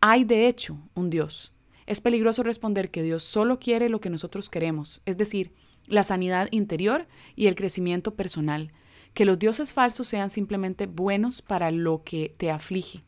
¿hay 0.01 0.25
de 0.25 0.49
hecho 0.49 0.77
un 0.95 1.09
Dios? 1.09 1.54
Es 1.87 2.01
peligroso 2.01 2.43
responder 2.43 2.91
que 2.91 3.03
Dios 3.03 3.23
solo 3.23 3.59
quiere 3.59 3.89
lo 3.89 4.01
que 4.01 4.11
nosotros 4.11 4.51
queremos, 4.51 5.03
es 5.05 5.19
decir, 5.19 5.53
la 5.87 6.03
sanidad 6.03 6.49
interior 6.51 7.07
y 7.37 7.47
el 7.47 7.55
crecimiento 7.55 8.15
personal, 8.15 8.73
que 9.13 9.25
los 9.25 9.39
dioses 9.39 9.73
falsos 9.73 10.09
sean 10.09 10.31
simplemente 10.31 10.87
buenos 10.87 11.43
para 11.43 11.71
lo 11.71 12.03
que 12.05 12.35
te 12.37 12.51
aflige. 12.51 13.05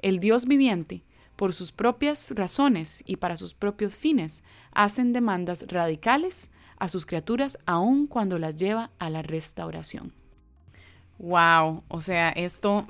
El 0.00 0.20
Dios 0.20 0.46
viviente 0.46 1.04
por 1.38 1.54
sus 1.54 1.70
propias 1.70 2.32
razones 2.32 3.04
y 3.06 3.14
para 3.14 3.36
sus 3.36 3.54
propios 3.54 3.94
fines, 3.94 4.42
hacen 4.72 5.12
demandas 5.12 5.66
radicales 5.68 6.50
a 6.78 6.88
sus 6.88 7.06
criaturas 7.06 7.58
aun 7.64 8.08
cuando 8.08 8.40
las 8.40 8.56
lleva 8.56 8.90
a 8.98 9.08
la 9.08 9.22
restauración. 9.22 10.12
Wow, 11.18 11.82
o 11.88 12.00
sea, 12.00 12.28
esto, 12.30 12.86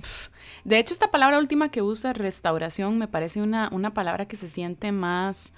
de 0.64 0.78
hecho 0.78 0.92
esta 0.92 1.10
palabra 1.10 1.38
última 1.38 1.70
que 1.70 1.80
usa, 1.80 2.12
restauración, 2.12 2.98
me 2.98 3.08
parece 3.08 3.40
una, 3.40 3.70
una 3.72 3.94
palabra 3.94 4.26
que 4.28 4.36
se 4.36 4.48
siente 4.48 4.92
más, 4.92 5.54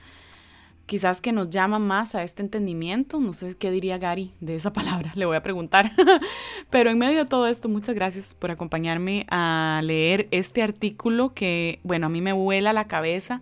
quizás 0.91 1.21
que 1.21 1.31
nos 1.31 1.51
llama 1.51 1.79
más 1.79 2.16
a 2.16 2.25
este 2.25 2.43
entendimiento. 2.43 3.21
No 3.21 3.33
sé 3.33 3.57
qué 3.57 3.71
diría 3.71 3.99
Gary 3.99 4.35
de 4.41 4.57
esa 4.57 4.73
palabra, 4.75 5.12
le 5.14 5.25
voy 5.25 5.37
a 5.37 5.43
preguntar. 5.43 5.93
Pero 6.71 6.91
en 6.91 6.99
medio 6.99 7.18
de 7.18 7.27
todo 7.27 7.47
esto, 7.47 7.68
muchas 7.68 7.95
gracias 7.95 8.35
por 8.35 8.51
acompañarme 8.51 9.25
a 9.31 9.81
leer 9.85 10.29
este 10.31 10.62
artículo 10.62 11.33
que, 11.35 11.81
bueno, 11.85 12.07
a 12.07 12.09
mí 12.09 12.21
me 12.21 12.33
vuela 12.33 12.73
la 12.73 12.89
cabeza 12.89 13.41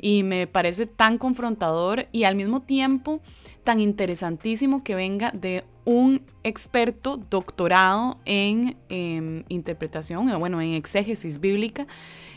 y 0.00 0.22
me 0.22 0.46
parece 0.46 0.86
tan 0.86 1.18
confrontador 1.18 2.06
y 2.12 2.24
al 2.24 2.34
mismo 2.34 2.62
tiempo 2.62 3.20
tan 3.62 3.80
interesantísimo 3.80 4.82
que 4.82 4.94
venga 4.94 5.30
de 5.32 5.64
un 5.88 6.20
experto 6.44 7.16
doctorado 7.16 8.18
en 8.26 8.76
em, 8.90 9.44
interpretación, 9.48 10.38
bueno, 10.38 10.60
en 10.60 10.74
exégesis 10.74 11.40
bíblica, 11.40 11.86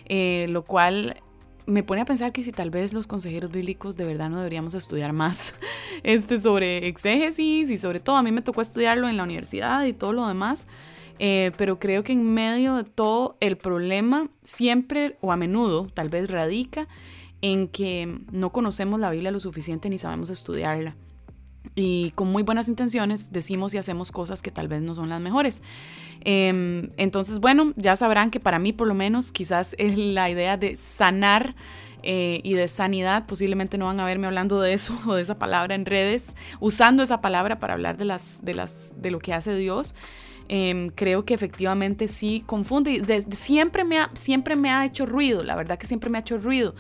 eh, 0.06 0.45
lo 0.47 0.64
cual 0.64 1.18
me 1.66 1.84
pone 1.84 1.99
a 1.99 2.06
pensar 2.06 2.32
que 2.32 2.43
si 2.43 2.54
tal 2.54 2.70
vez 2.70 2.93
los 2.93 3.08
consejeros 3.08 3.52
bíblicos 3.52 3.97
de 3.97 4.06
verdad 4.06 4.30
no 4.30 4.38
deberíamos 4.38 4.74
estudiar 4.74 5.12
más 5.12 5.54
este, 6.04 6.38
sobre 6.38 6.88
exégesis 6.88 7.70
y 7.70 7.78
sobre 7.78 7.99
todo 7.99 8.16
a 8.16 8.24
mí 8.24 8.32
me 8.32 8.41
tocó 8.41 8.62
estudiarlo 8.62 9.10
en 9.10 9.18
la 9.18 9.24
universidad 9.24 9.84
y 9.84 9.91
todo 9.91 10.14
lo 10.14 10.26
demás, 10.30 10.66
eh, 11.20 11.52
pero 11.58 11.78
creo 11.78 12.06
que 12.06 12.14
en 12.14 12.34
medio 12.34 12.78
de 12.78 12.86
todo 12.86 13.36
el 13.41 13.58
problema 13.58 14.30
siempre 14.43 15.18
o 15.20 15.34
a 15.34 15.36
menudo 15.36 15.88
tal 15.93 16.08
vez 16.08 16.32
radica 16.32 16.88
en 17.41 17.68
que 17.68 18.22
no 18.32 18.54
conocemos 18.54 18.97
la 19.02 19.12
Biblia 19.12 19.30
lo 19.30 19.41
suficiente 19.41 19.89
ni 19.89 19.97
sabemos 19.97 20.30
estudiarla 20.30 20.95
y 21.76 22.12
con 22.12 22.32
muy 22.32 22.43
buenas 22.43 22.68
intenciones 22.68 23.32
decimos 23.32 23.74
y 23.74 23.78
hacemos 23.78 24.12
cosas 24.12 24.41
que 24.41 24.51
tal 24.51 24.68
vez 24.68 24.82
no 24.82 24.95
son 24.95 25.09
las 25.09 25.22
mejores. 25.22 25.64
Em, 26.22 26.89
entonces, 26.97 27.39
bueno, 27.39 27.74
ya 27.76 27.95
sabrán 27.95 28.32
que 28.32 28.39
para 28.39 28.59
mí 28.59 28.74
por 28.74 28.88
lo 28.88 28.93
menos 28.93 29.32
quizás 29.32 29.76
es 29.80 29.97
la 29.97 30.30
idea 30.30 30.57
de 30.57 30.76
sanar 30.76 31.55
eh, 32.03 32.41
y 32.43 32.53
de 32.53 32.68
sanidad, 32.68 33.26
posiblemente 33.28 33.78
no 33.78 33.86
van 33.86 33.99
a 33.99 34.05
verme 34.05 34.28
hablando 34.28 34.59
de 34.59 34.74
eso 34.74 34.97
o 35.07 35.16
de 35.16 35.22
esa 35.22 35.38
palabra 35.38 35.76
en 35.76 35.86
redes, 35.86 36.36
usando 36.59 37.03
esa 37.03 37.22
palabra 37.22 37.59
para 37.59 37.74
hablar 37.74 37.97
de, 37.97 38.05
las, 38.05 38.43
de, 38.43 38.53
las, 38.53 39.01
de 39.01 39.12
lo 39.12 39.20
que 39.20 39.34
hace 39.34 39.55
Dios. 39.55 39.95
Em, 40.53 40.89
creo 40.89 41.24
que 41.24 41.34
efectivamente 41.34 42.09
sí 42.09 42.43
confunde 42.45 42.91
y 42.91 43.36
siempre, 43.36 43.86
me 43.86 43.97
siempre 44.16 44.57
me 44.57 44.70
ha 44.70 44.86
hecho 44.86 45.05
ruido, 45.05 45.43
la 45.43 45.55
verdad 45.55 45.78
que 45.78 45.86
siempre 45.88 46.09
me 46.09 46.18
ha 46.18 46.22
hecho 46.22 46.39
ruido, 46.39 46.76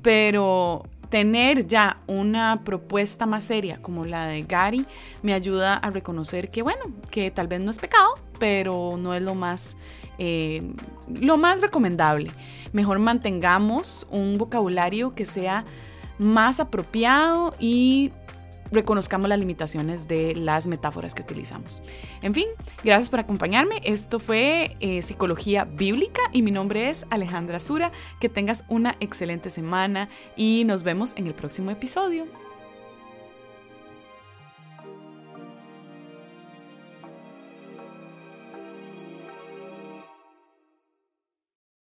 pero 0.00 0.84
tener 1.08 1.66
ya 1.66 1.98
una 2.06 2.62
propuesta 2.64 3.26
más 3.26 3.44
seria 3.44 3.80
como 3.80 4.04
la 4.04 4.26
de 4.26 4.42
Gary 4.42 4.86
me 5.22 5.32
ayuda 5.32 5.74
a 5.74 5.90
reconocer 5.90 6.50
que, 6.50 6.62
bueno, 6.62 6.82
que 7.10 7.30
tal 7.30 7.48
vez 7.48 7.60
no 7.60 7.70
es 7.70 7.78
pecado, 7.78 8.14
pero 8.38 8.96
no 8.98 9.14
es 9.14 9.22
lo 9.22 9.34
más, 9.34 9.76
eh, 10.18 10.62
lo 11.08 11.36
más 11.36 11.60
recomendable. 11.60 12.30
Mejor 12.72 12.98
mantengamos 12.98 14.06
un 14.10 14.38
vocabulario 14.38 15.14
que 15.14 15.24
sea 15.24 15.64
más 16.18 16.60
apropiado 16.60 17.54
y 17.58 18.12
reconozcamos 18.70 19.28
las 19.28 19.38
limitaciones 19.38 20.08
de 20.08 20.34
las 20.34 20.66
metáforas 20.66 21.14
que 21.14 21.22
utilizamos. 21.22 21.82
En 22.22 22.34
fin, 22.34 22.46
gracias 22.84 23.10
por 23.10 23.20
acompañarme. 23.20 23.80
Esto 23.84 24.18
fue 24.18 24.76
eh, 24.80 25.02
Psicología 25.02 25.64
Bíblica 25.64 26.22
y 26.32 26.42
mi 26.42 26.50
nombre 26.50 26.90
es 26.90 27.06
Alejandra 27.10 27.60
Sura. 27.60 27.92
Que 28.20 28.28
tengas 28.28 28.64
una 28.68 28.96
excelente 29.00 29.50
semana 29.50 30.08
y 30.36 30.64
nos 30.66 30.82
vemos 30.82 31.14
en 31.16 31.26
el 31.26 31.34
próximo 31.34 31.70
episodio. 31.70 32.45